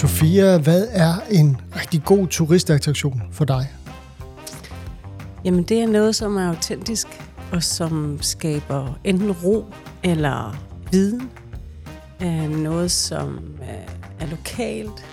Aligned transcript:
Sofia, 0.00 0.58
hvad 0.58 0.86
er 0.90 1.14
en 1.30 1.56
rigtig 1.76 2.04
god 2.04 2.26
turistattraktion 2.26 3.22
for 3.32 3.44
dig? 3.44 3.68
Jamen 5.44 5.62
det 5.62 5.80
er 5.80 5.86
noget, 5.86 6.14
som 6.14 6.36
er 6.36 6.48
autentisk, 6.48 7.06
og 7.52 7.62
som 7.62 8.18
skaber 8.20 8.98
enten 9.04 9.32
ro 9.32 9.64
eller 10.02 10.56
viden. 10.90 11.30
Øh, 12.22 12.50
noget, 12.50 12.90
som 12.90 13.40
er 14.20 14.26
lokalt, 14.26 15.06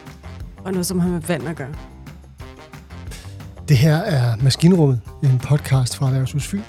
og 0.64 0.72
noget, 0.72 0.86
som 0.86 1.00
har 1.00 1.10
med 1.10 1.22
vand 1.22 1.48
at 1.48 1.56
gøre. 1.56 1.74
Det 3.70 3.78
her 3.78 3.96
er 3.96 4.36
Maskinrummet, 4.36 5.02
en 5.24 5.40
podcast 5.40 5.96
fra 5.96 6.06
Erhvervshus 6.08 6.48
Fyn. 6.48 6.62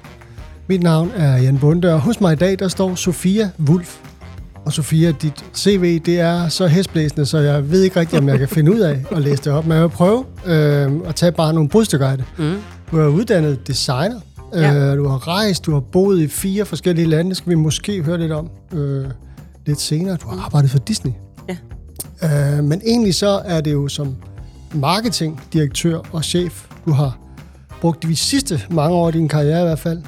Mit 0.67 0.83
navn 0.83 1.11
er 1.11 1.37
Jan 1.37 1.59
Bunde, 1.59 1.95
og 1.95 2.01
hos 2.01 2.21
mig 2.21 2.33
i 2.33 2.37
dag 2.37 2.59
der 2.59 2.69
står 2.69 2.95
Sofia 2.95 3.51
Wulf. 3.59 4.08
Og 4.69 4.73
Sofia, 4.73 5.13
dit 5.13 5.45
CV 5.55 6.01
det 6.07 6.21
er 6.21 6.49
så 6.49 6.67
hæsblæsende, 6.67 7.27
så 7.27 7.39
jeg 7.39 7.71
ved 7.71 7.83
ikke 7.83 8.01
rigtig, 8.01 8.19
om 8.19 8.29
jeg 8.29 8.39
kan 8.39 8.49
finde 8.49 8.73
ud 8.73 8.79
af 8.79 9.05
at 9.11 9.23
læse 9.23 9.43
det 9.43 9.53
op. 9.53 9.67
Men 9.67 9.73
jeg 9.73 9.83
vil 9.83 9.89
prøve 9.89 10.25
øh, 10.47 10.93
at 11.07 11.15
tage 11.15 11.33
bare 11.33 11.53
nogle 11.53 11.69
brudstykker 11.69 12.09
af 12.09 12.17
det. 12.17 12.27
Mm. 12.39 12.57
Du 12.91 12.99
er 12.99 13.07
uddannet 13.07 13.67
designer. 13.67 14.21
Ja. 14.55 14.75
Øh, 14.75 14.99
du 14.99 15.09
har 15.09 15.29
rejst, 15.29 15.67
du 15.67 15.73
har 15.73 15.81
boet 15.81 16.21
i 16.21 16.29
fire 16.29 16.65
forskellige 16.65 17.07
lande. 17.07 17.29
Det 17.29 17.37
skal 17.37 17.51
vi 17.51 17.55
måske 17.55 18.03
høre 18.03 18.19
lidt 18.19 18.33
om 18.33 18.51
øh, 18.73 19.07
lidt 19.67 19.81
senere. 19.81 20.17
Du 20.17 20.29
har 20.29 20.45
arbejdet 20.45 20.71
for 20.71 20.79
Disney. 20.79 21.13
Ja. 21.49 22.57
Øh, 22.59 22.65
men 22.65 22.83
egentlig 22.87 23.15
så 23.15 23.43
er 23.45 23.61
det 23.61 23.73
jo 23.73 23.89
som 23.89 24.17
marketingdirektør 24.75 25.99
og 26.13 26.25
chef, 26.25 26.67
du 26.87 26.93
har 26.93 27.19
brugt 27.81 28.03
de 28.03 28.17
sidste 28.17 28.61
mange 28.71 28.97
år 28.97 29.09
i 29.09 29.13
din 29.13 29.29
karriere 29.29 29.61
i 29.61 29.65
hvert 29.65 29.79
fald. 29.79 30.03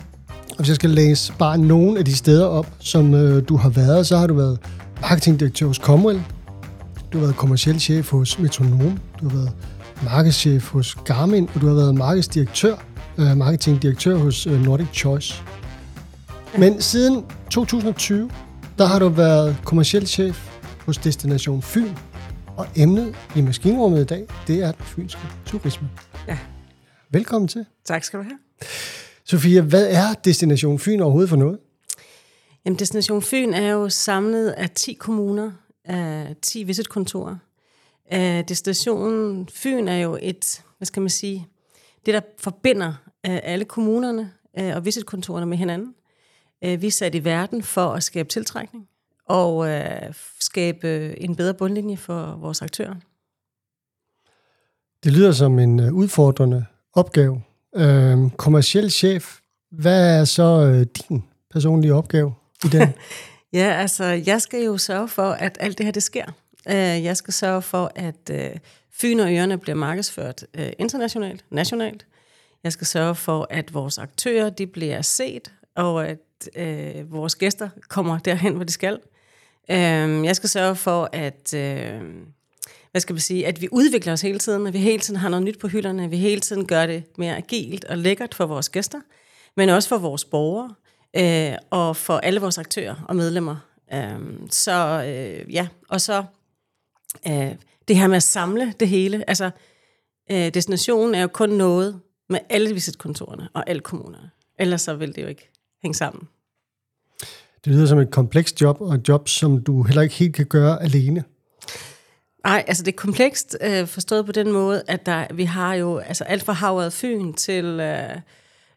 Og 0.51 0.57
hvis 0.57 0.69
jeg 0.69 0.77
skal 0.77 0.91
læse 0.91 1.33
bare 1.39 1.59
nogle 1.59 1.99
af 1.99 2.05
de 2.05 2.17
steder 2.17 2.47
op, 2.47 2.67
som 2.79 3.15
øh, 3.15 3.49
du 3.49 3.57
har 3.57 3.69
været, 3.69 4.07
så 4.07 4.17
har 4.17 4.27
du 4.27 4.35
været 4.35 4.59
marketingdirektør 5.01 5.67
hos 5.67 5.77
Comwell. 5.77 6.23
Du 7.13 7.19
har 7.19 7.25
været 7.25 7.37
kommersiel 7.37 7.81
chef 7.81 8.11
hos 8.11 8.39
Metronom. 8.39 8.99
Du 9.21 9.29
har 9.29 9.37
været 9.37 9.53
markedschef 10.05 10.71
hos 10.71 10.95
Garmin, 11.05 11.49
og 11.55 11.61
du 11.61 11.67
har 11.67 11.75
været 11.75 11.95
markedsdirektør, 11.95 12.77
øh, 13.19 13.37
marketingdirektør 13.37 14.17
hos 14.17 14.47
øh, 14.47 14.65
Nordic 14.65 14.89
Choice. 14.95 15.43
Men 16.59 16.81
siden 16.81 17.25
2020, 17.51 18.31
der 18.79 18.87
har 18.87 18.99
du 18.99 19.09
været 19.09 19.57
kommersiel 19.65 20.07
chef 20.07 20.49
hos 20.87 20.99
Destination 20.99 21.63
Fyn, 21.63 21.89
og 22.57 22.67
emnet 22.77 23.15
i 23.37 23.41
maskinrummet 23.41 24.01
i 24.01 24.05
dag, 24.05 24.27
det 24.47 24.63
er 24.63 24.73
den 24.73 24.85
fynske 24.85 25.21
turisme. 25.47 25.89
Ja. 26.29 26.39
Velkommen 27.11 27.49
til. 27.49 27.65
Tak 27.85 28.05
skal 28.05 28.19
du 28.19 28.25
have. 28.25 28.39
Sofia, 29.31 29.61
hvad 29.61 29.89
er 29.91 30.15
Destination 30.25 30.79
Fyn 30.79 31.01
overhovedet 31.01 31.29
for 31.29 31.37
noget? 31.37 31.59
Jamen, 32.65 32.79
Destination 32.79 33.23
Fyn 33.23 33.53
er 33.53 33.71
jo 33.71 33.89
samlet 33.89 34.51
af 34.51 34.71
10 34.71 34.93
kommuner, 34.93 35.53
af 35.85 36.37
10 36.43 36.63
visitkontorer. 36.63 37.37
Uh, 38.13 38.19
Destination 38.49 39.49
Fyn 39.49 39.89
er 39.89 39.97
jo 39.97 40.19
et, 40.23 40.63
hvad 40.79 40.87
skal 40.87 41.03
man 41.03 41.11
sige, 41.11 41.47
det 42.07 42.15
der 42.15 42.21
forbinder 42.39 42.89
uh, 42.89 43.39
alle 43.43 43.65
kommunerne 43.65 44.33
uh, 44.61 44.77
og 44.77 44.85
visitkontorerne 44.85 45.47
med 45.47 45.59
hinanden. 45.59 45.95
Vi 46.63 46.87
er 46.87 46.91
sat 46.91 47.15
i 47.15 47.25
verden 47.25 47.63
for 47.63 47.87
at 47.93 48.03
skabe 48.03 48.29
tiltrækning 48.29 48.89
og 49.27 49.69
skabe 50.41 51.21
en 51.21 51.37
bedre 51.37 51.55
bundlinje 51.55 51.97
for 51.97 52.37
vores 52.41 52.63
aktører. 52.63 52.95
Det 55.05 55.13
lyder 55.13 55.33
som 55.33 55.59
en 55.59 55.91
udfordrende 55.91 56.67
opgave 56.93 57.43
øh, 57.77 58.31
kommersiel 58.37 58.91
chef, 58.91 59.39
hvad 59.71 60.21
er 60.21 60.25
så 60.25 60.43
øh, 60.43 60.87
din 60.87 61.25
personlige 61.51 61.95
opgave 61.95 62.35
i 62.65 62.69
den? 62.69 62.89
ja, 63.61 63.73
altså, 63.73 64.05
jeg 64.05 64.43
skal 64.43 64.65
jo 64.65 64.79
sørge 64.79 65.09
for, 65.09 65.31
at 65.31 65.59
alt 65.61 65.79
det 65.79 65.87
her, 65.87 65.93
det 65.93 66.03
sker. 66.03 66.25
Øh, 66.69 66.75
jeg 67.05 67.17
skal 67.17 67.35
sørge 67.35 67.63
for, 67.63 67.93
at 67.95 68.31
øh, 68.31 68.51
Fyn 68.93 69.21
og 69.21 69.33
Ørene 69.33 69.59
bliver 69.59 69.77
markedsført 69.77 70.47
øh, 70.55 70.73
internationalt, 70.79 71.45
nationalt. 71.51 72.07
Jeg 72.65 72.73
skal 72.73 72.87
sørge 72.87 73.15
for, 73.15 73.47
at 73.51 73.75
vores 73.75 73.99
aktører, 73.99 74.51
de 74.51 74.67
bliver 74.67 75.03
set, 75.03 75.53
og 75.75 76.09
at 76.09 76.19
øh, 76.57 77.13
vores 77.13 77.35
gæster 77.35 77.69
kommer 77.89 78.19
derhen, 78.19 78.55
hvor 78.55 78.65
de 78.65 78.73
skal. 78.73 78.99
Øh, 79.71 80.25
jeg 80.25 80.37
skal 80.37 80.49
sørge 80.49 80.77
for, 80.77 81.09
at... 81.13 81.55
Øh, 81.55 82.03
hvad 82.91 83.01
skal 83.01 83.15
man 83.15 83.21
sige, 83.21 83.47
at 83.47 83.61
vi 83.61 83.69
udvikler 83.73 84.13
os 84.13 84.21
hele 84.21 84.39
tiden, 84.39 84.67
at 84.67 84.73
vi 84.73 84.79
hele 84.79 85.03
tiden 85.03 85.21
har 85.21 85.29
noget 85.29 85.45
nyt 85.45 85.59
på 85.59 85.69
hylderne, 85.69 86.05
at 86.05 86.11
vi 86.11 86.17
hele 86.17 86.41
tiden 86.41 86.67
gør 86.67 86.87
det 86.87 87.05
mere 87.19 87.37
agilt 87.37 87.85
og 87.85 87.99
lækkert 87.99 88.35
for 88.35 88.47
vores 88.47 88.69
gæster, 88.69 89.01
men 89.57 89.69
også 89.69 89.89
for 89.89 89.99
vores 89.99 90.25
borgere 90.25 90.75
øh, 91.17 91.57
og 91.71 91.97
for 91.97 92.19
alle 92.19 92.41
vores 92.41 92.59
aktører 92.59 93.05
og 93.09 93.17
medlemmer. 93.17 93.57
Øh, 93.93 94.21
så 94.51 95.05
øh, 95.07 95.55
ja, 95.55 95.69
og 95.89 96.01
så 96.01 96.25
øh, 97.27 97.55
det 97.89 97.97
her 97.97 98.07
med 98.07 98.17
at 98.17 98.23
samle 98.23 98.75
det 98.81 98.89
hele. 98.89 99.25
Altså, 99.29 99.51
øh, 100.31 100.55
destinationen 100.55 101.15
er 101.15 101.21
jo 101.21 101.29
kun 101.29 101.51
noget 101.51 102.01
med 102.29 102.39
alle 102.49 102.75
visitkontorerne 102.75 103.49
og 103.55 103.71
alle 103.71 103.81
kommunerne. 103.81 104.31
Ellers 104.59 104.83
så 104.83 104.95
vil 104.95 105.15
det 105.15 105.23
jo 105.23 105.27
ikke 105.27 105.51
hænge 105.83 105.95
sammen. 105.95 106.29
Det 107.65 107.73
lyder 107.73 107.87
som 107.87 107.99
et 107.99 108.11
komplekst 108.11 108.61
job, 108.61 108.81
og 108.81 108.95
et 108.95 109.09
job, 109.09 109.29
som 109.29 109.63
du 109.63 109.83
heller 109.83 110.03
ikke 110.03 110.15
helt 110.15 110.35
kan 110.35 110.47
gøre 110.47 110.83
alene. 110.83 111.25
Nej, 112.45 112.65
altså 112.67 112.83
det 112.83 112.93
er 112.93 112.97
komplekst 112.97 113.57
øh, 113.61 113.87
forstået 113.87 114.27
på 114.27 114.33
den 114.33 114.53
måde, 114.53 114.83
at 114.87 115.07
der, 115.07 115.27
vi 115.35 115.45
har 115.45 115.75
jo 115.75 115.99
altså 115.99 116.25
alt 116.25 116.43
fra 116.43 116.53
havet 116.53 116.93
Fyn 116.93 117.33
til, 117.33 117.65
øh, 117.65 118.17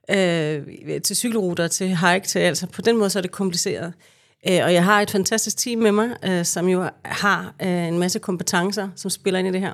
øh, 0.10 1.02
til 1.02 1.16
cykelruter, 1.16 1.68
til 1.68 1.98
hike, 1.98 2.28
til 2.28 2.40
altså 2.40 2.68
på 2.68 2.82
den 2.82 2.98
måde 2.98 3.10
så 3.10 3.20
er 3.20 3.22
det 3.22 3.32
kompliceret. 3.32 3.94
Øh, 4.50 4.60
og 4.64 4.74
jeg 4.74 4.84
har 4.84 5.02
et 5.02 5.12
fantastisk 5.12 5.58
team 5.58 5.80
med 5.80 5.92
mig, 5.92 6.10
øh, 6.26 6.46
som 6.46 6.68
jo 6.68 6.90
har 7.06 7.56
øh, 7.62 7.88
en 7.88 8.00
masse 8.00 8.20
kompetencer, 8.20 8.90
som 8.96 9.12
spiller 9.12 9.40
ind 9.40 9.48
i 9.48 9.52
det 9.52 9.62
her. 9.62 9.74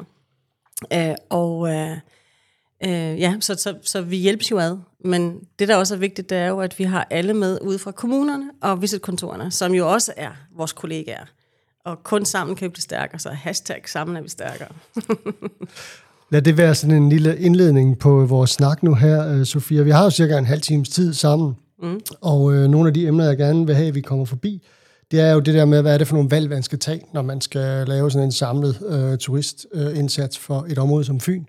Øh, 0.94 1.16
og 1.30 1.70
øh, 1.70 1.98
øh, 2.84 3.20
ja, 3.20 3.36
så, 3.40 3.56
så, 3.56 3.76
så 3.84 4.02
vi 4.02 4.18
hjælpes 4.18 4.52
jo 4.52 4.60
ad. 4.60 4.78
Men 5.06 5.40
det, 5.60 5.68
der 5.68 5.76
også 5.76 5.96
er 5.96 6.00
vigtigt, 6.00 6.30
det 6.30 6.38
er 6.38 6.48
jo, 6.48 6.60
at 6.60 6.80
vi 6.80 6.84
har 6.84 7.08
alle 7.10 7.34
med 7.34 7.60
ude 7.62 7.80
fra 7.80 7.92
kommunerne 7.92 8.52
og 8.62 8.82
visitkontorerne, 8.82 9.52
som 9.52 9.74
jo 9.74 9.92
også 9.92 10.14
er 10.18 10.32
vores 10.56 10.74
kollegaer 10.74 11.26
og 11.90 12.04
kun 12.04 12.26
sammen 12.26 12.56
kan 12.56 12.66
vi 12.66 12.70
blive 12.70 12.82
stærkere, 12.82 13.20
så 13.20 13.30
hashtag 13.30 13.82
sammen 13.86 14.18
er 14.18 14.22
vi 14.22 14.30
stærkere. 14.30 14.70
Lad 16.32 16.42
det 16.42 16.58
være 16.58 16.76
sådan 16.76 16.96
en 16.96 17.10
lille 17.10 17.40
indledning 17.40 18.00
på 18.00 18.26
vores 18.26 18.50
snak 18.50 18.84
nu 18.84 18.96
her, 18.96 19.28
øh, 19.34 19.46
Sofia. 19.46 19.82
Vi 19.82 19.92
har 19.92 20.04
jo 20.04 20.10
cirka 20.10 20.38
en 20.38 20.46
halv 20.46 20.62
times 20.62 20.90
tid 20.90 21.14
sammen, 21.14 21.56
mm. 21.84 22.00
og 22.22 22.54
øh, 22.54 22.68
nogle 22.68 22.88
af 22.88 22.94
de 22.94 23.08
emner, 23.08 23.26
jeg 23.26 23.38
gerne 23.38 23.66
vil 23.66 23.76
have, 23.76 23.88
at 23.88 23.96
vi 23.96 24.02
kommer 24.02 24.26
forbi, 24.26 24.62
det 25.12 25.20
er 25.20 25.32
jo 25.32 25.40
det 25.40 25.54
der 25.54 25.66
med, 25.66 25.82
hvad 25.82 25.94
er 25.94 25.98
det 25.98 26.08
for 26.08 26.16
nogle 26.16 26.32
valg, 26.32 26.50
man 26.50 26.64
skal 26.64 26.80
tage, 26.80 27.02
når 27.14 27.22
man 27.22 27.42
skal 27.42 27.88
lave 27.88 28.12
sådan 28.12 28.26
en 28.26 28.32
samlet 28.32 28.82
øh, 28.90 29.18
turistindsats 29.18 30.38
øh, 30.38 30.42
for 30.42 30.66
et 30.70 30.78
område 30.78 31.04
som 31.04 31.20
Fyn. 31.20 31.44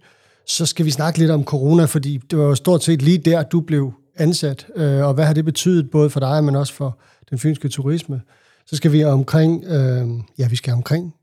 Så 0.47 0.67
skal 0.67 0.87
vi 0.87 0.91
snakke 0.91 1.19
lidt 1.19 1.31
om 1.31 1.45
corona, 1.45 1.85
fordi 1.85 2.17
det 2.17 2.39
var 2.39 2.45
jo 2.45 2.55
stort 2.55 2.85
set 2.85 3.03
lige 3.03 3.19
der, 3.19 3.43
du 3.43 3.61
blev 3.61 3.93
ansat, 4.17 4.67
øh, 4.77 5.07
og 5.07 5.15
hvad 5.15 5.25
har 5.25 5.35
det 5.35 5.45
betydet 5.45 5.91
både 5.91 6.11
for 6.11 6.21
dig, 6.21 6.45
men 6.45 6.57
også 6.57 6.75
for 6.75 6.99
den 7.31 7.39
fynske 7.39 7.69
turisme 7.69 8.21
så 8.67 8.77
skal 8.77 8.93
vi 8.93 9.05
omkring, 9.05 9.65
øh, 9.65 10.09
ja, 10.39 10.49
vi 10.49 10.57
skal 10.57 10.73
omkring 10.73 11.15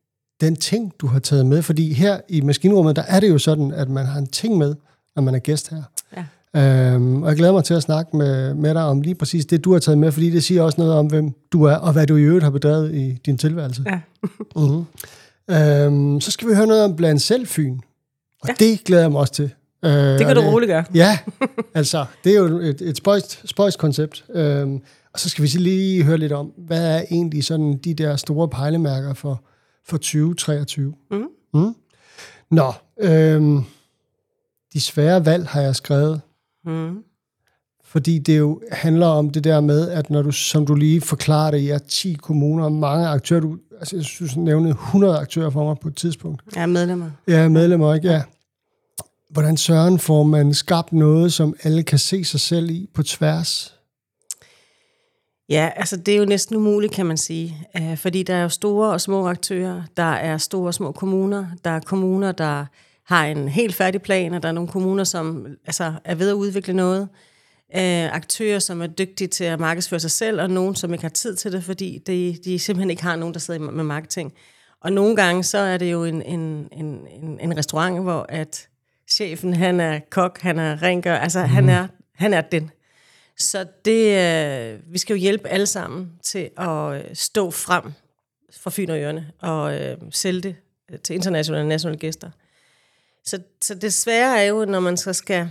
den 0.42 0.56
ting, 0.56 0.94
du 1.00 1.08
har 1.08 1.20
taget 1.20 1.46
med. 1.46 1.62
Fordi 1.62 1.94
her 1.94 2.20
i 2.30 2.42
maskinrummet, 2.42 2.96
der 2.96 3.04
er 3.08 3.20
det 3.20 3.30
jo 3.30 3.38
sådan, 3.38 3.72
at 3.72 3.90
man 3.90 4.06
har 4.06 4.20
en 4.20 4.28
ting 4.28 4.58
med, 4.58 4.76
når 5.16 5.24
man 5.24 5.36
er 5.36 5.40
gæst 5.40 5.70
her. 5.70 5.84
Ja. 6.18 6.26
Øhm, 6.56 7.24
og 7.24 7.30
jeg 7.30 7.38
glæder 7.38 7.54
mig 7.54 7.64
til 7.64 7.74
at 7.74 7.82
snakke 7.82 8.18
med, 8.18 8.54
med 8.54 8.74
dig 8.74 8.84
om 8.84 9.02
lige 9.02 9.16
præcis 9.16 9.46
det, 9.46 9.64
du 9.64 9.74
har 9.74 9.80
taget 9.80 9.98
med, 9.98 10.12
fordi 10.12 10.30
det 10.30 10.44
siger 10.44 10.64
også 10.64 10.82
noget 10.82 10.94
om, 10.94 11.08
hvem 11.08 11.34
du 11.52 11.64
er, 11.64 11.76
og 11.76 11.94
hvad 11.94 12.08
du 12.08 12.16
i 12.16 12.22
øvrigt 12.22 12.44
har 12.44 12.52
bedrevet 12.52 12.96
i 12.96 13.20
din 13.26 13.38
tilværelse. 13.38 13.84
Ja. 13.86 14.00
uh-huh. 14.58 14.84
øhm, 15.56 16.22
så 16.22 16.32
skal 16.32 16.50
vi 16.50 16.54
høre 16.54 16.68
noget 16.68 16.84
om 16.84 16.96
blandt 16.96 17.22
selv 17.22 17.48
Fyn. 17.48 17.80
Og 18.42 18.50
ja. 18.50 18.54
det 18.60 18.84
glæder 18.84 19.04
jeg 19.04 19.12
mig 19.12 19.22
også 19.22 19.34
til. 19.34 19.52
Øh, 19.86 19.92
det 19.92 20.26
kan 20.26 20.36
du 20.36 20.42
roligt 20.42 20.70
gøre. 20.70 20.84
Ja, 20.94 21.18
altså, 21.74 22.06
det 22.24 22.32
er 22.32 22.38
jo 22.38 22.58
et, 22.58 22.82
et 22.82 22.98
spøjst, 22.98 23.42
spøjst 23.46 23.80
koncept. 23.80 24.26
Øhm, 24.34 24.82
og 25.18 25.22
så 25.22 25.30
skal 25.30 25.44
vi 25.44 25.48
lige 25.48 26.04
høre 26.04 26.18
lidt 26.18 26.32
om, 26.32 26.54
hvad 26.58 26.98
er 26.98 27.04
egentlig 27.12 27.44
sådan 27.44 27.78
de 27.78 27.94
der 27.94 28.16
store 28.16 28.50
pejlemærker 28.50 29.14
for, 29.14 29.44
for 29.86 29.98
2023? 29.98 30.94
Mm. 31.12 31.28
Mm. 31.54 31.76
Nå, 32.52 32.74
øhm, 33.00 33.64
de 34.74 34.82
svære 34.82 35.26
valg 35.26 35.48
har 35.48 35.62
jeg 35.62 35.76
skrevet. 35.76 36.22
Mm. 36.66 37.04
Fordi 37.84 38.20
det 38.20 38.38
jo 38.38 38.62
handler 38.72 39.08
om 39.08 39.30
det 39.30 39.44
der 39.44 39.62
med, 39.62 39.90
at 39.90 40.10
når 40.10 40.22
du, 40.22 40.32
som 40.32 40.66
du 40.66 40.76
lige 40.76 41.02
forklarer 41.02 41.52
det, 41.52 41.72
er 41.72 41.78
10 41.78 42.14
kommuner, 42.14 42.70
mange 42.70 43.08
aktører, 43.08 43.42
du, 43.42 43.58
altså 43.80 43.96
jeg 43.96 44.06
synes, 44.06 44.34
du 44.34 44.40
nævnte 44.40 44.70
100 44.70 45.18
aktører 45.18 45.50
for 45.50 45.64
mig 45.64 45.76
på 45.82 45.88
et 45.88 45.96
tidspunkt. 45.96 46.44
Ja, 46.56 46.66
medlemmer. 46.66 47.10
Ja, 47.28 47.50
medlemmer, 47.50 47.94
ikke? 47.94 48.08
Ja. 48.08 48.22
Hvordan 49.30 49.58
søren 49.58 50.00
får 50.00 50.24
man 50.24 50.54
skabt 50.54 50.94
noget, 50.94 51.34
som 51.34 51.56
alle 51.64 51.84
kan 51.84 52.00
se 52.00 52.24
sig 52.24 52.40
selv 52.40 52.70
i 52.70 52.90
på 52.94 53.04
tværs? 53.04 53.77
Ja, 55.50 55.70
altså 55.76 55.98
det 55.98 56.14
er 56.14 56.18
jo 56.18 56.26
næsten 56.26 56.56
umuligt, 56.56 56.94
kan 56.94 57.06
man 57.06 57.18
sige. 57.18 57.58
Uh, 57.80 57.98
fordi 57.98 58.24
der 58.24 58.36
er 58.36 58.42
jo 58.42 58.50
store 58.50 58.92
og 58.92 59.02
små 59.02 59.28
aktører, 59.28 59.84
der 59.98 60.04
er 60.04 60.38
store 60.38 60.68
og 60.68 60.74
små 60.74 60.92
kommuner, 60.92 61.48
der 61.64 61.70
er 61.70 61.80
kommuner, 61.80 62.32
der 62.32 62.66
har 63.06 63.26
en 63.26 63.48
helt 63.48 63.76
færdig 63.76 64.02
plan, 64.02 64.34
og 64.34 64.44
der 64.44 64.50
er 64.50 64.54
nogle 64.54 64.70
kommuner, 64.70 65.04
som 65.04 65.48
altså, 65.66 65.94
er 66.04 66.16
ved 66.16 66.30
at 66.30 66.34
udvikle 66.34 66.74
noget. 66.74 67.08
Uh, 67.74 68.16
aktører, 68.16 68.60
som 68.60 68.82
er 68.82 68.88
dygtige 68.88 69.28
til 69.28 69.44
at 69.44 69.60
markedsføre 69.60 70.00
sig 70.00 70.12
selv, 70.12 70.42
og 70.42 70.50
nogen, 70.50 70.76
som 70.76 70.94
ikke 70.94 71.04
har 71.04 71.10
tid 71.10 71.36
til 71.36 71.52
det, 71.52 71.64
fordi 71.64 72.02
de, 72.08 72.38
de 72.46 72.60
simpelthen 72.60 72.90
ikke 72.90 73.04
har 73.04 73.16
nogen, 73.16 73.34
der 73.34 73.40
sidder 73.40 73.60
med 73.60 73.84
marketing. 73.84 74.34
Og 74.82 74.92
nogle 74.92 75.16
gange, 75.16 75.44
så 75.44 75.58
er 75.58 75.78
det 75.78 75.92
jo 75.92 76.04
en, 76.04 76.22
en, 76.22 76.70
en, 76.72 77.08
en, 77.24 77.40
en 77.40 77.58
restaurant, 77.58 78.02
hvor 78.02 78.26
at 78.30 78.68
chefen, 79.12 79.54
han 79.54 79.80
er 79.80 80.00
kok, 80.10 80.42
han 80.42 80.60
er 80.60 80.84
rengør, 80.84 81.16
altså 81.16 81.40
mm. 81.40 81.50
han, 81.50 81.70
er, 81.70 81.88
han 82.16 82.34
er 82.34 82.42
den. 82.42 82.72
Så 83.40 83.66
det, 83.86 84.18
øh, 84.18 84.94
vi 84.94 84.98
skal 84.98 85.14
jo 85.14 85.20
hjælpe 85.20 85.48
alle 85.48 85.66
sammen 85.66 86.12
til 86.24 86.50
at 86.58 86.94
øh, 86.94 87.16
stå 87.16 87.52
frem 87.52 87.84
for 88.52 88.70
Fyn 88.70 88.90
og 88.90 89.00
Ørne 89.00 89.32
og 89.40 89.82
øh, 89.82 89.98
sælge 90.12 90.42
det 90.42 90.56
øh, 90.92 91.00
til 91.00 91.16
internationale 91.16 91.64
og 91.64 91.68
nationale 91.68 92.00
gæster. 92.00 92.30
Så, 93.26 93.42
så 93.62 93.76
det 93.76 93.94
svære 93.94 94.40
er 94.40 94.44
jo, 94.44 94.66
når 94.66 94.80
man 94.80 94.98
så 94.98 95.14
skal 95.14 95.50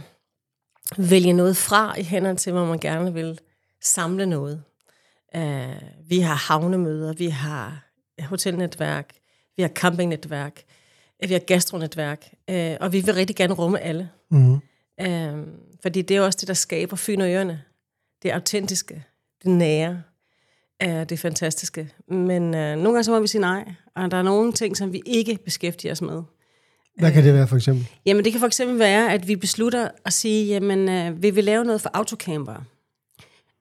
vælge 0.98 1.32
noget 1.32 1.56
fra 1.56 1.98
i 1.98 2.02
hænderne 2.02 2.38
til, 2.38 2.52
hvor 2.52 2.64
man 2.64 2.78
gerne 2.78 3.14
vil 3.14 3.40
samle 3.82 4.26
noget. 4.26 4.62
Uh, 5.36 6.08
vi 6.08 6.18
har 6.18 6.34
havnemøder, 6.34 7.12
vi 7.12 7.28
har 7.28 7.86
hotelnetværk, 8.20 9.14
vi 9.56 9.62
har 9.62 9.68
campingnetværk, 9.68 10.62
vi 11.26 11.32
har 11.32 11.38
gastronetværk, 11.38 12.28
uh, 12.50 12.76
og 12.80 12.92
vi 12.92 13.00
vil 13.00 13.14
rigtig 13.14 13.36
gerne 13.36 13.54
rumme 13.54 13.80
alle. 13.80 14.10
Mm. 14.30 14.52
Uh, 15.02 15.46
fordi 15.82 16.02
det 16.02 16.16
er 16.16 16.20
også 16.20 16.38
det, 16.40 16.48
der 16.48 16.54
skaber 16.54 16.96
Fyn 16.96 17.20
og 17.20 17.30
Ørene. 17.30 17.62
Det 18.22 18.30
autentiske, 18.30 19.04
det 19.44 19.50
nære, 19.50 20.02
uh, 20.84 21.02
det 21.02 21.18
fantastiske. 21.18 21.88
Men 22.08 22.42
uh, 22.42 22.50
nogle 22.50 22.82
gange 22.82 23.04
så 23.04 23.10
må 23.10 23.20
vi 23.20 23.26
sige 23.26 23.40
nej, 23.40 23.64
og 23.96 24.10
der 24.10 24.16
er 24.16 24.22
nogle 24.22 24.52
ting, 24.52 24.76
som 24.76 24.92
vi 24.92 25.02
ikke 25.06 25.38
beskæftiger 25.44 25.92
os 25.92 26.02
med. 26.02 26.22
Hvad 26.98 27.12
kan 27.12 27.24
det 27.24 27.34
være 27.34 27.48
for 27.48 27.56
eksempel? 27.56 27.88
Jamen 28.06 28.24
det 28.24 28.32
kan 28.32 28.40
for 28.40 28.46
eksempel 28.46 28.78
være, 28.78 29.12
at 29.12 29.28
vi 29.28 29.36
beslutter 29.36 29.88
at 30.04 30.12
sige, 30.12 30.46
jamen 30.46 31.22
vi 31.22 31.30
vil 31.30 31.44
lave 31.44 31.64
noget 31.64 31.80
for 31.80 31.90
autocampere. 31.94 32.64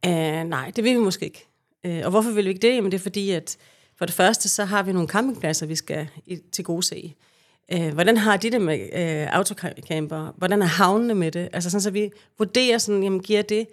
Uh, 0.08 0.50
nej, 0.50 0.72
det 0.76 0.84
vil 0.84 0.94
vi 0.94 1.00
måske 1.00 1.26
ikke. 1.26 1.48
Uh, 1.88 2.00
og 2.04 2.10
hvorfor 2.10 2.32
vil 2.32 2.44
vi 2.44 2.50
ikke 2.50 2.68
det? 2.68 2.76
Jamen 2.76 2.92
det 2.92 2.98
er 2.98 3.02
fordi, 3.04 3.32
at 3.32 3.58
for 3.98 4.06
det 4.06 4.16
første, 4.16 4.50
så 4.50 4.66
har 4.66 4.84
vi 4.84 4.92
nogle 4.92 5.08
campingpladser, 5.08 5.66
vi 5.66 5.76
skal 5.76 6.08
i, 6.26 6.38
til 6.52 6.64
gode 6.64 6.84
se. 6.84 7.16
Uh, 7.76 7.88
hvordan 7.88 8.18
har 8.18 8.38
de 8.38 8.52
det 8.52 8.62
med 8.62 8.80
uh, 8.80 9.36
autocamper? 9.36 10.34
Hvordan 10.38 10.62
er 10.62 10.66
havnene 10.66 11.16
med 11.16 11.32
det? 11.32 11.50
Altså 11.54 11.70
sådan, 11.70 11.82
så 11.82 11.92
vi 11.92 12.12
vurderer 12.38 12.78
sådan, 12.78 13.04
jamen 13.04 13.20
giver 13.20 13.42
det, 13.42 13.68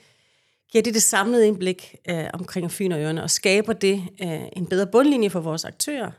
giver 0.72 0.82
det 0.82 0.94
det 0.94 1.02
samlede 1.02 1.46
indblik 1.46 1.94
uh, 2.12 2.18
omkring 2.32 2.70
Fyn 2.70 2.92
og 2.92 3.00
Ørne, 3.00 3.22
og 3.22 3.30
skaber 3.30 3.72
det 3.72 4.02
uh, 4.24 4.32
en 4.56 4.66
bedre 4.66 4.86
bundlinje 4.86 5.30
for 5.30 5.40
vores 5.40 5.64
aktører, 5.64 6.10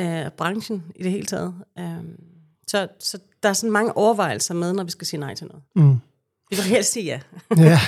uh, 0.00 0.32
branchen 0.36 0.82
i 0.96 1.02
det 1.02 1.10
hele 1.10 1.26
taget. 1.26 1.54
Uh, 1.80 1.84
så, 2.66 2.88
så 2.98 3.18
der 3.42 3.48
er 3.48 3.52
sådan 3.52 3.70
mange 3.70 3.96
overvejelser 3.96 4.54
med, 4.54 4.72
når 4.72 4.84
vi 4.84 4.90
skal 4.90 5.06
sige 5.06 5.20
nej 5.20 5.34
til 5.34 5.46
noget. 5.46 5.62
Mm. 5.76 6.00
Vi 6.50 6.56
vil 6.56 6.64
helst 6.64 6.92
sige 6.92 7.04
ja. 7.04 7.20
ja. 7.56 7.78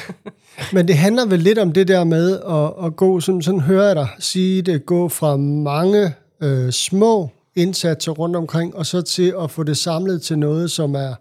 Men 0.73 0.89
det 0.89 0.97
handler 0.97 1.27
vel 1.27 1.41
lidt 1.41 1.59
om 1.59 1.73
det 1.73 1.89
der 1.89 2.05
med 2.05 2.41
at, 2.41 2.87
at 2.87 2.97
gå, 2.97 3.21
sådan, 3.21 3.43
sådan 3.43 3.61
hører 3.61 3.87
jeg 3.87 3.97
dig 3.97 4.09
sige 4.19 4.63
det, 4.63 4.87
gå 4.87 5.09
fra 5.09 5.37
mange 5.37 6.15
øh, 6.43 6.73
små 6.73 7.31
indsatser 7.57 8.13
rundt 8.13 8.37
omkring, 8.37 8.77
og 8.77 8.87
så 8.87 9.03
til 9.03 9.35
at 9.43 9.51
få 9.51 9.63
det 9.63 9.77
samlet 9.77 10.23
til 10.23 10.39
noget, 10.39 10.71
som 10.71 10.95
er, 10.95 11.15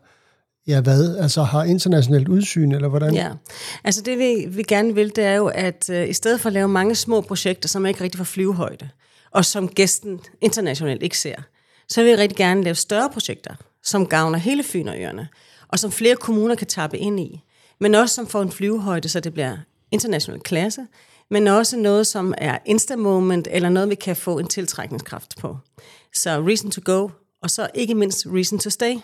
ja 0.68 0.82
hvad, 0.82 1.18
altså 1.18 1.44
har 1.44 1.64
internationalt 1.64 2.28
udsyn, 2.28 2.72
eller 2.72 2.88
hvordan? 2.88 3.14
Ja, 3.14 3.32
altså 3.84 4.02
det 4.02 4.20
vi, 4.20 4.46
vi 4.50 4.64
gerne 4.64 4.96
vil, 4.96 5.16
det 5.16 5.24
er 5.24 5.36
jo, 5.36 5.48
at 5.48 5.90
øh, 5.90 6.10
i 6.10 6.14
stedet 6.14 6.42
for 6.42 6.50
at 6.50 6.54
lave 6.54 6.68
mange 6.68 6.96
små 6.96 7.22
projekter, 7.22 7.70
som 7.70 7.86
ikke 7.86 8.04
rigtig 8.04 8.18
får 8.18 8.24
flyvehøjde, 8.24 8.90
og 9.32 9.46
som 9.46 9.68
gæsten 9.68 10.20
internationalt 10.42 11.04
ikke 11.04 11.18
ser, 11.18 11.36
så 11.90 12.04
vil 12.04 12.12
vi 12.12 12.16
rigtig 12.16 12.38
gerne 12.38 12.64
lave 12.64 12.76
større 12.76 13.10
projekter, 13.10 13.56
som 13.84 14.08
gavner 14.08 14.40
hele 14.40 14.64
Fyn 14.64 14.88
og 14.88 15.00
Øerne, 15.00 15.28
og 15.68 15.80
som 15.80 15.92
flere 15.92 16.16
kommuner 16.16 16.56
kan 16.56 16.68
tappe 16.68 16.98
ind 16.98 17.20
i. 17.20 17.44
Men 17.80 17.96
også 17.96 18.16
som 18.16 18.28
får 18.28 18.42
en 18.42 18.52
flyvehøjde, 18.52 19.10
så 19.10 19.20
det 19.20 19.34
bliver 19.34 19.58
international 19.92 20.40
klasse, 20.40 20.82
men 21.30 21.48
også 21.48 21.78
noget, 21.78 22.08
som 22.08 22.34
er 22.38 22.58
insta-moment, 22.66 23.48
eller 23.52 23.70
noget, 23.70 23.90
vi 23.90 23.96
kan 23.96 24.16
få 24.16 24.40
en 24.40 24.48
tiltrækningskraft 24.48 25.38
på. 25.40 25.58
Så 26.14 26.44
reason 26.48 26.72
to 26.72 26.82
go, 26.86 27.10
og 27.42 27.50
så 27.50 27.68
ikke 27.74 27.96
mindst 27.96 28.26
reason 28.28 28.60
to 28.60 28.70
stay. 28.70 28.96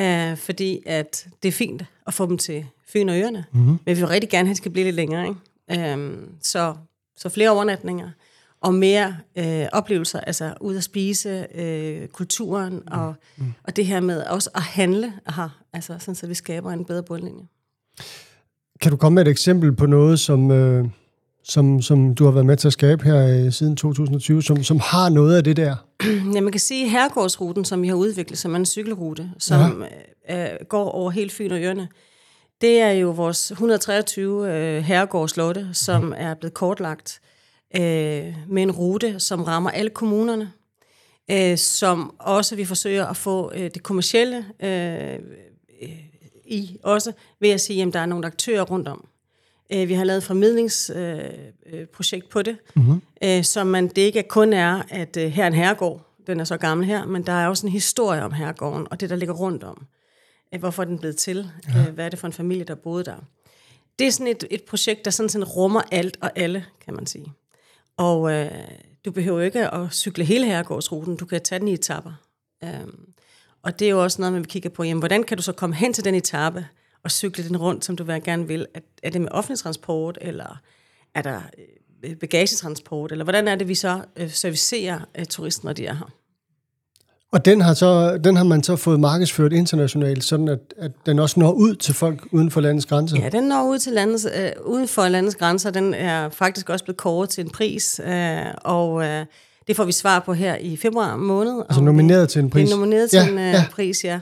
Uh, 0.00 0.36
fordi 0.36 0.82
at 0.86 1.28
det 1.42 1.48
er 1.48 1.52
fint 1.52 1.84
at 2.06 2.14
få 2.14 2.26
dem 2.26 2.38
til 2.38 2.66
Fyn 2.92 3.08
og 3.08 3.18
Øerne, 3.18 3.44
mm-hmm. 3.52 3.78
men 3.86 3.96
vi 3.96 4.00
vil 4.00 4.06
rigtig 4.06 4.30
gerne 4.30 4.46
have, 4.46 4.52
at 4.52 4.54
de 4.54 4.58
skal 4.58 4.72
blive 4.72 4.84
lidt 4.84 4.96
længere. 4.96 5.28
Ikke? 5.68 5.94
Uh, 5.94 6.18
så, 6.42 6.74
så 7.16 7.28
flere 7.28 7.50
overnatninger, 7.50 8.10
og 8.60 8.74
mere 8.74 9.16
øh, 9.36 9.66
oplevelser, 9.72 10.20
altså 10.20 10.54
ud 10.60 10.76
at 10.76 10.84
spise, 10.84 11.46
øh, 11.54 12.08
kulturen 12.08 12.72
mm. 12.72 12.82
og, 12.90 13.14
mm. 13.36 13.54
og 13.64 13.76
det 13.76 13.86
her 13.86 14.00
med 14.00 14.22
også 14.22 14.50
at 14.54 14.62
handle, 14.62 15.12
aha, 15.26 15.46
altså 15.72 15.96
sådan, 15.98 16.14
så 16.14 16.26
vi 16.26 16.34
skaber 16.34 16.72
en 16.72 16.84
bedre 16.84 17.02
bundlinje. 17.02 17.46
Kan 18.80 18.90
du 18.90 18.96
komme 18.96 19.14
med 19.14 19.22
et 19.26 19.30
eksempel 19.30 19.72
på 19.72 19.86
noget, 19.86 20.20
som, 20.20 20.50
øh, 20.50 20.88
som, 21.48 21.82
som 21.82 22.14
du 22.14 22.24
har 22.24 22.30
været 22.30 22.46
med 22.46 22.56
til 22.56 22.66
at 22.66 22.72
skabe 22.72 23.04
her 23.04 23.26
øh, 23.26 23.52
siden 23.52 23.76
2020, 23.76 24.42
som, 24.42 24.64
som 24.64 24.80
har 24.80 25.08
noget 25.08 25.36
af 25.36 25.44
det 25.44 25.56
der? 25.56 25.76
Ja, 26.34 26.40
man 26.40 26.52
kan 26.52 26.60
sige 26.60 26.88
Herregårdsruten, 26.88 27.64
som 27.64 27.82
vi 27.82 27.88
har 27.88 27.94
udviklet, 27.94 28.38
som 28.38 28.54
er 28.54 28.58
en 28.58 28.66
cykelrute, 28.66 29.30
som 29.38 29.84
ja. 30.28 30.52
øh, 30.52 30.58
går 30.68 30.90
over 30.90 31.10
hele 31.10 31.30
Fyn 31.30 31.52
og 31.52 31.62
Jørne. 31.62 31.88
Det 32.60 32.80
er 32.80 32.90
jo 32.90 33.10
vores 33.10 33.50
123 33.50 34.54
øh, 34.54 34.82
herregårdslotte, 34.82 35.68
som 35.72 36.14
er 36.16 36.34
blevet 36.34 36.54
kortlagt 36.54 37.20
øh, 37.76 38.34
med 38.48 38.62
en 38.62 38.70
rute, 38.70 39.20
som 39.20 39.42
rammer 39.42 39.70
alle 39.70 39.90
kommunerne, 39.90 40.52
øh, 41.30 41.58
som 41.58 42.14
også 42.18 42.56
vi 42.56 42.64
forsøger 42.64 43.06
at 43.06 43.16
få 43.16 43.52
øh, 43.54 43.70
det 43.74 43.82
kommercielle 43.82 44.44
øh, 44.62 45.18
i 46.44 46.76
også, 46.82 47.12
ved 47.40 47.50
at 47.50 47.60
sige, 47.60 47.82
at 47.82 47.92
der 47.92 48.00
er 48.00 48.06
nogle 48.06 48.26
aktører 48.26 48.62
rundt 48.62 48.88
om. 48.88 49.07
Øh, 49.72 49.88
vi 49.88 49.94
har 49.94 50.04
lavet 50.04 50.18
et 50.18 50.24
formidlingsprojekt 50.24 52.24
øh, 52.24 52.30
på 52.30 52.42
det, 52.42 52.56
mm-hmm. 52.76 53.02
øh, 53.24 53.44
så 53.44 53.64
man, 53.64 53.88
det 53.88 53.98
ikke 53.98 54.22
kun 54.22 54.52
er, 54.52 54.82
at 54.88 55.16
øh, 55.16 55.30
her 55.30 55.42
er 55.42 55.46
en 55.46 55.54
herregård, 55.54 56.04
den 56.26 56.40
er 56.40 56.44
så 56.44 56.56
gammel 56.56 56.86
her, 56.86 57.06
men 57.06 57.22
der 57.22 57.32
er 57.32 57.48
også 57.48 57.66
en 57.66 57.72
historie 57.72 58.22
om 58.22 58.32
herregården, 58.32 58.86
og 58.90 59.00
det, 59.00 59.10
der 59.10 59.16
ligger 59.16 59.34
rundt 59.34 59.64
om. 59.64 59.86
Øh, 60.54 60.60
hvorfor 60.60 60.82
er 60.82 60.86
den 60.86 60.98
blevet 60.98 61.16
til? 61.16 61.50
Ja. 61.74 61.80
Øh, 61.80 61.94
hvad 61.94 62.04
er 62.04 62.08
det 62.08 62.18
for 62.18 62.26
en 62.26 62.32
familie, 62.32 62.64
der 62.64 62.74
boede 62.74 63.04
der? 63.04 63.16
Det 63.98 64.06
er 64.06 64.10
sådan 64.10 64.26
et, 64.26 64.44
et 64.50 64.62
projekt, 64.62 65.04
der 65.04 65.10
sådan, 65.10 65.28
sådan 65.28 65.44
rummer 65.44 65.82
alt 65.92 66.16
og 66.20 66.30
alle, 66.36 66.64
kan 66.84 66.94
man 66.94 67.06
sige. 67.06 67.32
Og 67.96 68.32
øh, 68.32 68.50
du 69.04 69.10
behøver 69.10 69.40
ikke 69.40 69.74
at 69.74 69.92
cykle 69.92 70.24
hele 70.24 70.46
herregårdsruten, 70.46 71.16
du 71.16 71.26
kan 71.26 71.42
tage 71.42 71.58
den 71.58 71.68
i 71.68 71.72
etapper. 71.72 72.12
Um, 72.62 73.08
og 73.62 73.78
det 73.78 73.86
er 73.86 73.90
jo 73.90 74.02
også 74.02 74.20
noget, 74.20 74.32
man 74.32 74.42
vil 74.42 74.48
kigge 74.48 74.70
på, 74.70 74.84
jamen, 74.84 74.98
hvordan 74.98 75.24
kan 75.24 75.36
du 75.36 75.42
så 75.42 75.52
komme 75.52 75.76
hen 75.76 75.92
til 75.92 76.04
den 76.04 76.14
etape 76.14 76.66
og 77.08 77.12
cykle 77.12 77.44
den 77.48 77.56
rundt, 77.56 77.84
som 77.84 77.96
du 77.96 78.04
vil 78.04 78.22
gerne 78.22 78.46
vil? 78.46 78.66
Er, 78.74 78.80
er 79.02 79.10
det 79.10 79.20
med 79.20 79.28
offentlig 79.30 79.58
transport, 79.58 80.18
eller 80.20 80.60
er 81.14 81.22
der 81.22 81.40
øh, 82.04 82.16
bagagetransport, 82.16 83.12
eller 83.12 83.24
hvordan 83.24 83.48
er 83.48 83.54
det, 83.54 83.68
vi 83.68 83.74
så 83.74 84.00
øh, 84.16 84.30
servicerer 84.30 85.00
øh, 85.18 85.24
turisten, 85.24 85.66
når 85.66 85.72
de 85.72 85.86
er 85.86 85.94
her? 85.94 86.10
Og 87.32 87.44
den 87.44 87.60
har, 87.60 87.74
så, 87.74 88.18
den 88.24 88.36
har 88.36 88.44
man 88.44 88.62
så 88.62 88.76
fået 88.76 89.00
markedsført 89.00 89.52
internationalt, 89.52 90.24
sådan 90.24 90.48
at, 90.48 90.58
at 90.76 90.90
den 91.06 91.18
også 91.18 91.40
når 91.40 91.52
ud 91.52 91.74
til 91.74 91.94
folk 91.94 92.28
uden 92.32 92.50
for 92.50 92.60
landets 92.60 92.86
grænser? 92.86 93.16
Ja, 93.20 93.28
den 93.28 93.44
når 93.44 93.68
ud 93.68 93.78
til 93.78 93.92
landets, 93.92 94.26
øh, 94.36 94.50
uden 94.64 94.88
for 94.88 95.08
landets 95.08 95.36
grænser. 95.36 95.70
Den 95.70 95.94
er 95.94 96.28
faktisk 96.28 96.70
også 96.70 96.84
blevet 96.84 96.96
kåret 96.96 97.28
til 97.28 97.44
en 97.44 97.50
pris, 97.50 98.00
øh, 98.04 98.38
og 98.64 99.04
øh, 99.04 99.26
det 99.66 99.76
får 99.76 99.84
vi 99.84 99.92
svar 99.92 100.18
på 100.18 100.32
her 100.32 100.56
i 100.56 100.76
februar 100.76 101.16
måned. 101.16 101.62
Altså 101.68 101.80
nomineret 101.80 102.28
til 102.28 102.42
en 102.42 102.50
pris? 102.50 102.68
Det 102.68 102.72
er 102.72 102.76
nomineret 102.76 103.10
til 103.10 103.16
ja, 103.16 103.28
en 103.28 103.38
øh, 103.38 103.52
ja. 103.52 103.64
pris, 103.70 104.04
ja. 104.04 104.20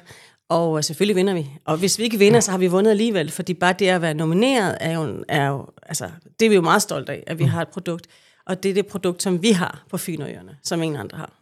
Og 0.49 0.79
øh, 0.79 0.85
selvfølgelig 0.85 1.17
vinder 1.17 1.35
vi. 1.35 1.47
Og 1.65 1.77
hvis 1.77 1.99
vi 1.99 2.05
ikke 2.05 2.19
vinder, 2.19 2.41
så 2.41 2.51
har 2.51 2.59
vi 2.59 2.67
vundet 2.67 2.91
alligevel, 2.91 3.31
fordi 3.31 3.55
bare 3.55 3.75
det 3.79 3.89
at 3.89 4.03
være 4.03 4.15
nomineret 4.15 4.77
er 4.81 4.93
jo, 4.93 5.25
er 5.29 5.47
jo 5.47 5.67
altså, 5.83 6.11
det 6.41 6.47
er 6.47 6.49
vi 6.49 6.55
jo 6.55 6.61
meget 6.61 6.83
stolte 6.83 7.13
af, 7.13 7.25
at 7.27 7.39
vi 7.39 7.45
mm. 7.45 7.51
har 7.51 7.63
et 7.63 7.69
produkt. 7.69 8.07
Og 8.47 8.63
det 8.63 8.71
er 8.71 8.75
det 8.75 8.87
produkt, 8.87 9.23
som 9.23 9.43
vi 9.43 9.53
har 9.53 9.85
på 9.91 9.97
Fynøjerne, 9.97 10.57
som 10.63 10.83
ingen 10.83 11.01
andre 11.01 11.19
har. 11.19 11.33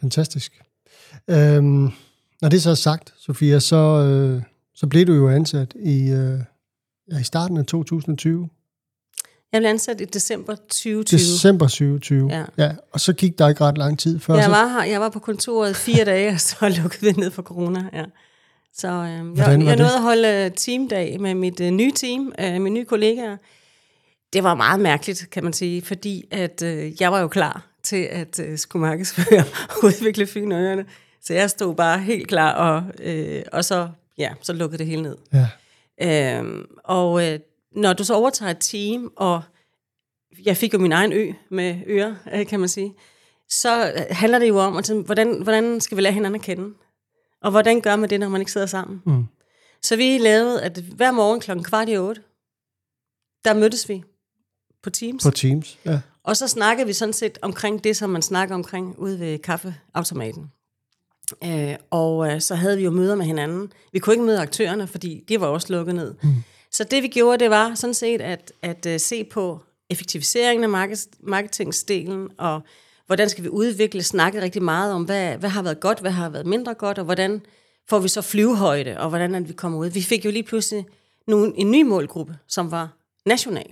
Fantastisk. 0.00 0.62
Øhm, 1.30 1.90
når 2.40 2.48
det 2.48 2.62
så 2.62 2.70
er 2.70 2.74
sagt, 2.74 3.14
Sofia, 3.18 3.60
så, 3.60 3.76
øh, 3.76 4.42
så 4.74 4.86
blev 4.86 5.06
du 5.06 5.12
jo 5.12 5.28
ansat 5.28 5.74
i, 5.74 6.10
øh, 6.10 6.40
ja, 7.12 7.18
i 7.18 7.22
starten 7.22 7.56
af 7.56 7.66
2020. 7.66 8.48
Jeg 9.52 9.60
blev 9.60 9.70
ansat 9.70 10.00
i 10.00 10.04
december 10.04 10.54
2020. 10.54 11.02
December 11.02 11.66
2020, 11.66 12.30
ja. 12.30 12.44
ja. 12.58 12.72
Og 12.92 13.00
så 13.00 13.12
gik 13.12 13.38
der 13.38 13.48
ikke 13.48 13.64
ret 13.64 13.78
lang 13.78 13.98
tid 13.98 14.18
før. 14.18 14.34
Jeg 14.34 14.50
var 14.50 14.68
her, 14.68 14.84
jeg 14.84 15.00
var 15.00 15.08
på 15.08 15.18
kontoret 15.18 15.76
fire 15.76 16.04
dage, 16.04 16.30
og 16.30 16.40
så 16.40 16.56
lukkede 16.82 17.14
vi 17.14 17.20
ned 17.20 17.30
for 17.30 17.42
corona, 17.42 17.84
ja. 17.92 18.04
Så 18.74 18.88
øh, 18.88 19.38
jeg, 19.38 19.62
jeg 19.64 19.76
nåede 19.76 19.94
at 19.94 20.02
holde 20.02 20.50
teamdag 20.56 21.20
med 21.20 21.34
mit 21.34 21.60
øh, 21.60 21.70
nye 21.70 21.92
team, 21.92 22.32
øh, 22.38 22.52
mine 22.52 22.70
nye 22.70 22.84
kollegaer. 22.84 23.36
Det 24.32 24.42
var 24.44 24.54
meget 24.54 24.80
mærkeligt, 24.80 25.30
kan 25.30 25.44
man 25.44 25.52
sige, 25.52 25.82
fordi 25.82 26.24
at 26.30 26.62
øh, 26.62 27.02
jeg 27.02 27.12
var 27.12 27.20
jo 27.20 27.28
klar 27.28 27.66
til 27.82 28.08
at 28.10 28.40
øh, 28.40 28.58
skulle 28.58 28.80
markedsføre 28.80 29.44
og 29.70 29.84
udvikle 29.84 30.26
Fyn 30.26 30.52
Så 31.20 31.34
jeg 31.34 31.50
stod 31.50 31.74
bare 31.74 31.98
helt 31.98 32.28
klar, 32.28 32.52
og, 32.52 32.84
øh, 33.02 33.42
og 33.52 33.64
så, 33.64 33.88
ja, 34.18 34.30
så 34.42 34.52
lukkede 34.52 34.78
det 34.78 34.86
hele 34.86 35.02
ned. 35.02 35.16
Ja. 35.32 35.48
Øhm, 36.38 36.66
og 36.84 37.28
øh, 37.28 37.38
når 37.74 37.92
du 37.92 38.04
så 38.04 38.14
overtager 38.14 38.50
et 38.50 38.58
team, 38.60 39.12
og 39.16 39.42
jeg 40.44 40.56
fik 40.56 40.74
jo 40.74 40.78
min 40.78 40.92
egen 40.92 41.12
ø 41.12 41.32
med 41.50 41.76
ører, 41.86 42.14
øh, 42.34 42.46
kan 42.46 42.60
man 42.60 42.68
sige, 42.68 42.94
så 43.48 43.92
øh, 43.96 44.02
handler 44.10 44.38
det 44.38 44.48
jo 44.48 44.58
om, 44.58 44.76
altså, 44.76 44.94
hvordan, 45.00 45.42
hvordan 45.42 45.80
skal 45.80 45.96
vi 45.96 46.02
lære 46.02 46.12
hinanden 46.12 46.40
at 46.40 46.44
kende? 46.44 46.74
Og 47.42 47.50
hvordan 47.50 47.80
gør 47.80 47.96
man 47.96 48.10
det, 48.10 48.20
når 48.20 48.28
man 48.28 48.40
ikke 48.40 48.52
sidder 48.52 48.66
sammen? 48.66 49.02
Mm. 49.06 49.24
Så 49.82 49.96
vi 49.96 50.18
lavede, 50.18 50.62
at 50.62 50.78
hver 50.78 51.10
morgen 51.10 51.40
klokken 51.40 51.64
kvart 51.64 51.88
i 51.88 51.96
otte, 51.96 52.22
der 53.44 53.54
mødtes 53.54 53.88
vi 53.88 54.02
på 54.82 54.90
Teams. 54.90 55.24
På 55.24 55.30
Teams, 55.30 55.78
ja. 55.84 56.00
Og 56.24 56.36
så 56.36 56.48
snakkede 56.48 56.86
vi 56.86 56.92
sådan 56.92 57.12
set 57.12 57.38
omkring 57.42 57.84
det, 57.84 57.96
som 57.96 58.10
man 58.10 58.22
snakker 58.22 58.54
omkring 58.54 58.98
ude 58.98 59.20
ved 59.20 59.38
kaffeautomaten. 59.38 60.50
Øh, 61.44 61.74
og 61.90 62.32
øh, 62.32 62.40
så 62.40 62.54
havde 62.54 62.76
vi 62.76 62.84
jo 62.84 62.90
møder 62.90 63.14
med 63.14 63.26
hinanden. 63.26 63.72
Vi 63.92 63.98
kunne 63.98 64.14
ikke 64.14 64.24
møde 64.24 64.40
aktørerne, 64.40 64.86
fordi 64.86 65.24
de 65.28 65.40
var 65.40 65.46
også 65.46 65.72
lukket 65.72 65.94
ned. 65.94 66.14
Mm. 66.22 66.34
Så 66.72 66.84
det 66.84 67.02
vi 67.02 67.08
gjorde, 67.08 67.38
det 67.38 67.50
var 67.50 67.74
sådan 67.74 67.94
set 67.94 68.20
at, 68.20 68.52
at 68.62 68.86
uh, 68.86 68.92
se 68.98 69.24
på 69.24 69.60
effektiviseringen 69.90 70.64
af 70.64 70.70
markets, 70.70 71.08
marketingsdelen, 71.20 72.28
og 72.38 72.60
hvordan 73.06 73.28
skal 73.28 73.44
vi 73.44 73.48
udvikle, 73.48 74.02
snakke 74.02 74.42
rigtig 74.42 74.62
meget 74.62 74.92
om, 74.92 75.04
hvad, 75.04 75.36
hvad 75.36 75.50
har 75.50 75.62
været 75.62 75.80
godt, 75.80 76.00
hvad 76.00 76.10
har 76.10 76.28
været 76.28 76.46
mindre 76.46 76.74
godt, 76.74 76.98
og 76.98 77.04
hvordan 77.04 77.40
får 77.88 77.98
vi 77.98 78.08
så 78.08 78.22
flyvehøjde, 78.22 79.00
og 79.00 79.08
hvordan 79.08 79.34
er 79.34 79.40
vi 79.40 79.52
kommer 79.52 79.78
ud. 79.78 79.88
Vi 79.88 80.02
fik 80.02 80.24
jo 80.24 80.30
lige 80.30 80.42
pludselig 80.42 80.86
nogle, 81.26 81.52
en 81.56 81.70
ny 81.70 81.82
målgruppe, 81.82 82.36
som 82.46 82.70
var 82.70 82.88
national. 83.26 83.70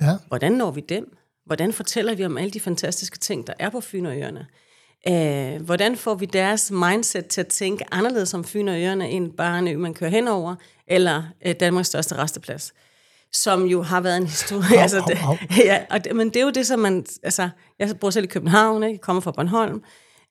Ja. 0.00 0.16
Hvordan 0.28 0.52
når 0.52 0.70
vi 0.70 0.80
dem? 0.80 1.16
Hvordan 1.46 1.72
fortæller 1.72 2.14
vi 2.14 2.24
om 2.24 2.38
alle 2.38 2.50
de 2.50 2.60
fantastiske 2.60 3.18
ting, 3.18 3.46
der 3.46 3.52
er 3.58 3.70
på 3.70 3.80
Fyn 3.80 4.06
og 4.06 4.18
Øerne? 4.18 4.46
Øh, 5.08 5.62
hvordan 5.62 5.96
får 5.96 6.14
vi 6.14 6.26
deres 6.26 6.70
mindset 6.70 7.26
til 7.26 7.40
at 7.40 7.46
tænke 7.46 7.84
anderledes 7.90 8.34
om 8.34 8.44
Fyn 8.44 8.68
og 8.68 8.80
Øerne, 8.80 9.10
end 9.10 9.32
bare 9.32 9.58
en 9.58 9.68
ø, 9.68 9.76
man 9.76 9.94
kører 9.94 10.10
henover, 10.10 10.54
eller 10.86 11.22
øh, 11.46 11.54
Danmarks 11.60 11.88
største 11.88 12.16
resteplads? 12.16 12.74
Som 13.32 13.64
jo 13.66 13.82
har 13.82 14.00
været 14.00 14.16
en 14.16 14.26
historie. 14.26 14.76
Au, 14.76 14.80
altså, 14.80 14.98
au, 14.98 15.06
det, 15.08 15.18
au. 15.22 15.36
ja, 15.70 15.84
og 15.90 16.04
det, 16.04 16.16
men 16.16 16.28
det 16.28 16.36
er 16.36 16.44
jo 16.44 16.50
det, 16.50 16.66
som 16.66 16.78
man... 16.78 17.06
Altså, 17.22 17.48
jeg 17.78 17.98
bor 18.00 18.10
selv 18.10 18.24
i 18.24 18.28
København, 18.28 18.82
ikke? 18.82 18.92
jeg 18.92 19.00
kommer 19.00 19.20
fra 19.20 19.32
Bornholm. 19.32 19.82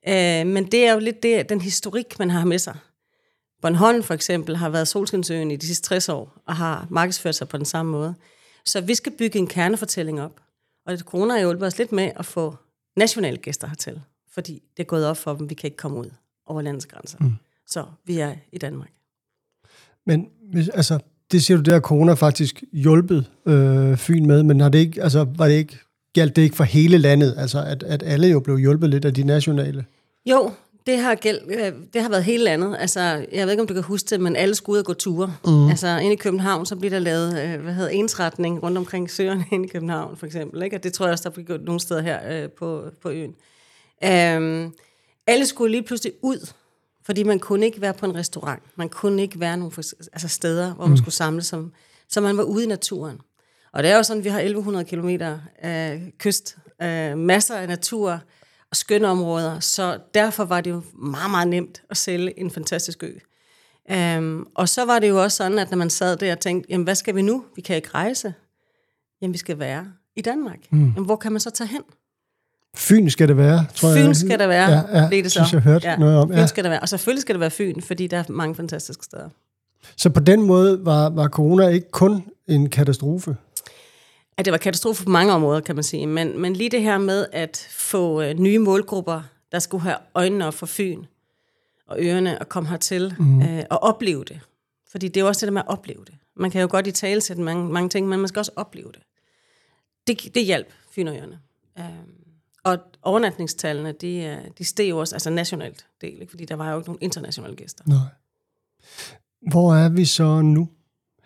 Øh, 0.08 0.46
men 0.46 0.66
det 0.66 0.86
er 0.86 0.92
jo 0.92 0.98
lidt 0.98 1.22
det, 1.22 1.48
den 1.48 1.60
historik, 1.60 2.18
man 2.18 2.30
har 2.30 2.44
med 2.44 2.58
sig. 2.58 2.76
Bornholm 3.62 4.02
for 4.02 4.14
eksempel 4.14 4.56
har 4.56 4.68
været 4.68 4.88
Solskinsøen 4.88 5.50
i 5.50 5.56
de 5.56 5.66
sidste 5.66 5.88
60 5.88 6.08
år, 6.08 6.42
og 6.46 6.56
har 6.56 6.86
markedsført 6.90 7.34
sig 7.34 7.48
på 7.48 7.56
den 7.56 7.66
samme 7.66 7.92
måde. 7.92 8.14
Så 8.66 8.80
vi 8.80 8.94
skal 8.94 9.12
bygge 9.18 9.38
en 9.38 9.46
kernefortælling 9.46 10.22
op. 10.22 10.40
Og 10.86 10.98
corona 10.98 11.32
har 11.32 11.40
hjulpet 11.40 11.66
os 11.66 11.78
lidt 11.78 11.92
med 11.92 12.10
at 12.16 12.26
få 12.26 12.56
nationale 12.96 13.36
gæster 13.36 13.68
hertil, 13.68 14.00
fordi 14.34 14.62
det 14.76 14.82
er 14.82 14.86
gået 14.86 15.06
op 15.06 15.16
for 15.16 15.34
dem, 15.34 15.50
vi 15.50 15.54
kan 15.54 15.66
ikke 15.66 15.76
komme 15.76 15.98
ud 15.98 16.10
over 16.46 16.62
landets 16.62 16.86
grænser. 16.86 17.18
Mm. 17.20 17.32
Så 17.66 17.84
vi 18.04 18.18
er 18.18 18.34
i 18.52 18.58
Danmark. 18.58 18.90
Men 20.06 20.28
altså, 20.74 20.98
det 21.32 21.44
siger 21.44 21.56
du, 21.56 21.62
der 21.62 21.80
corona 21.80 22.14
faktisk 22.14 22.64
hjulpet 22.72 23.30
øh, 23.46 23.96
Fyn 23.96 24.26
med, 24.26 24.42
men 24.42 24.60
har 24.60 24.68
det 24.68 24.78
ikke, 24.78 25.02
altså, 25.02 25.26
var 25.36 25.46
det 25.46 25.54
ikke, 25.54 25.78
galt 26.12 26.36
det 26.36 26.42
ikke 26.42 26.56
for 26.56 26.64
hele 26.64 26.98
landet, 26.98 27.34
altså 27.38 27.64
at, 27.64 27.82
at 27.82 28.02
alle 28.02 28.26
jo 28.28 28.40
blev 28.40 28.58
hjulpet 28.58 28.90
lidt 28.90 29.04
af 29.04 29.14
de 29.14 29.24
nationale? 29.24 29.84
Jo, 30.26 30.50
det 30.86 30.98
har, 30.98 31.14
gæld, 31.14 31.40
øh, 31.48 31.72
det 31.94 32.02
har 32.02 32.08
været 32.08 32.24
helt 32.24 32.48
andet. 32.48 32.76
Altså, 32.78 33.00
jeg 33.32 33.46
ved 33.46 33.50
ikke, 33.50 33.60
om 33.60 33.66
du 33.66 33.74
kan 33.74 33.82
huske 33.82 34.10
det, 34.10 34.20
men 34.20 34.36
alle 34.36 34.54
skulle 34.54 34.74
ud 34.74 34.78
og 34.78 34.84
gå 34.84 34.94
ture. 34.94 35.34
Mm. 35.44 35.68
Altså, 35.68 35.98
inde 35.98 36.12
i 36.12 36.16
København, 36.16 36.66
så 36.66 36.76
bliver 36.76 36.90
der 36.90 36.98
lavet 36.98 37.42
øh, 37.42 37.60
hvad 37.60 37.74
hedder, 37.74 37.90
ensretning 37.90 38.62
rundt 38.62 38.78
omkring 38.78 39.10
søerne 39.10 39.44
inde 39.52 39.64
i 39.64 39.68
København, 39.68 40.16
for 40.16 40.26
eksempel. 40.26 40.62
Ikke? 40.62 40.76
Og 40.76 40.84
det 40.84 40.92
tror 40.92 41.06
jeg 41.06 41.12
også, 41.12 41.24
der 41.24 41.30
bliver 41.30 41.46
gjort 41.46 41.62
nogle 41.62 41.80
steder 41.80 42.02
her 42.02 42.42
øh, 42.42 42.50
på, 42.50 42.84
på 43.02 43.10
øen. 43.10 43.34
Um, 44.02 44.74
alle 45.26 45.46
skulle 45.46 45.70
lige 45.70 45.82
pludselig 45.82 46.12
ud, 46.22 46.52
fordi 47.06 47.22
man 47.22 47.38
kunne 47.38 47.66
ikke 47.66 47.80
være 47.80 47.94
på 47.94 48.06
en 48.06 48.14
restaurant. 48.14 48.62
Man 48.76 48.88
kunne 48.88 49.22
ikke 49.22 49.40
være 49.40 49.56
nogle 49.56 49.72
altså 50.12 50.28
steder, 50.28 50.74
hvor 50.74 50.84
man 50.84 50.90
mm. 50.90 50.96
skulle 50.96 51.14
samles, 51.14 51.46
som, 51.46 51.72
så 52.08 52.20
man 52.20 52.36
var 52.36 52.42
ude 52.42 52.64
i 52.64 52.66
naturen. 52.66 53.20
Og 53.72 53.82
det 53.82 53.90
er 53.90 53.96
jo 53.96 54.02
sådan, 54.02 54.20
at 54.20 54.24
vi 54.24 54.28
har 54.28 54.40
1100 54.40 54.84
km 54.84 55.08
af 55.58 56.12
kyst, 56.18 56.56
øh, 56.82 57.18
masser 57.18 57.56
af 57.56 57.68
natur, 57.68 58.20
og 58.74 58.76
skønne 58.76 59.08
områder, 59.08 59.60
så 59.60 59.98
derfor 60.14 60.44
var 60.44 60.60
det 60.60 60.70
jo 60.70 60.82
meget, 60.92 61.30
meget 61.30 61.48
nemt 61.48 61.82
at 61.90 61.96
sælge 61.96 62.40
en 62.40 62.50
fantastisk 62.50 63.02
ø. 63.02 63.12
Um, 64.18 64.48
og 64.54 64.68
så 64.68 64.84
var 64.84 64.98
det 64.98 65.08
jo 65.08 65.22
også 65.22 65.36
sådan, 65.36 65.58
at 65.58 65.70
når 65.70 65.78
man 65.78 65.90
sad 65.90 66.16
der 66.16 66.32
og 66.32 66.40
tænkte, 66.40 66.70
jamen 66.70 66.84
hvad 66.84 66.94
skal 66.94 67.14
vi 67.14 67.22
nu? 67.22 67.44
Vi 67.56 67.62
kan 67.62 67.76
ikke 67.76 67.88
rejse. 67.94 68.34
Jamen 69.20 69.32
vi 69.32 69.38
skal 69.38 69.58
være 69.58 69.92
i 70.16 70.22
Danmark. 70.22 70.58
Mm. 70.70 70.78
Jamen, 70.78 71.04
hvor 71.04 71.16
kan 71.16 71.32
man 71.32 71.40
så 71.40 71.50
tage 71.50 71.68
hen? 71.68 71.82
Fyn 72.76 73.10
skal 73.10 73.28
det 73.28 73.36
være, 73.36 73.66
tror 73.74 73.94
Fyn 73.94 74.06
jeg. 74.06 74.16
skal 74.16 74.38
det 74.38 74.48
være, 74.48 74.70
ja, 74.70 75.00
ja, 75.02 75.08
blev 75.08 75.22
det 75.22 75.32
så. 75.32 75.34
synes 75.34 75.52
jeg 75.52 75.60
hørte 75.60 75.88
ja, 75.88 75.96
noget 75.96 76.18
om. 76.18 76.28
Fyn 76.28 76.36
Ja. 76.36 76.46
skal 76.46 76.64
det 76.64 76.70
være. 76.70 76.80
Og 76.80 76.88
selvfølgelig 76.88 77.22
skal 77.22 77.34
det 77.34 77.40
være 77.40 77.50
Fyn, 77.50 77.80
fordi 77.80 78.06
der 78.06 78.18
er 78.18 78.24
mange 78.28 78.54
fantastiske 78.54 79.04
steder. 79.04 79.28
Så 79.96 80.10
på 80.10 80.20
den 80.20 80.42
måde 80.42 80.84
var, 80.84 81.10
var 81.10 81.28
corona 81.28 81.68
ikke 81.68 81.90
kun 81.90 82.24
en 82.48 82.70
katastrofe? 82.70 83.36
At 84.38 84.44
det 84.44 84.50
var 84.52 84.58
katastrofe 84.58 85.04
på 85.04 85.10
mange 85.10 85.32
områder, 85.32 85.60
kan 85.60 85.74
man 85.74 85.84
sige. 85.84 86.06
Men, 86.06 86.40
men 86.40 86.52
lige 86.56 86.70
det 86.70 86.82
her 86.82 86.98
med 86.98 87.26
at 87.32 87.68
få 87.70 88.22
øh, 88.22 88.34
nye 88.38 88.58
målgrupper, 88.58 89.22
der 89.52 89.58
skulle 89.58 89.82
have 89.82 89.96
øjnene 90.14 90.46
op 90.46 90.54
for 90.54 90.66
Fyn 90.66 91.04
og 91.88 91.96
ørerne 92.00 92.38
og 92.38 92.48
komme 92.48 92.68
hertil 92.68 93.14
mm. 93.18 93.42
øh, 93.42 93.62
og 93.70 93.82
opleve 93.82 94.24
det. 94.24 94.40
Fordi 94.90 95.08
det 95.08 95.16
er 95.16 95.20
jo 95.20 95.26
også 95.28 95.40
det 95.40 95.46
der 95.46 95.52
med 95.52 95.62
at 95.62 95.68
opleve 95.68 96.00
det. 96.06 96.14
Man 96.36 96.50
kan 96.50 96.60
jo 96.60 96.68
godt 96.70 96.86
i 96.86 96.90
tale 96.90 97.20
sætte 97.20 97.42
mange, 97.42 97.72
mange 97.72 97.88
ting, 97.88 98.08
men 98.08 98.18
man 98.18 98.28
skal 98.28 98.38
også 98.40 98.52
opleve 98.56 98.88
det. 98.92 99.02
Det, 100.06 100.34
det 100.34 100.44
hjalp 100.44 100.66
Fyn 100.94 101.08
og 101.08 101.16
ørerne. 101.16 101.38
Øh, 101.78 101.84
og 102.64 102.78
overnatningstallene, 103.02 103.92
de, 103.92 104.16
øh, 104.16 104.38
de 104.58 104.64
steg 104.64 104.90
jo 104.90 104.98
også, 104.98 105.14
altså 105.14 105.30
nationalt 105.30 105.86
del, 106.00 106.20
ikke? 106.20 106.30
fordi 106.30 106.44
der 106.44 106.54
var 106.54 106.70
jo 106.70 106.78
ikke 106.78 106.88
nogen 106.88 106.98
internationale 107.02 107.56
gæster. 107.56 107.84
Nej. 107.86 107.98
Hvor 109.50 109.74
er 109.74 109.88
vi 109.88 110.04
så 110.04 110.42
nu? 110.42 110.68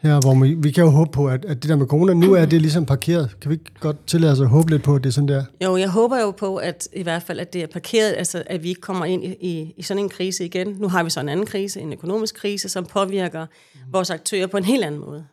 Her, 0.03 0.21
hvor 0.21 0.45
vi, 0.45 0.55
vi 0.55 0.71
kan 0.71 0.85
jo 0.85 0.91
håbe 0.91 1.11
på, 1.11 1.29
at, 1.29 1.45
at 1.45 1.63
det 1.63 1.69
der 1.69 1.77
med 1.77 1.87
corona, 1.87 2.15
nu 2.15 2.33
er 2.33 2.47
det 2.47 2.61
ligesom 2.61 2.87
parkeret. 2.87 3.37
Kan 3.41 3.49
vi 3.49 3.55
ikke 3.55 3.71
godt 3.81 4.07
tillade 4.07 4.33
os 4.33 4.41
at 4.41 4.49
håbe 4.49 4.71
lidt 4.71 4.83
på, 4.83 4.95
at 4.95 5.05
det 5.05 5.09
er 5.09 5.13
sådan 5.13 5.29
der? 5.29 5.45
Jo, 5.65 5.77
jeg 5.77 5.89
håber 5.89 6.21
jo 6.21 6.31
på, 6.31 6.57
at 6.57 6.89
i 6.93 7.03
hvert 7.03 7.23
fald, 7.23 7.41
at 7.41 7.53
det 7.53 7.63
er 7.63 7.67
parkeret, 7.67 8.15
altså 8.17 8.43
at 8.47 8.63
vi 8.63 8.69
ikke 8.69 8.81
kommer 8.81 9.05
ind 9.05 9.25
i, 9.25 9.37
i, 9.41 9.75
i 9.77 9.83
sådan 9.83 10.03
en 10.03 10.09
krise 10.09 10.45
igen. 10.45 10.69
Nu 10.69 10.89
har 10.89 11.03
vi 11.03 11.11
så 11.11 11.21
en 11.21 11.29
anden 11.29 11.47
krise, 11.47 11.81
en 11.81 11.93
økonomisk 11.93 12.35
krise, 12.35 12.69
som 12.69 12.87
påvirker 12.87 13.47
mm. 13.75 13.81
vores 13.93 14.11
aktører 14.11 14.47
på 14.47 14.57
en 14.57 14.65
helt 14.65 14.85
anden 14.85 15.01
måde. 15.01 15.27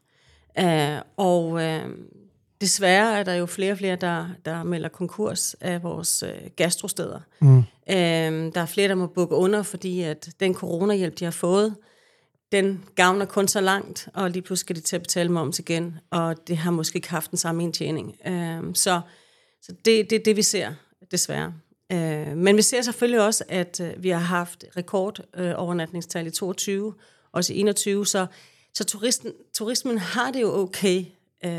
Uh, 0.59 1.01
og 1.17 1.49
uh, 1.49 1.61
desværre 2.61 3.19
er 3.19 3.23
der 3.23 3.33
jo 3.33 3.45
flere 3.45 3.71
og 3.71 3.77
flere, 3.77 3.95
der, 3.95 4.27
der 4.45 4.63
melder 4.63 4.89
konkurs 4.89 5.55
af 5.61 5.83
vores 5.83 6.23
uh, 6.23 6.51
gastrosteder. 6.55 7.19
Mm. 7.39 7.57
Uh, 7.57 7.63
der 8.53 8.61
er 8.61 8.65
flere, 8.65 8.87
der 8.87 8.95
må 8.95 9.07
bukke 9.07 9.35
under, 9.35 9.63
fordi 9.63 10.01
at 10.01 10.29
den 10.39 10.53
coronahjælp, 10.53 11.19
de 11.19 11.23
har 11.23 11.31
fået, 11.31 11.75
den 12.51 12.83
gavner 12.95 13.25
kun 13.25 13.47
så 13.47 13.61
langt, 13.61 14.07
og 14.13 14.31
lige 14.31 14.41
pludselig 14.41 14.59
skal 14.59 14.75
de 14.75 14.81
til 14.81 14.95
at 14.95 15.01
betale 15.01 15.31
moms 15.31 15.59
igen, 15.59 15.97
og 16.09 16.47
det 16.47 16.57
har 16.57 16.71
måske 16.71 16.95
ikke 16.95 17.09
haft 17.09 17.31
den 17.31 17.37
samme 17.37 17.63
indtjening. 17.63 18.15
Uh, 18.25 18.73
så 18.73 19.01
så 19.61 19.73
det 19.85 19.99
er 19.99 20.03
det, 20.03 20.25
det, 20.25 20.35
vi 20.35 20.41
ser, 20.41 20.73
desværre. 21.11 21.53
Uh, 21.93 22.37
men 22.37 22.57
vi 22.57 22.61
ser 22.61 22.81
selvfølgelig 22.81 23.21
også, 23.21 23.43
at 23.49 23.79
uh, 23.79 24.03
vi 24.03 24.09
har 24.09 24.19
haft 24.19 24.65
rekord 24.77 25.19
uh, 25.39 25.51
overnatningstal 25.55 26.27
i 26.27 26.31
22, 26.31 26.93
også 27.31 27.53
i 27.53 27.59
21, 27.59 28.05
så, 28.05 28.25
så 28.73 28.83
turisten, 28.83 29.31
turismen 29.53 29.97
har 29.97 30.31
det 30.31 30.41
jo 30.41 30.59
okay. 30.59 31.05
Uh, 31.45 31.51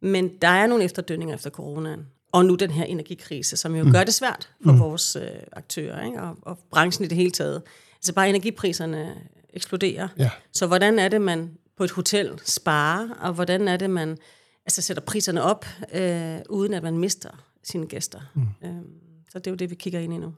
men 0.00 0.30
der 0.42 0.48
er 0.48 0.66
nogle 0.66 0.84
efterdønninger 0.84 1.34
efter 1.34 1.50
coronaen, 1.50 2.06
og 2.32 2.44
nu 2.44 2.54
den 2.54 2.70
her 2.70 2.84
energikrise, 2.84 3.56
som 3.56 3.74
jo 3.74 3.84
mm. 3.84 3.92
gør 3.92 4.04
det 4.04 4.14
svært 4.14 4.50
for 4.64 4.72
mm. 4.72 4.80
vores 4.80 5.16
uh, 5.16 5.22
aktører, 5.52 6.04
ikke? 6.04 6.22
Og, 6.22 6.36
og 6.42 6.58
branchen 6.70 7.04
i 7.04 7.08
det 7.08 7.16
hele 7.16 7.30
taget. 7.30 7.62
Altså 7.96 8.14
bare 8.14 8.28
energipriserne 8.28 9.14
eksploderer. 9.52 10.08
Ja. 10.18 10.30
Så 10.52 10.66
hvordan 10.66 10.98
er 10.98 11.08
det, 11.08 11.20
man 11.20 11.50
på 11.76 11.84
et 11.84 11.90
hotel 11.90 12.30
sparer, 12.44 13.08
og 13.20 13.32
hvordan 13.32 13.68
er 13.68 13.76
det, 13.76 13.90
man 13.90 14.18
altså 14.66 14.82
sætter 14.82 15.02
priserne 15.02 15.42
op, 15.42 15.66
øh, 15.94 16.38
uden 16.50 16.74
at 16.74 16.82
man 16.82 16.98
mister 16.98 17.30
sine 17.64 17.86
gæster. 17.86 18.20
Mm. 18.34 18.42
Øhm, 18.64 18.84
så 19.30 19.38
det 19.38 19.46
er 19.46 19.50
jo 19.50 19.56
det, 19.56 19.70
vi 19.70 19.74
kigger 19.74 20.00
ind 20.00 20.14
i 20.14 20.16
nu. 20.16 20.34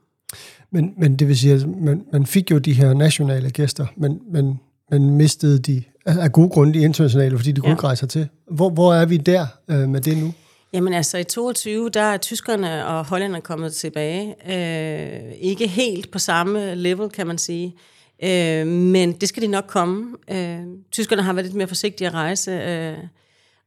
Men, 0.71 0.93
men 0.97 1.15
det 1.15 1.27
vil 1.27 1.37
sige, 1.37 1.53
at 1.53 1.67
man, 1.67 2.05
man 2.11 2.25
fik 2.25 2.51
jo 2.51 2.57
de 2.57 2.73
her 2.73 2.93
nationale 2.93 3.51
gæster, 3.51 3.87
men, 3.97 4.21
men 4.31 4.59
man 4.91 5.09
mistede 5.09 5.59
de 5.59 5.83
af 6.05 6.31
gode 6.31 6.49
grunde 6.49 6.79
de 6.79 6.83
internationale, 6.83 7.37
fordi 7.37 7.51
de 7.51 7.61
kunne 7.61 7.69
Ja. 7.69 7.73
ikke 7.75 7.83
rejse 7.83 8.07
til. 8.07 8.27
Hvor, 8.51 8.69
hvor 8.69 8.93
er 8.93 9.05
vi 9.05 9.17
der 9.17 9.45
øh, 9.67 9.89
med 9.89 10.01
det 10.01 10.17
nu? 10.17 10.33
Jamen 10.73 10.93
altså 10.93 11.17
i 11.17 11.23
22, 11.23 11.89
der 11.89 12.01
er 12.01 12.17
tyskerne 12.17 12.87
og 12.87 13.05
hollænderne 13.05 13.41
kommet 13.41 13.73
tilbage. 13.73 14.35
Øh, 14.51 15.31
ikke 15.39 15.67
helt 15.67 16.11
på 16.11 16.19
samme 16.19 16.75
level, 16.75 17.09
kan 17.09 17.27
man 17.27 17.37
sige. 17.37 17.75
Øh, 18.23 18.67
men 18.67 19.11
det 19.11 19.29
skal 19.29 19.43
de 19.43 19.47
nok 19.47 19.65
komme. 19.67 20.15
Øh, 20.31 20.59
tyskerne 20.91 21.21
har 21.21 21.33
været 21.33 21.45
lidt 21.45 21.55
mere 21.55 21.67
forsigtige 21.67 22.07
at 22.07 22.13
rejse, 22.13 22.51
øh, 22.51 22.97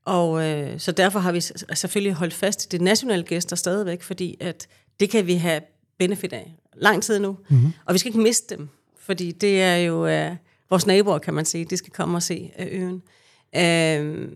og 0.04 0.44
øh, 0.44 0.80
så 0.80 0.92
derfor 0.92 1.18
har 1.18 1.32
vi 1.32 1.40
selvfølgelig 1.74 2.12
holdt 2.12 2.34
fast 2.34 2.64
i 2.74 2.78
de 2.78 2.84
nationale 2.84 3.22
gæster 3.22 3.56
stadigvæk, 3.56 4.02
fordi 4.02 4.36
at 4.40 4.66
det 5.00 5.10
kan 5.10 5.26
vi 5.26 5.34
have 5.34 5.60
benefit 5.98 6.32
af 6.32 6.54
lang 6.76 7.02
tid 7.02 7.18
nu. 7.18 7.36
Mm-hmm. 7.48 7.72
Og 7.86 7.94
vi 7.94 7.98
skal 7.98 8.08
ikke 8.08 8.20
miste 8.20 8.56
dem, 8.56 8.68
fordi 9.00 9.32
det 9.32 9.62
er 9.62 9.76
jo 9.76 10.06
øh, 10.06 10.30
vores 10.74 10.86
naboer, 10.86 11.18
kan 11.18 11.34
man 11.34 11.44
sige. 11.44 11.64
De 11.64 11.76
skal 11.76 11.92
komme 11.92 12.16
og 12.18 12.22
se 12.22 12.50
øh, 12.58 12.66
øen. 12.70 13.02
Øh, 13.56 14.28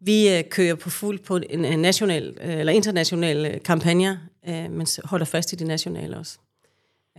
vi 0.00 0.42
kører 0.50 0.74
på 0.74 0.90
fuld 0.90 1.18
på 1.18 1.38
en, 1.50 1.78
national 1.78 2.36
øh, 2.40 2.58
eller 2.58 2.72
international 2.72 3.46
øh, 3.46 3.62
kampagne, 3.62 4.20
men 4.46 4.86
holder 5.04 5.26
fast 5.26 5.52
i 5.52 5.56
de 5.56 5.64
nationale 5.64 6.16
også. 6.16 6.38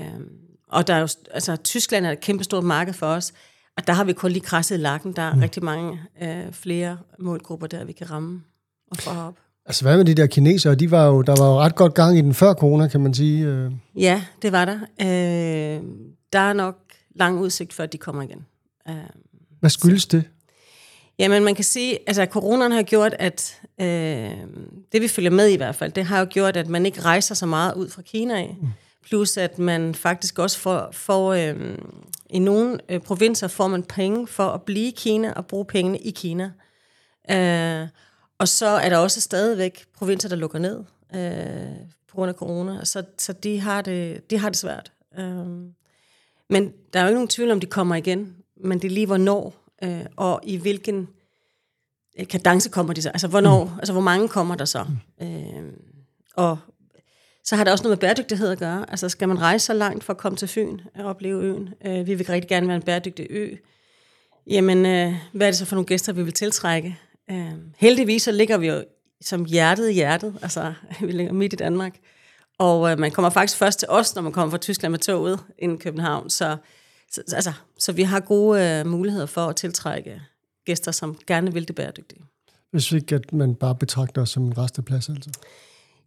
Um, 0.01 0.29
og 0.67 0.87
der 0.87 0.93
er 0.93 0.99
jo, 0.99 1.07
altså, 1.31 1.55
Tyskland 1.55 2.05
er 2.05 2.11
et 2.11 2.19
kæmpe 2.19 2.43
stort 2.43 2.63
marked 2.63 2.93
for 2.93 3.05
os, 3.05 3.33
og 3.77 3.87
der 3.87 3.93
har 3.93 4.03
vi 4.03 4.13
kun 4.13 4.31
lige 4.31 4.43
krasset 4.43 4.79
lakken. 4.79 5.13
Der 5.13 5.21
er 5.21 5.33
mm. 5.33 5.39
rigtig 5.39 5.63
mange 5.63 5.99
øh, 6.21 6.51
flere 6.51 6.97
målgrupper 7.19 7.67
der, 7.67 7.83
vi 7.85 7.91
kan 7.91 8.11
ramme 8.11 8.41
og 8.91 8.97
få 8.97 9.09
op. 9.09 9.35
Altså 9.65 9.83
hvad 9.83 9.97
med 9.97 10.05
de 10.05 10.13
der 10.13 10.27
kinesere? 10.27 10.75
De 10.75 10.91
var 10.91 11.05
jo, 11.05 11.21
der 11.21 11.35
var 11.41 11.49
jo 11.49 11.59
ret 11.59 11.75
godt 11.75 11.93
gang 11.93 12.17
i 12.17 12.21
den 12.21 12.33
før 12.33 12.53
corona, 12.53 12.87
kan 12.87 13.01
man 13.01 13.13
sige. 13.13 13.71
Ja, 13.95 14.23
det 14.41 14.51
var 14.51 14.65
der. 14.65 14.79
Øh, 15.01 15.83
der 16.33 16.39
er 16.39 16.53
nok 16.53 16.75
lang 17.15 17.39
udsigt 17.39 17.73
før, 17.73 17.85
de 17.85 17.97
kommer 17.97 18.21
igen. 18.21 18.45
Hvad 19.59 19.69
skyldes 19.69 20.05
det? 20.05 20.23
Jamen, 21.19 21.43
man 21.43 21.55
kan 21.55 21.63
sige, 21.63 21.99
altså 22.07 22.25
coronaen 22.25 22.71
har 22.71 22.83
gjort, 22.83 23.15
at 23.19 23.61
øh, 23.81 23.87
det 24.91 25.01
vi 25.01 25.07
følger 25.07 25.31
med 25.31 25.47
i 25.47 25.55
hvert 25.55 25.75
fald, 25.75 25.91
det 25.91 26.05
har 26.05 26.19
jo 26.19 26.27
gjort, 26.29 26.57
at 26.57 26.67
man 26.67 26.85
ikke 26.85 27.01
rejser 27.01 27.35
så 27.35 27.45
meget 27.45 27.73
ud 27.73 27.89
fra 27.89 28.01
Kina 28.01 28.37
af. 28.37 28.57
Mm. 28.61 28.67
Plus 29.03 29.37
at 29.37 29.59
man 29.59 29.95
faktisk 29.95 30.39
også 30.39 30.59
får, 30.59 30.89
får 30.91 31.33
øh, 31.33 31.77
i 32.29 32.39
nogle 32.39 32.79
øh, 32.89 32.99
provinser 32.99 33.47
får 33.47 33.67
man 33.67 33.83
penge 33.83 34.27
for 34.27 34.43
at 34.43 34.61
blive 34.61 34.87
i 34.87 34.93
Kina 34.97 35.33
og 35.33 35.45
bruge 35.45 35.65
pengene 35.65 35.99
i 35.99 36.11
Kina. 36.11 36.51
Øh, 37.31 37.87
og 38.37 38.47
så 38.47 38.67
er 38.67 38.89
der 38.89 38.97
også 38.97 39.21
stadigvæk 39.21 39.85
provinser, 39.97 40.29
der 40.29 40.35
lukker 40.35 40.59
ned 40.59 40.83
øh, 41.15 41.75
på 42.07 42.15
grund 42.15 42.29
af 42.29 42.35
corona, 42.35 42.85
så, 42.85 43.03
så 43.17 43.33
de, 43.33 43.59
har 43.59 43.81
det, 43.81 44.29
de 44.29 44.37
har 44.37 44.49
det 44.49 44.57
svært. 44.57 44.91
Øh, 45.17 45.47
men 46.49 46.73
der 46.93 46.99
er 46.99 47.03
jo 47.03 47.07
ikke 47.07 47.15
nogen 47.15 47.27
tvivl 47.27 47.51
om, 47.51 47.59
de 47.59 47.67
kommer 47.67 47.95
igen, 47.95 48.35
men 48.59 48.79
det 48.79 48.87
er 48.87 48.93
lige 48.93 49.05
hvornår, 49.05 49.53
øh, 49.83 50.05
og 50.15 50.39
i 50.43 50.57
hvilken 50.57 51.07
øh, 52.19 52.27
kadence 52.27 52.69
kommer 52.69 52.93
de 52.93 53.01
så. 53.01 53.09
Altså, 53.09 53.27
hvornår, 53.27 53.63
mm. 53.63 53.79
altså 53.79 53.93
hvor 53.93 54.01
mange 54.01 54.27
kommer 54.27 54.55
der 54.55 54.65
så? 54.65 54.85
Mm. 55.19 55.27
Øh, 55.27 55.73
og 56.35 56.57
så 57.43 57.55
har 57.55 57.63
det 57.63 57.73
også 57.73 57.83
noget 57.83 57.97
med 57.97 58.01
bæredygtighed 58.01 58.49
at 58.49 58.59
gøre. 58.59 58.85
Altså 58.89 59.09
skal 59.09 59.27
man 59.27 59.41
rejse 59.41 59.65
så 59.65 59.73
langt 59.73 60.03
for 60.03 60.13
at 60.13 60.17
komme 60.17 60.35
til 60.35 60.47
Fyn 60.47 60.79
og 60.95 61.05
opleve 61.05 61.43
øen? 61.43 61.69
Øh, 61.85 62.07
vi 62.07 62.13
vil 62.13 62.25
rigtig 62.25 62.49
gerne 62.49 62.67
være 62.67 62.75
en 62.75 62.81
bæredygtig 62.81 63.27
ø. 63.29 63.55
Jamen, 64.47 64.85
øh, 64.85 65.13
hvad 65.33 65.47
er 65.47 65.51
det 65.51 65.57
så 65.57 65.65
for 65.65 65.75
nogle 65.75 65.85
gæster, 65.85 66.13
vi 66.13 66.23
vil 66.23 66.33
tiltrække? 66.33 66.97
Øh, 67.31 67.51
heldigvis 67.77 68.23
så 68.23 68.31
ligger 68.31 68.57
vi 68.57 68.67
jo 68.67 68.83
som 69.21 69.45
hjertet 69.45 69.89
i 69.89 69.93
hjertet. 69.93 70.35
Altså, 70.41 70.73
vi 71.01 71.11
ligger 71.11 71.33
midt 71.33 71.53
i 71.53 71.55
Danmark. 71.55 71.97
Og 72.57 72.91
øh, 72.91 72.99
man 72.99 73.11
kommer 73.11 73.29
faktisk 73.29 73.57
først 73.57 73.79
til 73.79 73.87
os, 73.91 74.15
når 74.15 74.21
man 74.21 74.31
kommer 74.31 74.51
fra 74.51 74.57
Tyskland 74.57 74.91
med 74.91 74.99
toget 74.99 75.39
ind 75.57 75.73
i 75.73 75.83
København. 75.83 76.29
Så, 76.29 76.57
så, 77.11 77.23
altså, 77.35 77.53
så 77.77 77.91
vi 77.91 78.03
har 78.03 78.19
gode 78.19 78.63
øh, 78.63 78.87
muligheder 78.87 79.25
for 79.25 79.47
at 79.47 79.55
tiltrække 79.55 80.21
gæster, 80.65 80.91
som 80.91 81.17
gerne 81.27 81.53
vil 81.53 81.67
det 81.67 81.75
bæredygtige. 81.75 82.21
Hvis 82.71 82.91
ikke 82.91 83.15
at 83.15 83.33
man 83.33 83.55
bare 83.55 83.75
betragter 83.75 84.21
os 84.21 84.29
som 84.29 84.43
en 84.43 84.57
resteplads, 84.57 85.09
altså? 85.09 85.29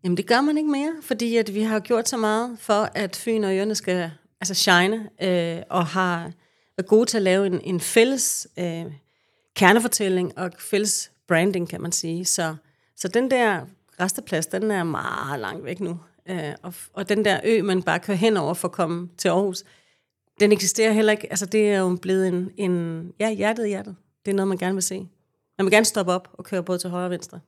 Jamen 0.05 0.17
det 0.17 0.27
gør 0.27 0.41
man 0.41 0.57
ikke 0.57 0.71
mere, 0.71 0.93
fordi 1.03 1.37
at 1.37 1.55
vi 1.55 1.63
har 1.63 1.81
gjort 1.81 2.09
så 2.09 2.17
meget 2.17 2.57
for, 2.59 2.89
at 2.95 3.17
Fyn 3.17 3.45
og 3.45 3.57
Øerne 3.57 3.75
skal 3.75 4.11
altså 4.41 4.55
shine, 4.55 5.09
øh, 5.23 5.63
og 5.71 5.87
har 5.87 6.33
været 6.77 6.89
gode 6.89 7.07
til 7.07 7.17
at 7.17 7.23
lave 7.23 7.47
en, 7.47 7.61
en 7.61 7.81
fælles 7.81 8.49
øh, 8.59 8.85
kernefortælling 9.57 10.39
og 10.39 10.51
fælles 10.59 11.11
branding, 11.29 11.69
kan 11.69 11.81
man 11.81 11.93
sige. 11.93 12.25
Så, 12.25 12.55
så 12.97 13.09
den 13.09 13.31
der 13.31 13.61
resteplads, 14.01 14.47
den 14.47 14.71
er 14.71 14.85
meget 14.85 15.41
langt 15.41 15.65
væk 15.65 15.81
nu. 15.81 16.01
Øh, 16.29 16.55
og, 16.63 16.75
og 16.93 17.09
den 17.09 17.25
der 17.25 17.41
ø, 17.45 17.63
man 17.63 17.83
bare 17.83 18.01
kører 18.01 18.17
hen 18.17 18.37
over 18.37 18.55
for 18.55 18.69
at 18.69 18.73
komme 18.73 19.09
til 19.19 19.29
Aarhus, 19.29 19.65
den 20.41 20.53
eksisterer 20.53 20.93
heller 20.93 21.13
ikke. 21.13 21.27
Altså 21.31 21.47
det 21.47 21.71
er 21.71 21.79
jo 21.79 21.99
blevet 22.03 22.29
en, 22.29 22.51
en 22.57 23.05
ja, 23.21 23.31
hjertet 23.35 23.65
i 23.67 23.69
hjertet. 23.69 23.95
Det 24.25 24.31
er 24.31 24.35
noget, 24.35 24.49
man 24.49 24.59
gerne 24.59 24.75
vil 24.75 24.83
se. 24.83 24.99
Man 25.59 25.65
vil 25.65 25.71
gerne 25.73 25.85
stoppe 25.87 26.13
op 26.13 26.29
og 26.33 26.45
køre 26.45 26.63
både 26.63 26.79
til 26.79 26.91
højre 26.91 27.05
og 27.05 27.11
venstre. 27.11 27.41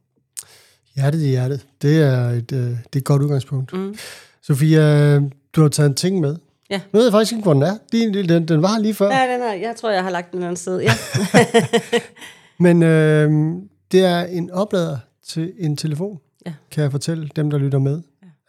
Hjertet 0.95 1.23
i 1.23 1.27
hjertet. 1.29 1.67
Det 1.83 2.03
er 2.03 2.29
et, 2.31 2.53
øh, 2.53 2.59
det 2.61 2.79
er 2.93 2.97
et 2.97 3.05
godt 3.05 3.23
udgangspunkt. 3.23 3.73
Mm. 3.73 3.97
Sofia, 4.43 5.19
du 5.53 5.63
har 5.63 5.69
taget 5.69 5.89
en 5.89 5.95
ting 5.95 6.21
med. 6.21 6.37
Ja. 6.71 6.81
Nu 6.93 6.99
ved 6.99 7.07
jeg 7.07 7.13
faktisk 7.13 7.33
ikke, 7.33 7.43
hvor 7.43 7.53
den 7.53 7.63
er. 7.63 7.77
Den, 7.93 8.29
den, 8.29 8.49
den 8.49 8.63
var 8.63 8.79
lige 8.79 8.95
før. 8.95 9.11
Ja, 9.11 9.33
den 9.33 9.43
er, 9.43 9.53
jeg 9.53 9.77
tror, 9.77 9.91
jeg 9.91 10.03
har 10.03 10.11
lagt 10.11 10.33
den 10.33 10.43
et 10.43 10.45
andet 10.45 10.59
sted. 10.59 10.81
Ja. 10.81 10.93
Men 12.65 12.83
øh, 12.83 13.31
det 13.93 14.05
er 14.05 14.25
en 14.25 14.51
oplader 14.51 14.99
til 15.27 15.53
en 15.59 15.77
telefon, 15.77 16.19
Ja. 16.47 16.55
kan 16.71 16.83
jeg 16.83 16.91
fortælle 16.91 17.29
dem, 17.37 17.51
der 17.51 17.59
lytter 17.59 17.79
med. 17.79 18.03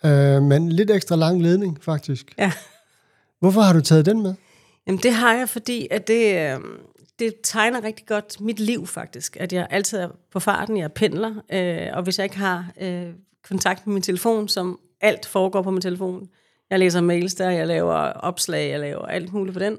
Ja. 0.04 0.36
Øh, 0.36 0.42
men 0.44 0.70
lidt 0.70 0.92
ekstra 0.92 1.16
lang 1.16 1.42
ledning, 1.42 1.78
faktisk. 1.82 2.34
ja. 2.38 2.52
Hvorfor 3.46 3.62
har 3.62 3.74
du 3.74 3.82
taget 3.82 4.06
den 4.06 4.22
med? 4.22 4.34
Jamen 4.88 5.00
det 5.04 5.14
har 5.14 5.34
jeg, 5.34 5.50
fordi 5.50 5.88
at 5.92 6.08
det, 6.08 6.36
øh, 6.36 6.60
det 7.20 7.34
tegner 7.44 7.84
rigtig 7.84 8.06
godt 8.06 8.42
mit 8.42 8.60
liv 8.60 8.88
faktisk. 8.88 9.38
At 9.40 9.54
jeg 9.54 9.68
altid 9.70 9.98
er 9.98 10.08
på 10.34 10.40
farten, 10.40 10.78
jeg 10.78 10.92
pendler, 10.92 11.34
øh, 11.52 11.88
og 11.94 12.04
hvis 12.04 12.18
jeg 12.18 12.26
ikke 12.26 12.38
har 12.38 12.72
øh, 12.82 13.08
kontakt 13.48 13.88
med 13.88 13.94
min 13.94 14.04
telefon, 14.04 14.48
som 14.48 14.80
alt 15.02 15.26
foregår 15.26 15.62
på 15.62 15.72
min 15.72 15.82
telefon, 15.82 16.28
jeg 16.70 16.80
læser 16.80 17.02
mails 17.02 17.34
der, 17.34 17.50
jeg 17.50 17.68
laver 17.68 17.94
opslag, 18.12 18.70
jeg 18.70 18.80
laver 18.80 19.06
alt 19.06 19.34
muligt 19.34 19.54
på 19.54 19.60
den, 19.60 19.78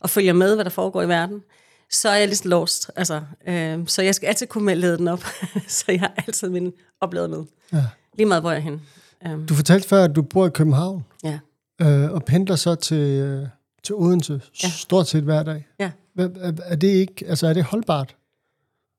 og 0.00 0.10
følger 0.10 0.32
med, 0.32 0.54
hvad 0.54 0.64
der 0.64 0.70
foregår 0.70 1.02
i 1.02 1.08
verden, 1.08 1.42
så 1.90 2.08
er 2.08 2.16
jeg 2.16 2.28
lidt 2.28 2.44
lost. 2.44 2.90
Altså, 2.96 3.20
øh, 3.48 3.78
så 3.86 4.02
jeg 4.02 4.14
skal 4.14 4.26
altid 4.26 4.46
kunne 4.46 4.74
lede 4.74 4.98
den 4.98 5.08
op, 5.08 5.24
så 5.68 5.84
jeg 5.88 6.00
har 6.00 6.12
altid 6.26 6.48
min 6.48 6.72
oplader 7.00 7.28
med. 7.28 7.44
Ja. 7.72 7.84
Lige 8.16 8.26
meget, 8.26 8.42
hvor 8.42 8.50
jeg 8.50 8.58
er 8.58 8.62
henne. 8.62 8.80
Um, 9.26 9.46
Du 9.46 9.54
fortalte 9.54 9.88
før, 9.88 10.04
at 10.04 10.16
du 10.16 10.22
bor 10.22 10.46
i 10.46 10.50
København, 10.50 11.04
ja. 11.24 11.38
Øh, 11.80 12.12
og 12.12 12.24
pendler 12.24 12.56
så 12.56 12.74
til, 12.74 13.20
øh, 13.20 13.46
til 13.82 13.94
Odense 13.94 14.40
ja. 14.62 14.68
stort 14.68 15.08
set 15.08 15.22
hver 15.22 15.42
dag. 15.42 15.66
ja. 15.80 15.90
Er, 16.18 16.52
er 16.64 16.76
det 16.76 16.88
ikke, 16.88 17.26
altså 17.28 17.46
er 17.46 17.52
det 17.52 17.64
holdbart? 17.64 18.16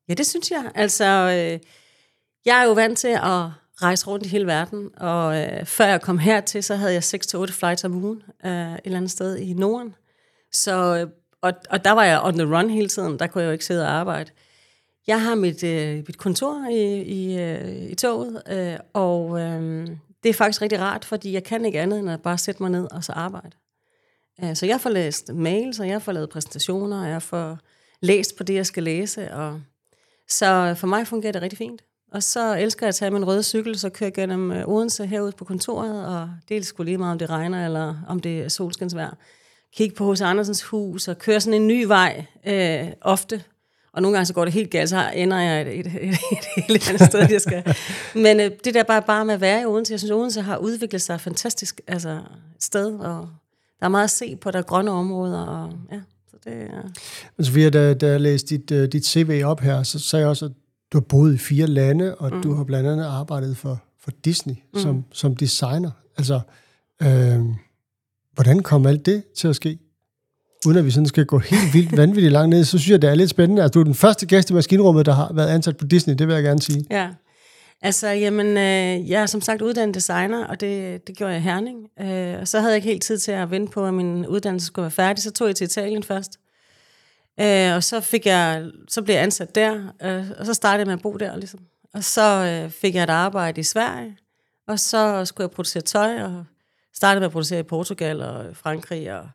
Ja, 0.08 0.14
det 0.14 0.26
synes 0.26 0.50
jeg. 0.50 0.70
Altså, 0.74 1.04
øh, 1.04 1.60
jeg 2.44 2.60
er 2.60 2.64
jo 2.64 2.72
vant 2.72 2.98
til 2.98 3.08
at 3.08 3.50
rejse 3.82 4.06
rundt 4.06 4.26
i 4.26 4.28
hele 4.28 4.46
verden, 4.46 4.90
og 4.96 5.38
øh, 5.38 5.66
før 5.66 5.86
jeg 5.86 6.00
kom 6.00 6.18
hertil, 6.18 6.62
så 6.62 6.74
havde 6.74 6.92
jeg 6.92 7.02
6-8 7.02 7.52
flights 7.52 7.84
om 7.84 7.94
ugen 7.94 8.22
øh, 8.44 8.72
et 8.72 8.80
eller 8.84 8.96
andet 8.96 9.10
sted 9.10 9.36
i 9.36 9.52
Norden. 9.52 9.94
Så, 10.52 10.96
øh, 10.96 11.10
og, 11.42 11.52
og 11.70 11.84
der 11.84 11.92
var 11.92 12.04
jeg 12.04 12.20
on 12.20 12.34
the 12.34 12.56
run 12.56 12.70
hele 12.70 12.88
tiden, 12.88 13.18
der 13.18 13.26
kunne 13.26 13.42
jeg 13.42 13.48
jo 13.48 13.52
ikke 13.52 13.64
sidde 13.64 13.84
og 13.84 13.90
arbejde. 13.90 14.30
Jeg 15.06 15.22
har 15.22 15.34
mit, 15.34 15.64
øh, 15.64 15.96
mit 15.96 16.18
kontor 16.18 16.68
i, 16.70 17.02
i, 17.02 17.38
øh, 17.40 17.90
i 17.90 17.94
toget, 17.94 18.42
øh, 18.50 18.78
og 18.92 19.40
øh, 19.40 19.88
det 20.22 20.28
er 20.28 20.34
faktisk 20.34 20.62
rigtig 20.62 20.80
rart, 20.80 21.04
fordi 21.04 21.32
jeg 21.32 21.44
kan 21.44 21.64
ikke 21.64 21.80
andet 21.80 21.98
end 21.98 22.10
at 22.10 22.22
bare 22.22 22.38
sætte 22.38 22.62
mig 22.62 22.70
ned 22.70 22.88
og 22.92 23.04
så 23.04 23.12
arbejde. 23.12 23.56
Øh, 24.42 24.56
så 24.56 24.66
jeg 24.66 24.80
får 24.80 24.90
læst 24.90 25.32
mails, 25.32 25.80
og 25.80 25.88
jeg 25.88 26.02
får 26.02 26.12
lavet 26.12 26.30
præsentationer, 26.30 27.02
og 27.02 27.08
jeg 27.08 27.22
får 27.22 27.58
læst 28.00 28.36
på 28.36 28.42
det, 28.42 28.54
jeg 28.54 28.66
skal 28.66 28.82
læse. 28.82 29.32
Og 29.32 29.60
så 30.28 30.74
for 30.76 30.86
mig 30.86 31.06
fungerer 31.06 31.32
det 31.32 31.42
rigtig 31.42 31.58
fint. 31.58 31.82
Og 32.12 32.22
så 32.22 32.56
elsker 32.56 32.86
jeg 32.86 32.88
at 32.88 32.94
tage 32.94 33.10
min 33.10 33.26
røde 33.26 33.42
cykel, 33.42 33.78
så 33.78 33.90
kører 33.90 34.06
jeg 34.06 34.14
gennem 34.14 34.52
øh, 34.52 34.68
Odense 34.68 35.06
herude 35.06 35.32
på 35.32 35.44
kontoret, 35.44 36.06
og 36.06 36.30
det 36.48 36.56
er 36.56 36.62
sgu 36.62 36.82
lige 36.82 36.98
meget, 36.98 37.12
om 37.12 37.18
det 37.18 37.30
regner, 37.30 37.64
eller 37.64 37.94
om 38.08 38.20
det 38.20 38.40
er 38.40 38.48
solskinsvejr. 38.48 39.14
Kigge 39.76 39.96
på 39.96 40.04
hos 40.04 40.20
Andersens 40.20 40.62
hus, 40.62 41.08
og 41.08 41.18
kører 41.18 41.38
sådan 41.38 41.60
en 41.60 41.68
ny 41.68 41.84
vej 41.84 42.24
øh, 42.46 42.92
ofte. 43.00 43.44
Og 43.92 44.02
nogle 44.02 44.16
gange 44.16 44.26
så 44.26 44.34
går 44.34 44.44
det 44.44 44.54
helt 44.54 44.70
galt, 44.70 44.90
så 44.90 45.10
ender 45.14 45.38
jeg 45.38 45.62
et, 45.62 45.80
et, 45.80 45.86
et, 45.86 46.18
et 46.56 46.64
helt 46.68 46.88
andet 46.88 47.08
sted, 47.08 47.26
jeg 47.30 47.40
skal. 47.40 47.76
Men 48.14 48.40
øh, 48.40 48.50
det 48.64 48.74
der 48.74 48.82
bare, 48.82 49.02
bare 49.02 49.24
med 49.24 49.34
at 49.34 49.40
være 49.40 49.62
i 49.62 49.64
Odense, 49.64 49.92
jeg 49.92 50.00
synes, 50.00 50.12
Odense 50.12 50.42
har 50.42 50.56
udviklet 50.56 51.02
sig 51.02 51.20
fantastisk 51.20 51.80
altså 51.86 52.10
et 52.56 52.62
sted, 52.62 52.94
og 52.94 53.28
der 53.80 53.86
er 53.86 53.88
meget 53.88 54.04
at 54.04 54.10
se 54.10 54.36
på, 54.36 54.50
der 54.50 54.58
er 54.58 54.62
grønne 54.62 54.90
områder, 54.90 55.40
og 55.40 55.72
ja, 55.92 56.00
så 56.30 56.36
det 56.44 56.52
er... 56.52 56.82
Men 57.36 57.44
Sofia, 57.44 57.70
da, 57.70 57.94
da 57.94 58.10
jeg 58.10 58.20
læste 58.20 58.56
dit, 58.56 58.70
uh, 58.70 58.84
dit 58.84 59.06
CV 59.06 59.42
op 59.44 59.60
her, 59.60 59.82
så 59.82 59.98
sagde 59.98 60.20
jeg 60.20 60.28
også, 60.28 60.44
at 60.44 60.52
du 60.92 60.98
har 60.98 61.04
boet 61.08 61.34
i 61.34 61.38
fire 61.38 61.66
lande, 61.66 62.14
og 62.14 62.34
mm. 62.34 62.42
du 62.42 62.54
har 62.54 62.64
blandt 62.64 62.88
andet 62.88 63.04
arbejdet 63.04 63.56
for, 63.56 63.82
for 64.00 64.10
Disney 64.24 64.54
mm. 64.74 64.80
som, 64.80 65.04
som 65.12 65.36
designer. 65.36 65.90
Altså, 66.16 66.40
øh, 67.02 67.40
hvordan 68.34 68.62
kom 68.62 68.86
alt 68.86 69.06
det 69.06 69.24
til 69.36 69.48
at 69.48 69.56
ske? 69.56 69.78
Uden 70.66 70.78
at 70.78 70.84
vi 70.84 70.90
sådan 70.90 71.06
skal 71.06 71.26
gå 71.26 71.38
helt 71.38 71.74
vildt 71.74 71.96
vanvittigt 71.96 72.32
langt 72.32 72.50
ned, 72.50 72.64
så 72.64 72.78
synes 72.78 72.90
jeg, 72.90 73.02
det 73.02 73.10
er 73.10 73.14
lidt 73.14 73.30
spændende. 73.30 73.62
Altså, 73.62 73.72
du 73.72 73.80
er 73.80 73.84
den 73.84 73.94
første 73.94 74.26
gæst 74.26 74.50
i 74.50 74.52
maskinrummet, 74.54 75.06
der 75.06 75.12
har 75.12 75.32
været 75.34 75.48
ansat 75.48 75.76
på 75.76 75.84
Disney, 75.84 76.14
det 76.14 76.28
vil 76.28 76.34
jeg 76.34 76.42
gerne 76.42 76.62
sige. 76.62 76.84
Ja. 76.90 77.08
Altså, 77.82 78.08
jamen, 78.08 78.46
øh, 78.46 79.10
jeg 79.10 79.22
er 79.22 79.26
som 79.26 79.40
sagt 79.40 79.62
uddannet 79.62 79.94
designer, 79.94 80.46
og 80.46 80.60
det, 80.60 81.06
det 81.06 81.16
gjorde 81.16 81.32
jeg 81.32 81.40
i 81.40 81.44
Herning. 81.44 81.78
Øh, 82.00 82.40
og 82.40 82.48
så 82.48 82.60
havde 82.60 82.72
jeg 82.72 82.76
ikke 82.76 82.88
helt 82.88 83.02
tid 83.02 83.18
til 83.18 83.32
at 83.32 83.50
vente 83.50 83.72
på, 83.72 83.86
at 83.86 83.94
min 83.94 84.26
uddannelse 84.26 84.66
skulle 84.66 84.82
være 84.82 84.90
færdig. 84.90 85.22
Så 85.22 85.30
tog 85.30 85.46
jeg 85.46 85.56
til 85.56 85.64
Italien 85.64 86.02
først. 86.02 86.38
Øh, 87.40 87.74
og 87.74 87.84
så, 87.84 88.00
fik 88.00 88.26
jeg, 88.26 88.70
så 88.88 89.02
blev 89.02 89.14
jeg 89.14 89.22
ansat 89.22 89.54
der, 89.54 89.74
øh, 90.02 90.24
og 90.38 90.46
så 90.46 90.54
startede 90.54 90.78
jeg 90.78 90.86
med 90.86 90.94
at 90.94 91.02
bo 91.02 91.16
der. 91.16 91.36
Ligesom. 91.36 91.60
Og 91.94 92.04
så 92.04 92.44
øh, 92.44 92.70
fik 92.70 92.94
jeg 92.94 93.02
et 93.02 93.10
arbejde 93.10 93.60
i 93.60 93.64
Sverige, 93.64 94.16
og 94.68 94.80
så 94.80 95.24
skulle 95.24 95.44
jeg 95.44 95.50
producere 95.50 95.82
tøj, 95.82 96.22
og 96.22 96.44
startede 96.94 97.20
med 97.20 97.26
at 97.26 97.32
producere 97.32 97.60
i 97.60 97.62
Portugal 97.62 98.22
og 98.22 98.56
Frankrig 98.56 99.12
og 99.12 99.28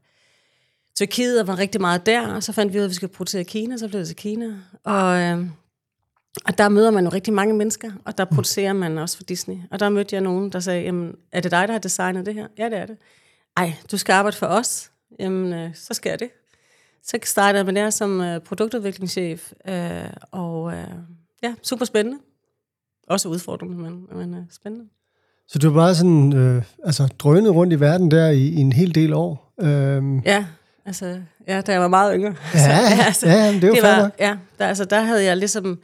Tyrkiet, 0.96 1.42
og 1.42 1.48
var 1.48 1.60
rigtig 1.60 1.82
meget 1.82 2.06
der. 2.06 2.28
Og 2.28 2.44
så 2.44 2.52
fandt 2.52 2.74
vi 2.74 2.78
ud 2.78 2.82
af, 2.82 2.86
at 2.86 2.90
vi 2.90 2.96
skulle 2.96 3.14
producere 3.14 3.42
i 3.42 3.46
Kina, 3.46 3.78
så 3.78 3.88
blev 3.88 4.00
det 4.00 4.08
til 4.08 4.16
Kina. 4.16 4.54
Og... 4.84 5.22
Øh, 5.22 5.46
og 6.46 6.58
der 6.58 6.70
møder 6.70 6.92
man 6.92 7.04
jo 7.04 7.10
rigtig 7.10 7.34
mange 7.34 7.54
mennesker, 7.54 7.92
og 8.06 8.18
der 8.18 8.26
producerer 8.26 8.74
man 8.74 8.98
også 8.98 9.18
for 9.18 9.24
Disney. 9.24 9.56
Og 9.72 9.80
der 9.80 9.90
mødte 9.90 10.16
jeg 10.16 10.22
nogen, 10.22 10.50
der 10.50 10.60
sagde, 10.60 10.82
jamen, 10.84 11.16
er 11.32 11.42
det 11.42 11.52
dig, 11.52 11.68
der 11.68 11.72
har 11.72 11.80
designet 11.80 12.26
det 12.26 12.34
her? 12.34 12.48
Ja, 12.58 12.66
det 12.66 12.78
er 12.78 12.86
det. 12.86 12.98
Ej, 13.58 13.74
du 13.92 13.98
skal 13.98 14.14
arbejde 14.14 14.38
for 14.38 14.46
os. 14.46 14.92
Jamen, 15.20 15.54
øh, 15.54 15.70
så 15.76 15.94
skal 15.94 16.10
jeg 16.10 16.20
det. 16.20 16.30
Så 17.04 17.18
startede 17.24 17.58
jeg 17.58 17.66
med 17.66 17.74
der 17.74 17.90
som 17.90 18.22
øh, 18.22 18.42
produktudviklingschef, 18.42 19.54
øh, 19.68 20.04
og 20.32 20.74
øh, 20.74 20.88
ja, 21.44 21.54
super 21.62 21.86
spændende. 21.86 22.20
Også 23.08 23.30
udfordrende, 23.30 23.78
men, 23.78 24.06
men 24.16 24.34
øh, 24.34 24.44
spændende. 24.52 24.86
Så 25.48 25.60
du 25.60 25.70
har 25.70 25.76
bare 25.76 25.96
sådan, 25.96 26.34
øh, 26.34 26.64
altså, 26.84 27.08
drønet 27.20 27.56
rundt 27.56 27.74
i 27.74 27.80
verden 27.80 28.12
der 28.12 28.30
i, 28.30 28.48
i 28.48 28.60
en 28.60 28.74
hel 28.74 28.96
del 28.96 29.14
år. 29.14 29.54
Øhm, 29.62 30.20
Ja, 30.20 30.46
altså, 30.86 31.22
ja, 31.48 31.62
da 31.62 31.72
jeg 31.72 31.82
var 31.82 31.88
meget 31.88 32.14
yngre. 32.16 32.36
Ja, 32.54 32.80
altså, 33.08 33.28
ja, 33.28 33.54
det 33.54 33.68
jo 33.68 33.74
det 33.74 33.84
var. 33.84 34.12
Ja, 34.20 34.38
der, 34.60 34.68
altså, 34.68 34.86
der 34.86 35.02
havde 35.02 35.24
jeg 35.24 35.38
ligesom 35.38 35.80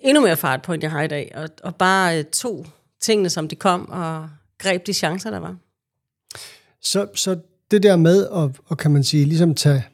endnu 0.00 0.22
mere 0.22 0.36
fart 0.36 0.62
på, 0.62 0.72
end 0.72 0.82
jeg 0.82 0.90
har 0.90 1.02
i 1.02 1.08
dag. 1.08 1.32
Og, 1.34 1.48
og 1.62 1.76
bare 1.76 2.18
øh, 2.18 2.24
tog 2.24 2.66
tingene, 3.00 3.30
som 3.30 3.48
de 3.48 3.56
kom, 3.56 3.88
og 3.88 4.28
greb 4.58 4.86
de 4.86 4.92
chancer, 4.92 5.30
der 5.30 5.38
var. 5.38 5.56
Så, 6.80 7.06
så 7.14 7.38
det 7.70 7.82
der 7.82 7.96
med 7.96 8.26
at, 8.26 8.50
og 8.66 8.78
kan 8.78 8.90
man 8.90 9.04
sige, 9.04 9.24
ligesom 9.24 9.54
tage, 9.54 9.84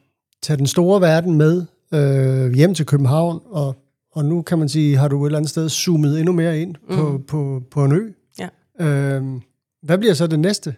tage 0.41 0.57
den 0.57 0.67
store 0.67 1.01
verden 1.01 1.35
med 1.35 1.65
øh, 1.93 2.53
hjem 2.53 2.73
til 2.73 2.85
København, 2.85 3.41
og, 3.45 3.75
og 4.11 4.25
nu 4.25 4.41
kan 4.41 4.59
man 4.59 4.69
sige, 4.69 4.97
har 4.97 5.07
du 5.07 5.25
et 5.25 5.27
eller 5.27 5.37
andet 5.37 5.49
sted 5.49 5.69
zoomet 5.69 6.19
endnu 6.19 6.33
mere 6.33 6.61
ind 6.61 6.75
på, 6.91 7.11
mm. 7.11 7.23
på, 7.23 7.61
på 7.71 7.83
en 7.83 7.91
ø. 7.91 8.11
Ja. 8.39 8.47
Øh, 8.85 9.23
hvad 9.83 9.97
bliver 9.97 10.13
så 10.13 10.27
det 10.27 10.39
næste? 10.39 10.75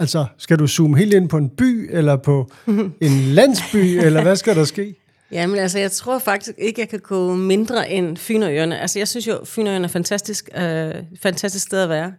Altså, 0.00 0.26
skal 0.38 0.58
du 0.58 0.66
zoome 0.66 0.98
helt 0.98 1.14
ind 1.14 1.28
på 1.28 1.36
en 1.36 1.48
by, 1.48 1.88
eller 1.92 2.16
på 2.16 2.50
en 3.00 3.12
landsby, 3.12 3.76
eller 3.76 4.22
hvad 4.22 4.36
skal 4.36 4.56
der 4.56 4.64
ske? 4.64 4.94
Jamen 5.32 5.58
altså, 5.58 5.78
jeg 5.78 5.92
tror 5.92 6.18
faktisk 6.18 6.52
ikke, 6.58 6.80
jeg 6.80 6.88
kan 6.88 6.98
gå 6.98 7.34
mindre 7.34 7.90
end 7.90 8.16
Fynøerne. 8.16 8.80
Altså, 8.80 8.98
jeg 8.98 9.08
synes 9.08 9.26
jo, 9.26 9.44
Fynøerne 9.44 9.84
er 9.84 9.88
fantastisk, 9.88 10.48
øh, 10.56 10.94
fantastisk 11.22 11.66
sted 11.66 11.82
at 11.82 11.88
være. 11.88 12.12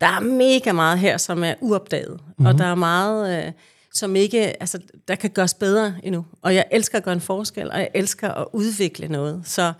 Der 0.00 0.06
er 0.06 0.20
mega 0.20 0.72
meget 0.72 0.98
her, 0.98 1.16
som 1.16 1.44
er 1.44 1.54
uopdaget, 1.60 2.10
mm-hmm. 2.10 2.46
og 2.46 2.58
der 2.58 2.64
er 2.64 2.74
meget, 2.74 3.46
øh, 3.46 3.52
som 3.94 4.16
ikke, 4.16 4.62
altså, 4.62 4.78
der 5.08 5.14
kan 5.14 5.30
gøres 5.30 5.54
bedre 5.54 5.94
endnu. 6.02 6.26
Og 6.42 6.54
jeg 6.54 6.64
elsker 6.70 6.98
at 6.98 7.04
gøre 7.04 7.14
en 7.14 7.20
forskel, 7.20 7.70
og 7.70 7.78
jeg 7.78 7.88
elsker 7.94 8.28
at 8.28 8.46
udvikle 8.52 9.08
noget. 9.08 9.42
Så, 9.44 9.72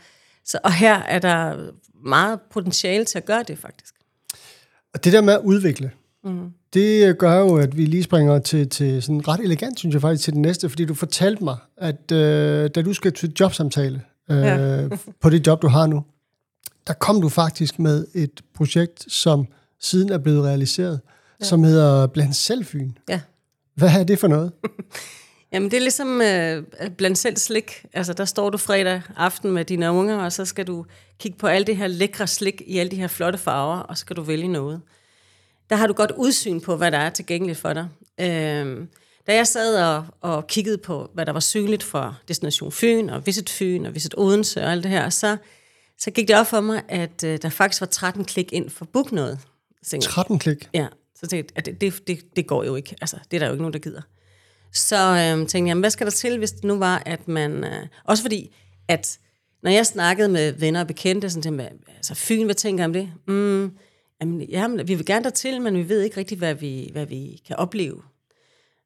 så, 0.44 0.58
og 0.64 0.72
her 0.72 0.94
er 0.94 1.18
der 1.18 1.56
meget 2.04 2.40
potentiale 2.50 3.04
til 3.04 3.18
at 3.18 3.24
gøre 3.24 3.42
det, 3.42 3.58
faktisk. 3.58 3.94
Og 4.94 5.04
det 5.04 5.12
der 5.12 5.20
med 5.20 5.34
at 5.34 5.40
udvikle, 5.44 5.90
mm. 6.24 6.50
det 6.74 7.18
gør 7.18 7.38
jo, 7.38 7.56
at 7.56 7.76
vi 7.76 7.84
lige 7.84 8.02
springer 8.02 8.38
til, 8.38 8.68
til 8.68 9.02
sådan 9.02 9.28
ret 9.28 9.40
elegant, 9.40 9.78
synes 9.78 9.92
jeg 9.92 10.00
faktisk, 10.00 10.24
til 10.24 10.32
den 10.32 10.42
næste, 10.42 10.68
fordi 10.68 10.84
du 10.84 10.94
fortalte 10.94 11.44
mig, 11.44 11.56
at 11.76 12.12
øh, 12.12 12.70
da 12.74 12.82
du 12.82 12.92
skal 12.92 13.12
til 13.12 13.32
jobsamtale 13.40 14.02
øh, 14.30 14.38
ja. 14.38 14.88
på 15.22 15.30
det 15.30 15.46
job, 15.46 15.62
du 15.62 15.68
har 15.68 15.86
nu, 15.86 16.04
der 16.86 16.92
kom 16.92 17.20
du 17.20 17.28
faktisk 17.28 17.78
med 17.78 18.06
et 18.14 18.40
projekt, 18.54 19.12
som 19.12 19.46
siden 19.80 20.12
er 20.12 20.18
blevet 20.18 20.44
realiseret, 20.44 21.00
ja. 21.40 21.44
som 21.44 21.64
hedder 21.64 22.06
Blandt 22.06 22.36
Selvfyn. 22.36 22.92
Ja. 23.08 23.20
Hvad 23.74 23.88
er 23.88 24.04
det 24.04 24.18
for 24.18 24.28
noget? 24.28 24.52
Jamen, 25.52 25.70
det 25.70 25.76
er 25.76 25.80
ligesom 25.80 26.20
øh, 26.22 26.90
blandt 26.96 27.18
selv 27.18 27.36
slik. 27.36 27.84
Altså, 27.92 28.12
der 28.12 28.24
står 28.24 28.50
du 28.50 28.58
fredag 28.58 29.02
aften 29.16 29.52
med 29.52 29.64
dine 29.64 29.92
unger, 29.92 30.16
og 30.16 30.32
så 30.32 30.44
skal 30.44 30.66
du 30.66 30.86
kigge 31.18 31.38
på 31.38 31.46
alle 31.46 31.66
det 31.66 31.76
her 31.76 31.86
lækre 31.86 32.26
slik 32.26 32.62
i 32.66 32.78
alle 32.78 32.90
de 32.90 32.96
her 32.96 33.06
flotte 33.06 33.38
farver, 33.38 33.78
og 33.78 33.96
så 33.96 34.00
skal 34.00 34.16
du 34.16 34.22
vælge 34.22 34.48
noget. 34.48 34.80
Der 35.70 35.76
har 35.76 35.86
du 35.86 35.92
godt 35.92 36.12
udsyn 36.16 36.60
på, 36.60 36.76
hvad 36.76 36.90
der 36.90 36.98
er 36.98 37.10
tilgængeligt 37.10 37.58
for 37.58 37.72
dig. 37.72 37.88
Øh, 38.20 38.86
da 39.26 39.34
jeg 39.34 39.46
sad 39.46 39.84
og, 39.84 40.04
og 40.20 40.46
kiggede 40.46 40.78
på, 40.78 41.10
hvad 41.14 41.26
der 41.26 41.32
var 41.32 41.40
synligt 41.40 41.82
for 41.82 42.18
Destination 42.28 42.72
Fyn, 42.72 43.08
og 43.08 43.26
Visit 43.26 43.50
Fyn, 43.50 43.84
og 43.84 43.94
Visit 43.94 44.14
Odense 44.18 44.62
og 44.62 44.72
alt 44.72 44.82
det 44.82 44.90
her, 44.90 45.10
så, 45.10 45.36
så 45.98 46.10
gik 46.10 46.28
det 46.28 46.36
op 46.36 46.46
for 46.46 46.60
mig, 46.60 46.82
at 46.88 47.24
øh, 47.24 47.38
der 47.42 47.48
faktisk 47.48 47.80
var 47.80 47.86
13 47.86 48.24
klik 48.24 48.52
ind 48.52 48.70
for 48.70 48.84
book 48.84 49.12
noget. 49.12 49.38
13 50.02 50.38
klik? 50.38 50.68
Ja, 50.74 50.86
så 51.14 51.26
tænkte 51.26 51.52
jeg, 51.56 51.58
at 51.58 51.66
det, 51.66 51.80
det, 51.80 52.06
det, 52.06 52.36
det 52.36 52.46
går 52.46 52.64
jo 52.64 52.74
ikke. 52.74 52.96
Altså, 53.00 53.16
det 53.30 53.36
er 53.36 53.38
der 53.38 53.46
jo 53.46 53.52
ikke 53.52 53.62
nogen, 53.62 53.72
der 53.72 53.78
gider. 53.78 54.02
Så 54.72 54.96
øh, 54.96 55.48
tænkte 55.48 55.68
jeg, 55.68 55.76
hvad 55.76 55.90
skal 55.90 56.06
der 56.06 56.10
til, 56.10 56.38
hvis 56.38 56.52
det 56.52 56.64
nu 56.64 56.78
var, 56.78 57.02
at 57.06 57.28
man... 57.28 57.64
Øh, 57.64 57.86
også 58.04 58.22
fordi, 58.22 58.56
at 58.88 59.18
når 59.62 59.70
jeg 59.70 59.86
snakkede 59.86 60.28
med 60.28 60.52
venner 60.52 60.80
og 60.80 60.86
bekendte, 60.86 61.30
sådan 61.30 61.42
til, 61.42 61.68
altså 61.96 62.14
Fyn, 62.14 62.44
hvad 62.44 62.54
tænker 62.54 62.84
om 62.84 62.92
det? 62.92 63.12
Mm, 63.26 63.72
jamen, 64.20 64.42
jamen, 64.42 64.88
vi 64.88 64.94
vil 64.94 65.06
gerne 65.06 65.24
dertil, 65.24 65.60
men 65.60 65.76
vi 65.76 65.88
ved 65.88 66.02
ikke 66.02 66.16
rigtig, 66.16 66.38
hvad 66.38 66.54
vi, 66.54 66.88
hvad 66.92 67.06
vi 67.06 67.42
kan 67.46 67.56
opleve. 67.56 68.02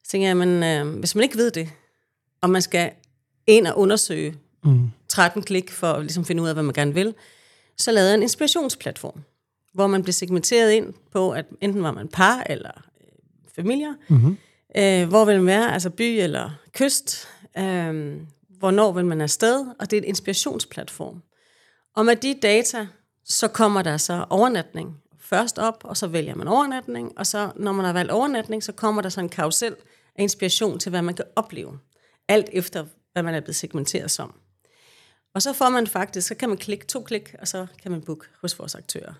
Så 0.04 0.10
tænkte 0.10 0.28
jeg, 0.28 0.36
men 0.36 0.62
øh, 0.62 0.98
hvis 0.98 1.14
man 1.14 1.22
ikke 1.22 1.36
ved 1.36 1.50
det, 1.50 1.68
og 2.40 2.50
man 2.50 2.62
skal 2.62 2.90
ind 3.46 3.66
og 3.66 3.78
undersøge 3.78 4.34
mm. 4.64 4.90
13 5.08 5.42
klik 5.42 5.70
for 5.70 5.92
at 5.92 6.02
ligesom 6.02 6.24
finde 6.24 6.42
ud 6.42 6.48
af, 6.48 6.54
hvad 6.54 6.62
man 6.62 6.74
gerne 6.74 6.94
vil, 6.94 7.14
så 7.78 7.92
lavede 7.92 8.10
jeg 8.10 8.16
en 8.16 8.22
inspirationsplatform, 8.22 9.20
hvor 9.72 9.86
man 9.86 10.02
blev 10.02 10.12
segmenteret 10.12 10.72
ind 10.72 10.94
på, 11.12 11.30
at 11.30 11.46
enten 11.60 11.82
var 11.82 11.92
man 11.92 12.08
par 12.08 12.42
eller 12.46 12.70
øh, 13.00 13.54
familier, 13.54 13.94
mm-hmm 14.08 14.36
Øh, 14.76 15.08
hvor 15.08 15.24
vil 15.24 15.36
man 15.36 15.46
være? 15.46 15.72
Altså 15.72 15.90
by 15.90 16.02
eller 16.02 16.50
kyst? 16.72 17.28
Øh, 17.58 18.16
hvornår 18.58 18.92
vil 18.92 19.06
man 19.06 19.20
afsted? 19.20 19.66
Og 19.78 19.90
det 19.90 19.96
er 19.96 20.00
en 20.00 20.08
inspirationsplatform. 20.08 21.22
Og 21.96 22.06
med 22.06 22.16
de 22.16 22.34
data, 22.42 22.86
så 23.24 23.48
kommer 23.48 23.82
der 23.82 23.96
så 23.96 24.26
overnatning 24.30 24.96
først 25.24 25.58
op, 25.58 25.80
og 25.84 25.96
så 25.96 26.06
vælger 26.06 26.34
man 26.34 26.48
overnatning, 26.48 27.18
og 27.18 27.26
så 27.26 27.52
når 27.56 27.72
man 27.72 27.84
har 27.84 27.92
valgt 27.92 28.12
overnatning, 28.12 28.62
så 28.62 28.72
kommer 28.72 29.02
der 29.02 29.08
så 29.08 29.20
en 29.20 29.28
karusel 29.28 29.76
af 30.16 30.22
inspiration 30.22 30.78
til, 30.78 30.90
hvad 30.90 31.02
man 31.02 31.14
kan 31.14 31.24
opleve. 31.36 31.78
Alt 32.28 32.48
efter, 32.52 32.84
hvad 33.12 33.22
man 33.22 33.34
er 33.34 33.40
blevet 33.40 33.56
segmenteret 33.56 34.10
som. 34.10 34.34
Og 35.34 35.42
så 35.42 35.52
får 35.52 35.68
man 35.68 35.86
faktisk, 35.86 36.28
så 36.28 36.34
kan 36.34 36.48
man 36.48 36.58
klikke 36.58 36.86
to 36.86 37.02
klik, 37.02 37.34
og 37.40 37.48
så 37.48 37.66
kan 37.82 37.90
man 37.90 38.02
booke 38.02 38.26
hos 38.40 38.58
vores 38.58 38.74
aktører. 38.74 39.14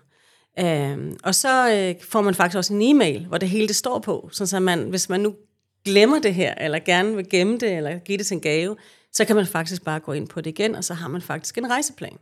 Øhm, 0.59 1.17
og 1.23 1.35
så 1.35 1.71
øh, 1.73 2.03
får 2.03 2.21
man 2.21 2.35
faktisk 2.35 2.57
også 2.57 2.73
en 2.73 2.81
e-mail, 2.81 3.25
hvor 3.25 3.37
det 3.37 3.49
hele 3.49 3.67
det 3.67 3.75
står 3.75 3.99
på, 3.99 4.29
så 4.31 4.59
man, 4.59 4.89
hvis 4.89 5.09
man 5.09 5.19
nu 5.19 5.35
glemmer 5.85 6.19
det 6.19 6.33
her, 6.33 6.55
eller 6.55 6.79
gerne 6.79 7.15
vil 7.15 7.29
gemme 7.29 7.57
det, 7.57 7.77
eller 7.77 7.99
give 7.99 8.17
det 8.17 8.25
til 8.25 8.35
en 8.35 8.41
gave, 8.41 8.77
så 9.11 9.25
kan 9.25 9.35
man 9.35 9.47
faktisk 9.47 9.83
bare 9.83 9.99
gå 9.99 10.11
ind 10.11 10.27
på 10.27 10.41
det 10.41 10.49
igen, 10.49 10.75
og 10.75 10.83
så 10.83 10.93
har 10.93 11.07
man 11.07 11.21
faktisk 11.21 11.57
en 11.57 11.69
rejseplan. 11.69 12.17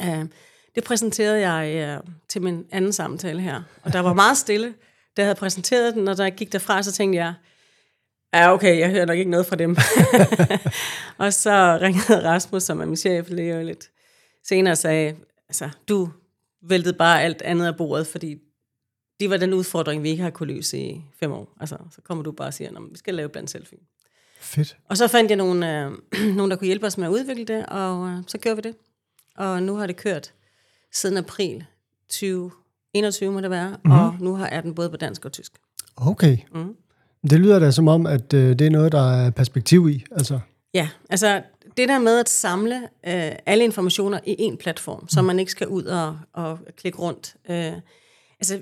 Uh, 0.00 0.24
det 0.74 0.84
præsenterede 0.84 1.48
jeg 1.48 1.96
uh, 1.98 2.12
til 2.28 2.42
min 2.42 2.66
anden 2.70 2.92
samtale 2.92 3.40
her, 3.40 3.62
og 3.82 3.92
der 3.92 4.00
var 4.00 4.12
meget 4.12 4.36
stille, 4.36 4.74
da 5.16 5.22
jeg 5.22 5.26
havde 5.26 5.38
præsenteret 5.38 5.94
den, 5.94 6.08
og 6.08 6.18
da 6.18 6.22
jeg 6.22 6.34
gik 6.34 6.52
derfra, 6.52 6.82
så 6.82 6.92
tænkte 6.92 7.16
jeg, 7.16 7.34
ja 8.34 8.52
okay, 8.52 8.78
jeg 8.78 8.90
hører 8.90 9.06
nok 9.06 9.18
ikke 9.18 9.30
noget 9.30 9.46
fra 9.46 9.56
dem. 9.56 9.76
og 11.24 11.32
så 11.32 11.78
ringede 11.80 12.28
Rasmus, 12.28 12.62
som 12.62 12.80
er 12.80 12.84
min 12.84 12.96
chef, 12.96 13.28
lige 13.30 13.64
lidt 13.64 13.90
senere 14.44 14.72
og 14.72 14.78
sagde, 14.78 15.16
altså, 15.48 15.70
du 15.88 16.10
væltede 16.62 16.94
bare 16.94 17.22
alt 17.22 17.42
andet 17.42 17.66
af 17.66 17.76
bordet, 17.76 18.06
fordi 18.06 18.38
det 19.20 19.30
var 19.30 19.36
den 19.36 19.54
udfordring, 19.54 20.02
vi 20.02 20.10
ikke 20.10 20.22
har 20.22 20.30
kunne 20.30 20.54
løse 20.54 20.78
i 20.78 21.04
fem 21.20 21.32
år. 21.32 21.56
Altså, 21.60 21.76
så 21.90 22.00
kommer 22.00 22.24
du 22.24 22.32
bare 22.32 22.48
og 22.48 22.54
siger, 22.54 22.70
at 22.70 22.82
vi 22.90 22.98
skal 22.98 23.14
lave 23.14 23.28
blandt 23.28 23.50
selvfilm. 23.50 23.82
Fedt. 24.40 24.76
Og 24.88 24.96
så 24.96 25.08
fandt 25.08 25.30
jeg 25.30 25.36
nogle, 25.36 25.84
øh, 25.84 25.92
nogen, 26.36 26.50
der 26.50 26.56
kunne 26.56 26.66
hjælpe 26.66 26.86
os 26.86 26.98
med 26.98 27.06
at 27.06 27.10
udvikle 27.10 27.44
det, 27.44 27.66
og 27.66 28.08
øh, 28.08 28.16
så 28.26 28.38
gjorde 28.38 28.56
vi 28.56 28.62
det. 28.68 28.76
Og 29.36 29.62
nu 29.62 29.76
har 29.76 29.86
det 29.86 29.96
kørt 29.96 30.32
siden 30.92 31.16
april 31.16 31.64
2021, 32.08 33.32
må 33.32 33.40
det 33.40 33.50
være, 33.50 33.68
mm-hmm. 33.68 33.92
og 33.92 34.16
nu 34.20 34.34
har 34.34 34.46
er 34.46 34.60
den 34.60 34.74
både 34.74 34.90
på 34.90 34.96
dansk 34.96 35.24
og 35.24 35.32
tysk. 35.32 35.52
Okay. 35.96 36.38
Mm. 36.54 36.76
Det 37.30 37.40
lyder 37.40 37.58
da 37.58 37.70
som 37.70 37.88
om, 37.88 38.06
at 38.06 38.32
øh, 38.32 38.58
det 38.58 38.66
er 38.66 38.70
noget, 38.70 38.92
der 38.92 39.12
er 39.12 39.30
perspektiv 39.30 39.88
i. 39.88 40.04
Altså. 40.10 40.40
Ja, 40.74 40.88
altså 41.10 41.42
det 41.76 41.88
der 41.88 41.98
med 41.98 42.18
at 42.18 42.28
samle 42.28 42.76
øh, 42.82 43.32
alle 43.46 43.64
informationer 43.64 44.20
i 44.26 44.48
én 44.50 44.56
platform, 44.56 45.00
mm. 45.00 45.08
så 45.08 45.22
man 45.22 45.38
ikke 45.38 45.52
skal 45.52 45.68
ud 45.68 45.84
og, 45.84 46.18
og 46.32 46.58
klikke 46.76 46.98
rundt. 46.98 47.36
Øh, 47.50 47.72
altså, 48.40 48.60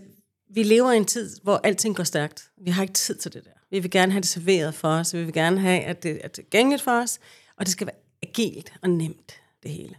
vi 0.54 0.62
lever 0.62 0.92
i 0.92 0.96
en 0.96 1.04
tid, 1.04 1.36
hvor 1.42 1.60
alting 1.64 1.96
går 1.96 2.04
stærkt. 2.04 2.50
Vi 2.64 2.70
har 2.70 2.82
ikke 2.82 2.94
tid 2.94 3.14
til 3.14 3.32
det 3.32 3.44
der. 3.44 3.50
Vi 3.70 3.78
vil 3.78 3.90
gerne 3.90 4.12
have 4.12 4.20
det 4.20 4.28
serveret 4.28 4.74
for 4.74 4.88
os. 4.88 5.14
Vi 5.14 5.24
vil 5.24 5.32
gerne 5.32 5.60
have, 5.60 5.80
at 5.80 6.02
det 6.02 6.20
er 6.24 6.28
tilgængeligt 6.28 6.82
for 6.82 7.02
os. 7.02 7.18
Og 7.56 7.66
det 7.66 7.72
skal 7.72 7.86
være 7.86 7.96
agilt 8.22 8.72
og 8.82 8.90
nemt, 8.90 9.32
det 9.62 9.70
hele. 9.70 9.94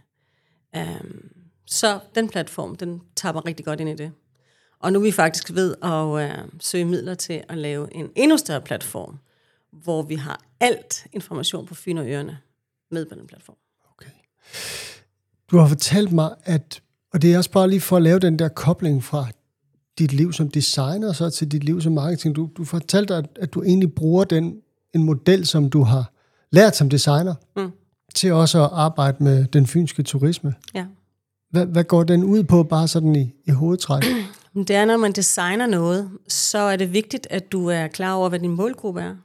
Um, 0.76 1.41
så 1.72 2.00
den 2.14 2.28
platform, 2.28 2.76
den 2.76 3.00
tapper 3.16 3.46
rigtig 3.46 3.66
godt 3.66 3.80
ind 3.80 3.88
i 3.88 3.94
det. 3.94 4.12
Og 4.80 4.92
nu 4.92 4.98
er 4.98 5.02
vi 5.02 5.12
faktisk 5.12 5.54
ved 5.54 5.74
at 5.82 6.04
uh, 6.04 6.48
søge 6.60 6.84
midler 6.84 7.14
til 7.14 7.42
at 7.48 7.58
lave 7.58 7.94
en 7.94 8.10
endnu 8.16 8.36
større 8.36 8.60
platform, 8.60 9.18
hvor 9.72 10.02
vi 10.02 10.14
har 10.14 10.40
alt 10.60 11.06
information 11.12 11.66
på 11.66 11.74
Fyn 11.74 11.98
og 11.98 12.06
Ørene 12.06 12.38
med 12.90 13.06
på 13.06 13.14
den 13.14 13.26
platform. 13.26 13.56
Okay. 13.92 14.10
Du 15.50 15.58
har 15.58 15.68
fortalt 15.68 16.12
mig, 16.12 16.34
at, 16.44 16.82
og 17.12 17.22
det 17.22 17.32
er 17.32 17.38
også 17.38 17.50
bare 17.50 17.70
lige 17.70 17.80
for 17.80 17.96
at 17.96 18.02
lave 18.02 18.18
den 18.18 18.38
der 18.38 18.48
kobling 18.48 19.04
fra 19.04 19.26
dit 19.98 20.12
liv 20.12 20.32
som 20.32 20.50
designer, 20.50 21.12
så 21.12 21.30
til 21.30 21.52
dit 21.52 21.64
liv 21.64 21.80
som 21.80 21.92
marketing. 21.92 22.36
Du, 22.36 22.50
du 22.56 22.64
fortalte, 22.64 23.14
at, 23.14 23.26
at 23.36 23.54
du 23.54 23.62
egentlig 23.62 23.94
bruger 23.94 24.24
den, 24.24 24.60
en 24.94 25.02
model, 25.02 25.46
som 25.46 25.70
du 25.70 25.82
har 25.82 26.12
lært 26.50 26.76
som 26.76 26.90
designer, 26.90 27.34
mm. 27.56 27.70
til 28.14 28.32
også 28.32 28.64
at 28.64 28.70
arbejde 28.72 29.24
med 29.24 29.46
den 29.46 29.66
fynske 29.66 30.02
turisme. 30.02 30.54
Ja. 30.74 30.86
Hvad, 31.52 31.66
hvad 31.66 31.84
går 31.84 32.04
den 32.04 32.24
ud 32.24 32.42
på, 32.42 32.62
bare 32.62 32.88
sådan 32.88 33.16
i, 33.16 33.34
i 33.44 33.50
hovedtræk? 33.50 34.02
Det 34.68 34.70
er, 34.70 34.84
når 34.84 34.96
man 34.96 35.12
designer 35.12 35.66
noget, 35.66 36.10
så 36.28 36.58
er 36.58 36.76
det 36.76 36.92
vigtigt, 36.92 37.26
at 37.30 37.52
du 37.52 37.66
er 37.66 37.86
klar 37.86 38.14
over, 38.14 38.28
hvad 38.28 38.38
din 38.38 38.50
målgruppe 38.50 39.00
er. 39.00 39.16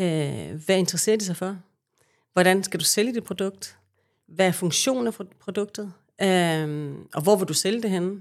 Øh, 0.00 0.60
hvad 0.66 0.78
interesserer 0.78 1.16
de 1.16 1.24
sig 1.24 1.36
for? 1.36 1.56
Hvordan 2.32 2.62
skal 2.62 2.80
du 2.80 2.84
sælge 2.84 3.14
dit 3.14 3.24
produkt? 3.24 3.76
Hvad 4.28 4.46
er 4.46 4.52
funktionen 4.52 5.12
for 5.12 5.26
produktet? 5.40 5.92
Øh, 6.22 6.92
og 7.14 7.22
hvor 7.22 7.36
vil 7.36 7.48
du 7.48 7.54
sælge 7.54 7.82
det 7.82 7.90
henne? 7.90 8.20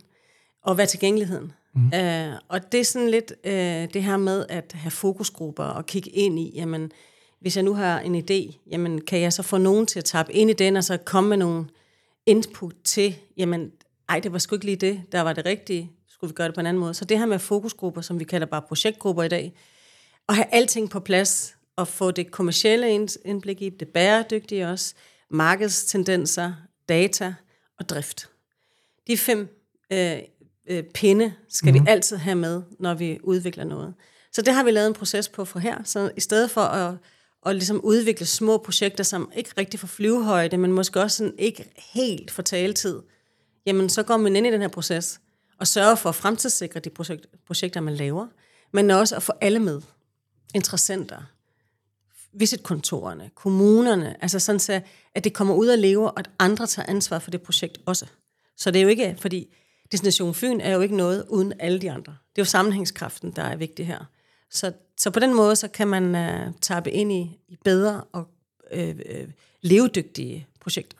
Og 0.63 0.75
hvad 0.75 0.85
er 0.85 0.89
tilgængeligheden? 0.89 1.51
Mm. 1.75 1.91
Og 2.47 2.71
det 2.71 2.79
er 2.79 2.83
sådan 2.83 3.09
lidt 3.09 3.33
uh, 3.45 3.93
det 3.93 4.03
her 4.03 4.17
med 4.17 4.45
at 4.49 4.71
have 4.73 4.91
fokusgrupper 4.91 5.63
og 5.63 5.85
kigge 5.85 6.09
ind 6.09 6.39
i, 6.39 6.51
jamen, 6.55 6.91
hvis 7.41 7.55
jeg 7.55 7.63
nu 7.63 7.73
har 7.73 7.99
en 7.99 8.15
idé, 8.15 8.57
jamen, 8.71 9.01
kan 9.01 9.21
jeg 9.21 9.33
så 9.33 9.43
få 9.43 9.57
nogen 9.57 9.85
til 9.85 9.99
at 9.99 10.05
tabe 10.05 10.33
ind 10.33 10.49
i 10.49 10.53
den, 10.53 10.77
og 10.77 10.83
så 10.83 10.97
komme 10.97 11.29
med 11.29 11.37
nogle 11.37 11.65
input 12.25 12.75
til, 12.83 13.15
jamen, 13.37 13.71
ej, 14.09 14.19
det 14.19 14.33
var 14.33 14.39
sgu 14.39 14.55
ikke 14.55 14.65
lige 14.65 14.75
det, 14.75 15.01
der 15.11 15.21
var 15.21 15.33
det 15.33 15.45
rigtige, 15.45 15.91
skulle 16.07 16.29
vi 16.29 16.33
gøre 16.33 16.47
det 16.47 16.55
på 16.55 16.59
en 16.59 16.65
anden 16.65 16.81
måde. 16.81 16.93
Så 16.93 17.05
det 17.05 17.19
her 17.19 17.25
med 17.25 17.39
fokusgrupper, 17.39 18.01
som 18.01 18.19
vi 18.19 18.23
kalder 18.23 18.47
bare 18.47 18.61
projektgrupper 18.61 19.23
i 19.23 19.27
dag, 19.27 19.53
og 20.27 20.35
have 20.35 20.53
alting 20.53 20.89
på 20.89 20.99
plads, 20.99 21.55
og 21.75 21.87
få 21.87 22.11
det 22.11 22.31
kommercielle 22.31 22.93
indblik 23.25 23.61
i, 23.61 23.69
det 23.69 23.87
bæredygtige 23.87 24.67
også, 24.67 24.93
markedstendenser, 25.29 26.53
data 26.89 27.35
og 27.79 27.89
drift. 27.89 28.29
De 29.07 29.17
fem 29.17 29.63
øh, 29.91 30.17
øh, 30.69 30.83
pinde 30.83 31.33
skal 31.49 31.73
mm. 31.73 31.79
vi 31.79 31.89
altid 31.89 32.17
have 32.17 32.35
med, 32.35 32.61
når 32.79 32.93
vi 32.93 33.19
udvikler 33.23 33.63
noget. 33.63 33.93
Så 34.31 34.41
det 34.41 34.53
har 34.53 34.63
vi 34.63 34.71
lavet 34.71 34.87
en 34.87 34.93
proces 34.93 35.29
på 35.29 35.45
for 35.45 35.59
her. 35.59 35.83
Så 35.83 36.11
i 36.17 36.19
stedet 36.19 36.51
for 36.51 36.61
at, 36.61 36.95
og 37.45 37.55
ligesom 37.55 37.81
udvikle 37.81 38.25
små 38.25 38.57
projekter, 38.57 39.03
som 39.03 39.31
ikke 39.35 39.49
rigtig 39.57 39.79
får 39.79 39.87
flyvehøjde, 39.87 40.57
men 40.57 40.71
måske 40.71 41.01
også 41.01 41.17
sådan 41.17 41.33
ikke 41.37 41.65
helt 41.93 42.31
får 42.31 42.43
taletid, 42.43 43.01
jamen 43.65 43.89
så 43.89 44.03
går 44.03 44.17
man 44.17 44.35
ind 44.35 44.47
i 44.47 44.51
den 44.51 44.61
her 44.61 44.67
proces 44.67 45.19
og 45.59 45.67
sørger 45.67 45.95
for 45.95 46.09
at 46.09 46.15
fremtidssikre 46.15 46.79
de 46.79 46.89
projekt, 46.89 47.27
projekter, 47.45 47.81
man 47.81 47.95
laver, 47.95 48.27
men 48.71 48.91
også 48.91 49.15
at 49.15 49.23
få 49.23 49.33
alle 49.41 49.59
med. 49.59 49.81
Interessenter, 50.55 51.17
visitkontorerne, 52.33 53.29
kommunerne, 53.35 54.23
altså 54.23 54.39
sådan 54.39 54.59
så, 54.59 54.81
at 55.15 55.23
det 55.23 55.33
kommer 55.33 55.53
ud 55.53 55.67
og 55.67 55.77
leve, 55.77 56.11
og 56.11 56.19
at 56.19 56.29
andre 56.39 56.67
tager 56.67 56.89
ansvar 56.89 57.19
for 57.19 57.31
det 57.31 57.41
projekt 57.41 57.77
også. 57.85 58.05
Så 58.57 58.71
det 58.71 58.79
er 58.79 58.83
jo 58.83 58.89
ikke, 58.89 59.15
fordi 59.19 59.55
Destination 59.91 60.33
Fyn 60.33 60.59
er 60.59 60.73
jo 60.73 60.81
ikke 60.81 60.95
noget 60.95 61.25
uden 61.29 61.53
alle 61.59 61.81
de 61.81 61.91
andre. 61.91 62.17
Det 62.35 62.41
er 62.41 62.45
jo 62.45 62.45
sammenhængskraften, 62.45 63.31
der 63.31 63.43
er 63.43 63.55
vigtig 63.55 63.87
her. 63.87 64.05
Så, 64.49 64.71
så 65.03 65.11
på 65.11 65.19
den 65.19 65.33
måde, 65.33 65.55
så 65.55 65.67
kan 65.67 65.87
man 65.87 66.15
uh, 66.15 66.53
tappe 66.61 66.91
ind 66.91 67.11
i, 67.11 67.39
i 67.47 67.57
bedre 67.63 68.01
og 68.11 68.27
øh, 68.73 68.89
øh, 68.89 69.27
levedygtige 69.61 70.47
projekter. 70.61 70.97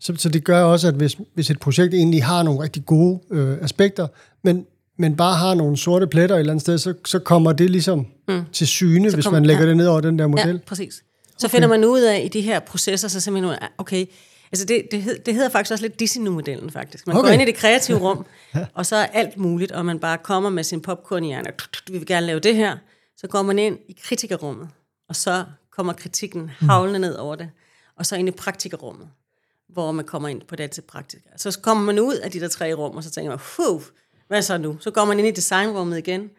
Så, 0.00 0.14
så 0.16 0.28
det 0.28 0.44
gør 0.44 0.62
også, 0.62 0.88
at 0.88 0.94
hvis, 0.94 1.16
hvis 1.34 1.50
et 1.50 1.60
projekt 1.60 1.94
egentlig 1.94 2.24
har 2.24 2.42
nogle 2.42 2.62
rigtig 2.62 2.86
gode 2.86 3.20
øh, 3.30 3.58
aspekter, 3.62 4.06
men, 4.42 4.66
men 4.98 5.16
bare 5.16 5.36
har 5.36 5.54
nogle 5.54 5.76
sorte 5.76 6.06
pletter 6.06 6.36
et 6.36 6.40
eller 6.40 6.52
andet 6.52 6.62
sted, 6.62 6.78
så, 6.78 6.94
så 7.06 7.18
kommer 7.18 7.52
det 7.52 7.70
ligesom 7.70 8.06
mm. 8.28 8.42
til 8.52 8.66
syne, 8.66 9.10
så 9.10 9.16
hvis 9.16 9.24
kommer, 9.24 9.40
man 9.40 9.46
lægger 9.46 9.62
ja. 9.62 9.68
det 9.68 9.76
ned 9.76 9.86
over 9.86 10.00
den 10.00 10.18
der 10.18 10.26
model. 10.26 10.54
Ja, 10.54 10.58
præcis. 10.66 10.94
Så 11.38 11.46
okay. 11.46 11.54
finder 11.54 11.68
man 11.68 11.84
ud 11.84 12.00
af 12.00 12.22
i 12.24 12.28
de 12.28 12.40
her 12.40 12.60
processer, 12.60 13.08
så 13.08 13.20
simpelthen, 13.20 13.56
okay, 13.78 14.06
altså 14.52 14.66
det, 14.66 14.82
det, 14.90 15.02
hed, 15.02 15.18
det 15.26 15.34
hedder 15.34 15.48
faktisk 15.48 15.72
også 15.72 15.84
lidt 15.84 16.00
Disney-modellen 16.00 16.70
faktisk. 16.70 17.06
Man 17.06 17.16
okay. 17.16 17.28
går 17.28 17.32
ind 17.32 17.42
i 17.42 17.44
det 17.44 17.54
kreative 17.54 17.98
rum, 18.08 18.26
ja. 18.54 18.66
og 18.74 18.86
så 18.86 18.96
er 18.96 19.06
alt 19.06 19.36
muligt, 19.36 19.72
og 19.72 19.86
man 19.86 19.98
bare 19.98 20.18
kommer 20.18 20.50
med 20.50 20.64
sin 20.64 20.80
popcorn 20.80 21.24
i 21.24 21.26
hjernen, 21.26 21.46
og 21.46 21.54
vi 21.88 21.98
vil 21.98 22.06
gerne 22.06 22.26
lave 22.26 22.40
det 22.40 22.56
her. 22.56 22.76
Så 23.22 23.28
går 23.28 23.42
man 23.42 23.58
ind 23.58 23.78
i 23.88 23.96
kritikerrummet, 24.02 24.68
og 25.08 25.16
så 25.16 25.44
kommer 25.70 25.92
kritikken 25.92 26.48
havlende 26.48 26.98
ned 26.98 27.14
over 27.14 27.36
det, 27.36 27.50
og 27.96 28.06
så 28.06 28.16
ind 28.16 28.28
i 28.28 28.32
praktikerrummet 28.32 29.08
hvor 29.72 29.92
man 29.92 30.04
kommer 30.04 30.28
ind 30.28 30.42
på 30.48 30.56
det 30.56 30.70
til 30.70 30.82
praktik. 30.82 31.20
Så 31.36 31.58
kommer 31.62 31.84
man 31.84 31.98
ud 31.98 32.14
af 32.14 32.30
de 32.30 32.40
der 32.40 32.48
tre 32.48 32.74
rum, 32.74 32.96
og 32.96 33.04
så 33.04 33.10
tænker 33.10 33.30
man, 33.30 33.38
Fuh, 33.38 33.82
hvad 34.28 34.42
så 34.42 34.58
nu? 34.58 34.76
Så 34.80 34.90
går 34.90 35.04
man 35.04 35.18
ind 35.18 35.28
i 35.28 35.30
designrummet 35.30 35.98
igen, 35.98 36.30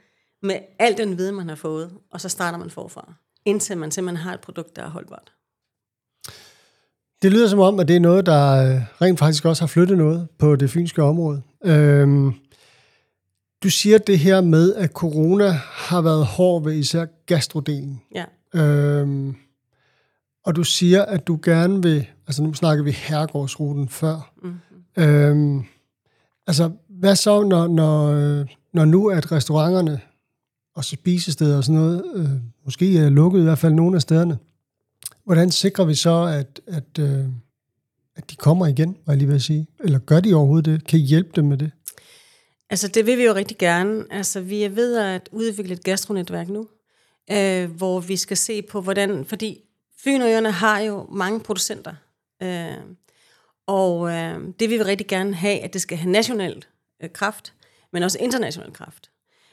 med 0.44 0.56
al 0.80 0.98
den 0.98 1.18
viden, 1.18 1.36
man 1.36 1.50
har 1.50 1.56
fået, 1.56 1.92
og 2.12 2.22
så 2.22 2.30
starter 2.30 2.58
man 2.58 2.70
forfra, 2.70 3.14
indtil 3.46 3.78
man 3.78 3.92
simpelthen 3.92 4.24
har 4.24 4.34
et 4.34 4.40
produkt, 4.40 4.76
der 4.76 4.84
er 4.84 4.90
holdbart. 4.90 5.32
Det 7.22 7.32
lyder 7.32 7.48
som 7.48 7.60
om, 7.60 7.80
at 7.80 7.88
det 7.88 7.96
er 7.96 8.00
noget, 8.00 8.26
der 8.26 8.76
øh, 8.76 8.82
rent 9.02 9.20
faktisk 9.20 9.46
også 9.46 9.62
har 9.62 9.68
flyttet 9.68 9.98
noget 9.98 10.28
på 10.40 10.56
det 10.56 10.70
fynske 10.70 11.04
område. 11.04 11.42
Øhm, 11.66 12.34
du 13.64 13.70
siger 13.70 13.98
det 13.98 14.20
her 14.20 14.42
med, 14.42 14.76
at 14.76 14.92
corona 14.92 15.50
har 15.72 16.02
været 16.02 16.26
hård 16.26 16.64
ved 16.64 16.74
især 16.74 17.06
gastrodelen. 17.26 18.02
Ja. 18.16 18.26
Øhm, 18.62 19.36
og 20.46 20.56
du 20.56 20.64
siger, 20.64 21.06
at 21.06 21.28
du 21.28 21.40
gerne 21.44 21.82
vil, 21.84 22.08
altså 22.28 22.44
nu 22.44 22.54
snakker 22.54 22.84
vi 22.84 22.92
herregårdsruten 22.92 23.90
før. 23.90 24.34
Mm-hmm. 24.44 25.04
Øhm, 25.04 25.64
altså, 26.48 26.72
hvad 26.90 27.16
så, 27.16 27.44
når, 27.44 27.68
når, 27.68 28.14
når 28.74 28.86
nu 28.86 29.08
at 29.08 29.32
restauranterne 29.32 30.00
og 30.76 30.86
spisesteder 30.86 31.58
og 31.58 31.64
sådan 31.64 31.82
noget, 31.82 32.04
øh, 32.16 32.30
måske 32.66 32.98
er 32.98 33.10
lukket 33.10 33.40
i 33.40 33.44
hvert 33.44 33.58
fald 33.58 33.74
nogle 33.74 33.96
af 33.96 34.02
stederne, 34.02 34.38
hvordan 35.26 35.52
sikrer 35.52 35.86
vi 35.86 35.96
så, 35.96 36.24
at, 36.24 36.62
at, 36.68 37.00
øh, 37.00 37.26
at 38.16 38.30
de 38.30 38.36
kommer 38.36 38.68
igen, 38.68 38.98
var 39.06 39.14
jeg 39.14 39.18
lige 39.18 39.30
vil 39.30 39.42
sige? 39.42 39.68
Eller 39.84 40.00
gør 40.00 40.20
de 40.20 40.34
overhovedet 40.34 40.66
det? 40.66 40.88
Kan 40.88 41.00
I 41.00 41.02
hjælpe 41.02 41.30
dem 41.36 41.46
med 41.46 41.58
det? 41.58 41.72
Altså, 42.74 42.88
det 42.88 43.06
vil 43.06 43.18
vi 43.18 43.24
jo 43.24 43.34
rigtig 43.34 43.58
gerne. 43.58 44.06
Altså, 44.10 44.42
vi 44.42 44.64
er 44.64 44.70
ved 44.70 44.98
at 44.98 45.30
udvikle 45.32 45.74
et 45.74 45.84
gastronetværk 45.84 46.50
nu, 46.50 46.68
øh, 47.32 47.72
hvor 47.72 48.00
vi 48.00 48.18
skal 48.18 48.38
se 48.38 48.62
på, 48.62 48.82
hvordan, 48.82 49.26
fordi 49.26 49.64
Fynøerne 49.98 50.52
har 50.52 50.80
jo 50.80 51.08
mange 51.12 51.40
producenter, 51.40 51.96
øh, 52.44 52.78
og 53.68 54.10
øh, 54.12 54.40
det 54.60 54.70
vil 54.70 54.80
vi 54.80 54.84
rigtig 54.84 55.08
gerne 55.08 55.36
have, 55.36 55.60
at 55.60 55.74
det 55.74 55.82
skal 55.82 55.98
have 55.98 56.12
national 56.12 56.64
øh, 57.04 57.10
kraft, 57.10 57.54
men 57.92 58.04
også 58.04 58.18
international 58.22 58.74
kraft. 58.74 59.12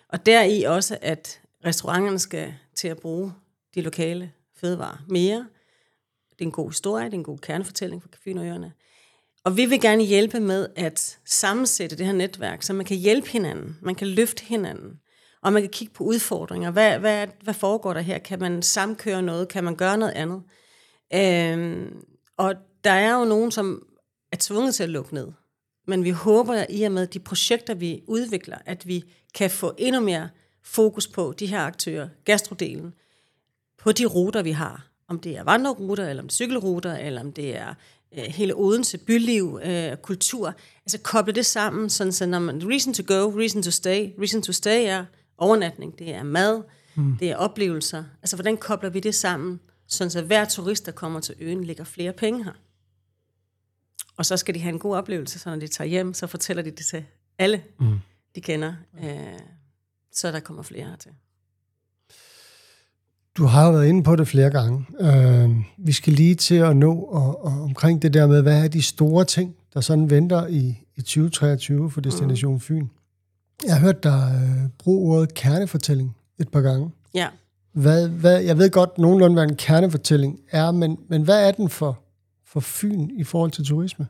Og 0.09 0.27
deri 0.27 0.63
også, 0.63 0.99
at 1.03 1.41
restauranterne 1.65 2.19
skal 2.19 2.55
til 2.75 2.89
at 2.89 2.99
bruge 2.99 3.33
de 3.75 3.81
lokale 3.81 4.33
fødevarer 4.57 5.05
mere. 5.09 5.47
Det 6.31 6.41
er 6.41 6.45
en 6.45 6.53
god 6.53 6.71
historie, 6.71 7.05
det 7.05 7.13
er 7.13 7.19
en 7.19 7.25
god 7.25 7.39
kernefortælling 7.39 8.03
for 8.03 8.09
Fynøerne. 8.25 8.73
Og 9.45 9.57
vi 9.57 9.67
vil 9.67 9.81
gerne 9.81 10.03
hjælpe 10.03 10.41
med 10.41 10.69
at 10.77 11.19
sammensætte 11.25 11.97
det 11.97 12.07
her 12.07 12.13
netværk, 12.13 12.63
så 12.63 12.73
man 12.73 12.87
kan 12.87 12.97
hjælpe 12.97 13.29
hinanden, 13.29 13.79
man 13.83 13.95
kan 13.95 14.09
løfte 14.09 14.45
hinanden 14.45 15.01
og 15.43 15.53
man 15.53 15.63
kan 15.63 15.71
kigge 15.71 15.95
på 15.95 16.05
udfordringer. 16.05 16.71
Hvad, 16.71 16.99
hvad, 16.99 17.27
hvad 17.43 17.55
foregår 17.55 17.95
der 17.95 18.01
her? 18.01 18.19
Kan 18.19 18.41
man 18.41 18.63
samkøre 18.63 19.23
noget? 19.23 19.49
Kan 19.49 19.65
man 19.65 19.77
gøre 19.77 19.99
noget 19.99 20.13
andet? 20.13 20.43
Øhm, 21.15 22.05
og 22.37 22.55
der 22.85 22.91
er 22.91 23.19
jo 23.19 23.25
nogen, 23.25 23.51
som 23.51 23.87
er 24.33 24.37
tvunget 24.41 24.75
til 24.75 24.83
at 24.83 24.89
lukke 24.89 25.15
ned. 25.15 25.29
Men 25.87 26.05
vi 26.05 26.11
håber 26.11 26.65
i 26.69 26.83
og 26.83 26.93
med 26.93 27.07
de 27.07 27.19
projekter, 27.19 27.75
vi 27.75 28.03
udvikler, 28.07 28.59
at 28.67 28.87
vi 28.87 29.05
kan 29.35 29.51
få 29.51 29.75
endnu 29.79 30.01
mere 30.01 30.29
fokus 30.65 31.09
på 31.09 31.35
de 31.39 31.47
her 31.47 31.61
aktører, 31.61 32.09
gastrodelen, 32.25 32.95
på 33.79 33.93
de 33.93 34.05
ruter, 34.05 34.43
vi 34.43 34.51
har. 34.51 34.87
Om 35.09 35.19
det 35.19 35.37
er 35.37 35.45
vandreruter, 35.45 36.09
eller 36.09 36.23
om 36.23 36.29
det 36.29 36.33
er 36.33 36.37
cykelruter, 36.37 36.97
eller 36.97 37.21
om 37.21 37.33
det 37.33 37.57
er 37.57 37.75
øh, 38.19 38.25
hele 38.25 38.55
Odense, 38.57 38.99
byliv, 38.99 39.61
øh, 39.65 39.97
kultur. 39.97 40.55
Altså 40.87 40.99
koble 40.99 41.33
det 41.33 41.47
sammen, 41.47 41.91
sådan 41.91 42.13
så 42.13 42.27
når 42.27 42.39
man, 42.39 42.71
reason 42.71 42.95
to 42.95 43.03
go, 43.15 43.39
reason 43.39 43.63
to 43.63 43.71
stay, 43.71 44.11
reason 44.19 44.43
to 44.43 44.53
stay 44.53 44.85
er, 44.87 45.05
overnatning, 45.39 45.99
det 45.99 46.15
er 46.15 46.23
mad, 46.23 46.63
mm. 46.95 47.17
det 47.17 47.31
er 47.31 47.37
oplevelser. 47.37 48.05
Altså, 48.23 48.37
hvordan 48.37 48.57
kobler 48.57 48.91
vi 48.91 49.01
det 49.01 49.15
sammen, 49.15 49.61
sådan 49.87 50.11
så 50.11 50.23
hver 50.23 50.45
turist, 50.45 50.87
der 50.87 50.93
kommer 50.93 51.21
til 51.21 51.35
øen, 51.41 51.65
lægger 51.65 51.85
flere 51.85 52.13
penge 52.13 52.45
her? 52.45 52.53
Og 54.17 54.27
så 54.27 54.37
skal 54.37 54.55
de 54.55 54.61
have 54.61 54.73
en 54.73 54.79
god 54.79 54.97
oplevelse, 54.97 55.39
så 55.39 55.51
når 55.51 55.57
de 55.57 55.69
tager 55.69 55.89
hjem, 55.89 56.15
så 56.15 56.27
fortæller 56.27 56.63
de 56.63 56.71
det 56.71 56.87
til 56.87 57.05
alle, 57.39 57.65
mm. 57.81 57.99
de 58.35 58.41
kender, 58.41 58.75
øh, 59.05 59.39
så 60.13 60.33
der 60.33 60.41
kommer 60.41 60.63
flere 60.63 60.85
hertil. 60.85 61.13
Du 63.37 63.45
har 63.45 63.67
jo 63.67 63.73
været 63.73 63.87
inde 63.87 64.03
på 64.03 64.17
det 64.17 64.29
flere 64.29 64.51
gange. 64.51 64.87
Øh, 65.01 65.51
vi 65.79 65.93
skal 65.93 66.13
lige 66.13 66.35
til 66.35 66.55
at 66.55 66.77
nå 66.77 66.95
og, 66.95 67.45
og 67.45 67.53
omkring 67.63 68.03
det 68.03 68.15
der 68.15 68.27
med, 68.27 68.43
hvad 68.43 68.65
er 68.65 68.69
de 68.69 68.83
store 68.83 69.25
ting, 69.25 69.57
der 69.75 69.81
sådan 69.81 70.11
venter 70.11 70.47
i, 70.47 70.85
i 70.97 71.01
2023 71.01 71.91
for 71.91 72.01
Destination 72.01 72.53
mm. 72.53 72.61
Fyn. 72.61 72.87
Jeg 73.65 73.75
har 73.75 73.81
hørt 73.81 74.03
dig 74.03 74.33
øh, 74.35 74.69
bruge 74.79 75.17
ordet 75.17 75.35
kernefortælling 75.35 76.17
et 76.39 76.49
par 76.49 76.61
gange. 76.61 76.91
Ja. 77.15 77.29
Hvad, 77.73 78.09
hvad, 78.09 78.41
jeg 78.41 78.59
ved 78.59 78.71
godt 78.71 78.99
nogenlunde, 78.99 79.35
hvad 79.35 79.45
en 79.45 79.57
kernefortælling 79.57 80.41
er, 80.51 80.71
men, 80.71 80.99
men 81.09 81.23
hvad 81.23 81.49
er 81.49 81.53
den 81.53 81.69
for, 81.69 81.99
for 82.47 82.61
Fyn 82.61 83.11
i 83.19 83.25
forhold 83.25 83.51
til 83.51 83.65
turisme? 83.65 84.07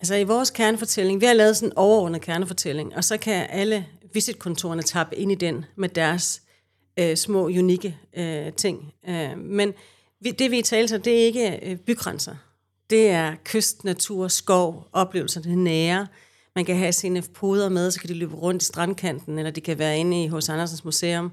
Altså 0.00 0.14
i 0.14 0.24
vores 0.24 0.50
kernefortælling, 0.50 1.20
vi 1.20 1.26
har 1.26 1.34
lavet 1.34 1.56
sådan 1.56 1.68
en 1.68 1.76
overordnet 1.76 2.20
kernefortælling, 2.20 2.96
og 2.96 3.04
så 3.04 3.16
kan 3.16 3.46
alle 3.50 3.86
visitkontorerne 4.14 4.82
tappe 4.82 5.16
ind 5.16 5.32
i 5.32 5.34
den 5.34 5.64
med 5.76 5.88
deres 5.88 6.42
øh, 6.96 7.16
små, 7.16 7.44
unikke 7.44 7.96
øh, 8.16 8.52
ting. 8.52 8.94
Øh, 9.08 9.38
men 9.38 9.74
vi, 10.20 10.30
det 10.30 10.50
vi 10.50 10.62
taler 10.62 10.88
så, 10.88 10.98
det 10.98 11.20
er 11.20 11.24
ikke 11.24 11.60
øh, 11.62 11.76
bygrænser. 11.76 12.34
Det 12.90 13.10
er 13.10 13.34
kyst, 13.44 13.84
natur, 13.84 14.28
skov, 14.28 14.88
oplevelser, 14.92 15.42
det 15.42 15.58
nære. 15.58 16.06
Man 16.54 16.64
kan 16.64 16.76
have 16.76 16.92
sine 16.92 17.22
poder 17.22 17.68
med, 17.68 17.90
så 17.90 18.00
kan 18.00 18.08
de 18.08 18.14
løbe 18.14 18.34
rundt 18.34 18.62
i 18.62 18.64
strandkanten, 18.64 19.38
eller 19.38 19.50
de 19.50 19.60
kan 19.60 19.78
være 19.78 19.98
inde 19.98 20.24
i 20.24 20.26
hos 20.26 20.48
Andersens 20.48 20.84
Museum. 20.84 21.32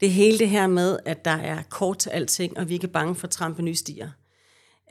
Det 0.00 0.06
er 0.06 0.10
hele 0.10 0.38
det 0.38 0.48
her 0.48 0.66
med, 0.66 0.98
at 1.04 1.24
der 1.24 1.30
er 1.30 1.62
kort 1.62 1.98
til 1.98 2.10
alting, 2.10 2.58
og 2.58 2.68
vi 2.68 2.74
er 2.74 2.76
ikke 2.76 2.88
bange 2.88 3.14
for 3.14 3.26
at 3.26 3.30
trampe 3.30 3.62
nye 3.62 3.74
stier. 3.74 4.10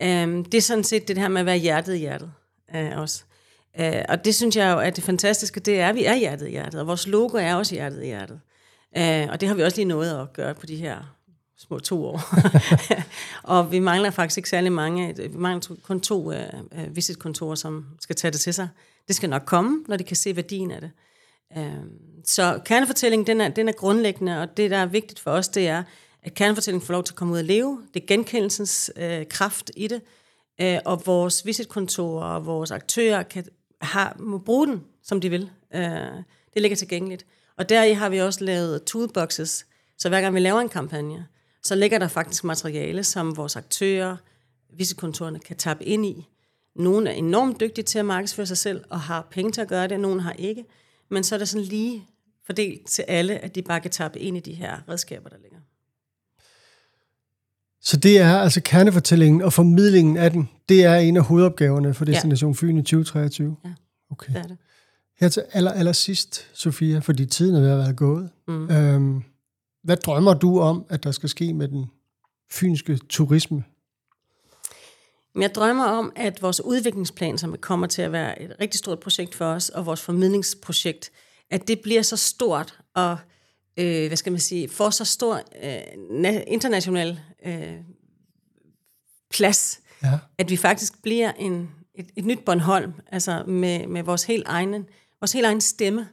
Um, 0.01 0.45
det 0.45 0.57
er 0.57 0.61
sådan 0.61 0.83
set 0.83 1.07
det 1.07 1.17
her 1.17 1.27
med 1.27 1.39
at 1.39 1.45
være 1.45 1.57
hjertet 1.57 1.95
i 1.95 1.97
hjertet 1.97 2.31
øh, 2.75 2.97
også. 2.97 3.23
Uh, 3.79 3.85
og 4.09 4.25
det 4.25 4.35
synes 4.35 4.55
jeg 4.55 4.73
jo, 4.73 4.79
at 4.79 4.95
det 4.95 5.03
fantastiske, 5.03 5.59
det 5.59 5.79
er, 5.79 5.89
at 5.89 5.95
vi 5.95 6.05
er 6.05 6.15
hjertet 6.15 6.47
i 6.47 6.51
hjertet, 6.51 6.81
og 6.81 6.87
vores 6.87 7.07
logo 7.07 7.37
er 7.37 7.55
også 7.55 7.75
hjertet 7.75 8.03
i 8.03 8.05
hjertet. 8.05 8.39
Uh, 8.97 9.31
og 9.31 9.41
det 9.41 9.47
har 9.47 9.55
vi 9.55 9.63
også 9.63 9.77
lige 9.77 9.85
nået 9.85 10.21
at 10.21 10.33
gøre 10.33 10.55
på 10.55 10.65
de 10.65 10.75
her 10.75 11.15
små 11.57 11.79
to 11.79 12.05
år. 12.05 12.21
og 13.53 13.71
vi 13.71 13.79
mangler 13.79 14.11
faktisk 14.11 14.37
ikke 14.37 14.49
særlig 14.49 14.71
mange. 14.71 15.15
Vi 15.17 15.37
mangler 15.37 15.75
kun 15.83 16.01
to 16.01 16.31
uh, 16.31 16.35
visitkontorer, 16.95 17.55
som 17.55 17.85
skal 17.99 18.15
tage 18.15 18.31
det 18.31 18.39
til 18.39 18.53
sig. 18.53 18.69
Det 19.07 19.15
skal 19.15 19.29
nok 19.29 19.43
komme, 19.45 19.83
når 19.87 19.97
de 19.97 20.03
kan 20.03 20.15
se 20.15 20.35
værdien 20.35 20.71
af 20.71 20.81
det. 20.81 20.91
Øhm, 21.57 22.23
så 22.25 22.59
kernefortællingen, 22.65 23.27
den 23.27 23.41
er, 23.41 23.49
den 23.49 23.67
er 23.67 23.73
grundlæggende, 23.73 24.41
og 24.41 24.57
det, 24.57 24.71
der 24.71 24.77
er 24.77 24.85
vigtigt 24.85 25.19
for 25.19 25.31
os, 25.31 25.47
det 25.47 25.67
er, 25.67 25.83
at 26.23 26.33
kernefortællingen 26.33 26.85
får 26.85 26.93
lov 26.93 27.03
til 27.03 27.13
at 27.13 27.15
komme 27.15 27.33
ud 27.33 27.39
og 27.39 27.45
leve. 27.45 27.81
Det 27.93 28.01
er 28.01 28.07
genkendelsens 28.07 28.91
øh, 28.95 29.25
kraft 29.29 29.71
i 29.75 29.87
det, 29.87 30.01
øh, 30.61 30.79
og 30.85 31.01
vores 31.05 31.45
visitkontorer 31.45 32.25
og 32.25 32.45
vores 32.45 32.71
aktører 32.71 33.23
kan, 33.23 33.45
har, 33.81 34.15
må 34.19 34.37
bruge 34.37 34.67
den, 34.67 34.83
som 35.03 35.21
de 35.21 35.29
vil. 35.29 35.49
Øh, 35.73 35.81
det 36.53 36.61
ligger 36.61 36.75
tilgængeligt. 36.75 37.25
Og 37.59 37.69
deri 37.69 37.93
har 37.93 38.09
vi 38.09 38.17
også 38.17 38.43
lavet 38.43 38.83
toolboxes, 38.83 39.65
så 39.97 40.09
hver 40.09 40.21
gang 40.21 40.35
vi 40.35 40.39
laver 40.39 40.59
en 40.59 40.69
kampagne, 40.69 41.25
så 41.63 41.75
ligger 41.75 41.99
der 41.99 42.07
faktisk 42.07 42.43
materiale, 42.43 43.03
som 43.03 43.37
vores 43.37 43.55
aktører, 43.55 44.17
visitkontorerne 44.77 45.39
kan 45.39 45.57
tappe 45.57 45.85
ind 45.85 46.05
i, 46.05 46.27
nogle 46.75 47.09
er 47.09 47.13
enormt 47.13 47.59
dygtige 47.59 47.85
til 47.85 47.99
at 47.99 48.05
markedsføre 48.05 48.45
sig 48.45 48.57
selv 48.57 48.83
og 48.89 48.99
har 48.99 49.27
penge 49.31 49.51
til 49.51 49.61
at 49.61 49.67
gøre 49.67 49.87
det, 49.87 49.99
nogle 49.99 50.21
har 50.21 50.31
ikke. 50.31 50.65
Men 51.09 51.23
så 51.23 51.35
er 51.35 51.39
det 51.39 51.49
sådan 51.49 51.65
lige 51.65 52.07
fordelt 52.45 52.87
til 52.87 53.05
alle, 53.07 53.37
at 53.37 53.55
de 53.55 53.61
bare 53.61 53.79
kan 53.79 53.91
tappe 53.91 54.19
ind 54.19 54.37
i 54.37 54.39
de 54.39 54.53
her 54.53 54.77
redskaber, 54.89 55.29
der 55.29 55.37
ligger. 55.41 55.57
Så 57.81 57.97
det 57.97 58.19
er 58.19 58.37
altså 58.37 58.61
kernefortællingen 58.65 59.41
og 59.41 59.53
formidlingen 59.53 60.17
af 60.17 60.31
den, 60.31 60.49
det 60.69 60.83
er 60.83 60.95
en 60.95 61.17
af 61.17 61.23
hovedopgaverne 61.23 61.93
for 61.93 62.05
Destination 62.05 62.51
ja. 62.51 62.55
Fyn 62.55 62.77
i 62.77 62.81
2023? 62.81 63.55
Ja, 63.65 63.69
okay. 64.11 64.33
det 64.33 64.39
er 64.39 64.47
det. 64.47 64.57
Her 65.19 65.29
til 65.29 65.43
aller, 65.53 65.71
aller 65.71 65.91
sidst, 65.91 66.47
Sofia, 66.53 66.99
fordi 66.99 67.25
tiden 67.25 67.55
er 67.55 67.59
ved 67.59 67.69
at 67.69 67.77
være 67.77 67.93
gået. 67.93 68.29
Mm. 68.47 68.69
Øhm, 68.69 69.23
hvad 69.83 69.97
drømmer 69.97 70.33
du 70.33 70.59
om, 70.59 70.85
at 70.89 71.03
der 71.03 71.11
skal 71.11 71.29
ske 71.29 71.53
med 71.53 71.67
den 71.67 71.85
fynske 72.51 72.99
turisme? 73.09 73.63
Jeg 75.35 75.55
drømmer 75.55 75.85
om, 75.85 76.11
at 76.15 76.41
vores 76.41 76.61
udviklingsplan, 76.61 77.37
som 77.37 77.57
kommer 77.57 77.87
til 77.87 78.01
at 78.01 78.11
være 78.11 78.41
et 78.41 78.55
rigtig 78.61 78.79
stort 78.79 78.99
projekt 78.99 79.35
for 79.35 79.45
os, 79.45 79.69
og 79.69 79.85
vores 79.85 80.01
formidlingsprojekt, 80.01 81.11
at 81.49 81.67
det 81.67 81.79
bliver 81.79 82.01
så 82.01 82.17
stort 82.17 82.79
og, 82.95 83.17
øh, 83.77 84.07
hvad 84.07 84.17
skal 84.17 84.31
man 84.31 84.39
sige, 84.39 84.69
får 84.69 84.89
så 84.89 85.05
stor 85.05 85.41
øh, 85.63 86.41
international 86.47 87.19
øh, 87.45 87.73
plads, 89.31 89.79
ja. 90.03 90.19
at 90.37 90.49
vi 90.49 90.57
faktisk 90.57 91.01
bliver 91.01 91.31
en, 91.31 91.69
et, 91.95 92.09
et 92.15 92.25
nyt 92.25 92.45
Bornholm, 92.45 92.93
altså 93.11 93.43
med, 93.47 93.87
med 93.87 94.03
vores 94.03 94.23
helt 94.23 94.47
egne, 94.47 94.85
vores 95.21 95.31
helt 95.31 95.45
egen 95.45 95.61
stemme, 95.61 96.09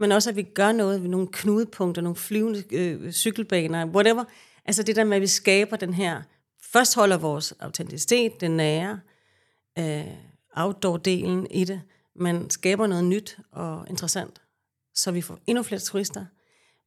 men 0.00 0.12
også 0.12 0.30
at 0.30 0.36
vi 0.36 0.42
gør 0.42 0.72
noget 0.72 1.02
ved 1.02 1.08
nogle 1.08 1.28
knudepunkter, 1.32 2.02
nogle 2.02 2.16
flyvende 2.16 2.64
øh, 2.70 3.12
cykelbaner, 3.12 3.86
whatever. 3.86 4.24
Altså 4.64 4.82
det 4.82 4.96
der 4.96 5.04
med, 5.04 5.16
at 5.16 5.22
vi 5.22 5.26
skaber 5.26 5.76
den 5.76 5.94
her, 5.94 6.22
først 6.62 6.94
holder 6.94 7.16
vores 7.16 7.52
autenticitet, 7.52 8.40
den 8.40 8.50
nære, 8.50 9.00
øh, 9.78 10.06
outdoor-delen 10.56 11.46
i 11.50 11.64
det, 11.64 11.82
men 12.16 12.50
skaber 12.50 12.86
noget 12.86 13.04
nyt 13.04 13.38
og 13.52 13.86
interessant, 13.88 14.42
så 14.94 15.10
vi 15.10 15.20
får 15.20 15.38
endnu 15.46 15.62
flere 15.62 15.80
turister, 15.80 16.24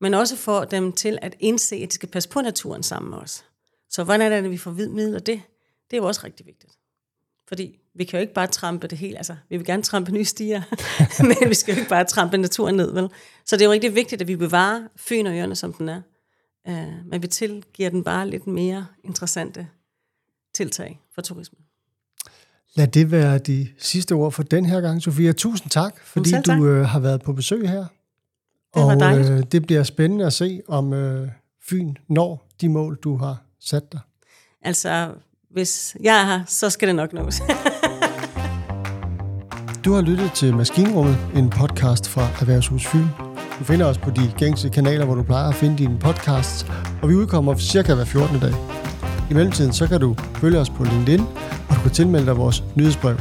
men 0.01 0.13
også 0.13 0.36
får 0.36 0.65
dem 0.65 0.91
til 0.91 1.19
at 1.21 1.36
indse, 1.39 1.75
at 1.75 1.89
de 1.89 1.93
skal 1.93 2.10
passe 2.10 2.29
på 2.29 2.41
naturen 2.41 2.84
sammen 2.84 3.10
med 3.10 3.17
os. 3.17 3.45
Så 3.89 4.03
hvordan 4.03 4.21
er 4.21 4.29
det, 4.29 4.45
at 4.45 4.51
vi 4.51 4.57
får 4.57 4.71
midler 4.71 5.19
det? 5.19 5.41
Det 5.91 5.97
er 5.97 6.01
jo 6.01 6.07
også 6.07 6.21
rigtig 6.23 6.45
vigtigt. 6.45 6.81
Fordi 7.52 7.80
vi 7.96 8.04
kan 8.04 8.18
jo 8.18 8.22
ikke 8.22 8.34
bare 8.34 8.48
trampe 8.48 8.88
det 8.88 8.98
hele. 8.98 9.18
Altså, 9.18 9.36
vi 9.50 9.58
vil 9.58 9.66
gerne 9.66 9.84
trampe 9.84 10.12
nye 10.12 10.26
stier, 10.26 10.62
men 11.28 11.50
vi 11.50 11.54
skal 11.54 11.74
jo 11.74 11.80
ikke 11.80 11.90
bare 11.90 12.04
trampe 12.04 12.38
naturen 12.38 12.76
ned, 12.76 12.94
vel? 12.94 13.10
Så 13.46 13.56
det 13.56 13.62
er 13.62 13.66
jo 13.66 13.72
rigtig 13.72 13.96
vigtigt, 13.96 14.22
at 14.22 14.28
vi 14.28 14.36
bevarer 14.36 14.82
Fyn 14.96 15.26
og 15.26 15.38
øerne, 15.38 15.56
som 15.56 15.74
den 15.74 15.90
er. 15.90 16.02
Uh, 16.70 17.06
men 17.06 17.22
vi 17.22 17.28
tilgiver 17.28 17.90
den 17.90 18.04
bare 18.04 18.30
lidt 18.30 18.48
mere 18.48 18.88
interessante 19.04 19.68
tiltag 20.54 21.00
for 21.16 21.22
turismen. 21.22 21.60
Lad 22.76 22.88
det 22.88 23.12
være 23.12 23.38
de 23.38 23.68
sidste 23.78 24.14
ord 24.14 24.32
for 24.32 24.44
den 24.44 24.66
her 24.66 24.82
gang, 24.82 25.02
Sofia. 25.02 25.32
Tusind 25.32 25.70
tak, 25.70 26.00
fordi 26.06 26.32
tak. 26.32 26.46
du 26.46 26.68
øh, 26.68 26.86
har 26.86 27.00
været 27.00 27.22
på 27.22 27.34
besøg 27.34 27.70
her. 27.70 27.86
Det 28.76 28.84
var 28.84 29.12
og 29.12 29.20
øh, 29.20 29.44
det 29.52 29.66
bliver 29.66 29.84
spændende 29.84 30.26
at 30.26 30.34
se, 30.34 30.62
om 30.68 30.94
øh, 30.94 31.30
Fyn 31.70 31.96
når 32.08 32.48
de 32.62 32.70
mål, 32.70 33.00
du 33.04 33.16
har 33.18 33.44
sat 33.60 33.92
dig. 33.92 34.00
Altså, 34.62 35.14
hvis 35.54 35.96
jeg 36.04 36.22
er 36.22 36.26
her, 36.26 36.40
så 36.48 36.70
skal 36.70 36.88
det 36.88 36.96
nok 36.96 37.14
nås. 37.14 37.40
du 39.86 39.94
har 39.94 40.02
lyttet 40.02 40.32
til 40.32 40.56
Maskinrummet, 40.56 41.18
en 41.36 41.50
podcast 41.50 42.10
fra 42.10 42.22
Erhvervshus 42.22 42.88
Fyn. 42.88 43.06
Du 43.60 43.64
finder 43.64 43.86
os 43.86 43.98
på 43.98 44.10
de 44.10 44.34
gængse 44.38 44.70
kanaler, 44.70 45.06
hvor 45.06 45.16
du 45.16 45.24
plejer 45.24 45.50
at 45.50 45.56
finde 45.56 45.78
dine 45.78 46.00
podcasts, 46.00 46.66
og 47.02 47.10
vi 47.10 47.16
udkommer 47.16 47.58
cirka 47.58 47.94
hver 47.94 48.06
14. 48.06 48.40
dag. 48.40 48.54
I 49.32 49.34
mellemtiden 49.34 49.74
så 49.74 49.88
kan 49.88 50.00
du 50.00 50.16
følge 50.36 50.60
os 50.60 50.70
på 50.70 50.84
LinkedIn, 50.84 51.22
og 51.70 51.76
du 51.76 51.82
kan 51.82 51.92
tilmelde 51.92 52.26
dig 52.26 52.38
vores 52.38 52.64
nyhedsbrev. 52.76 53.18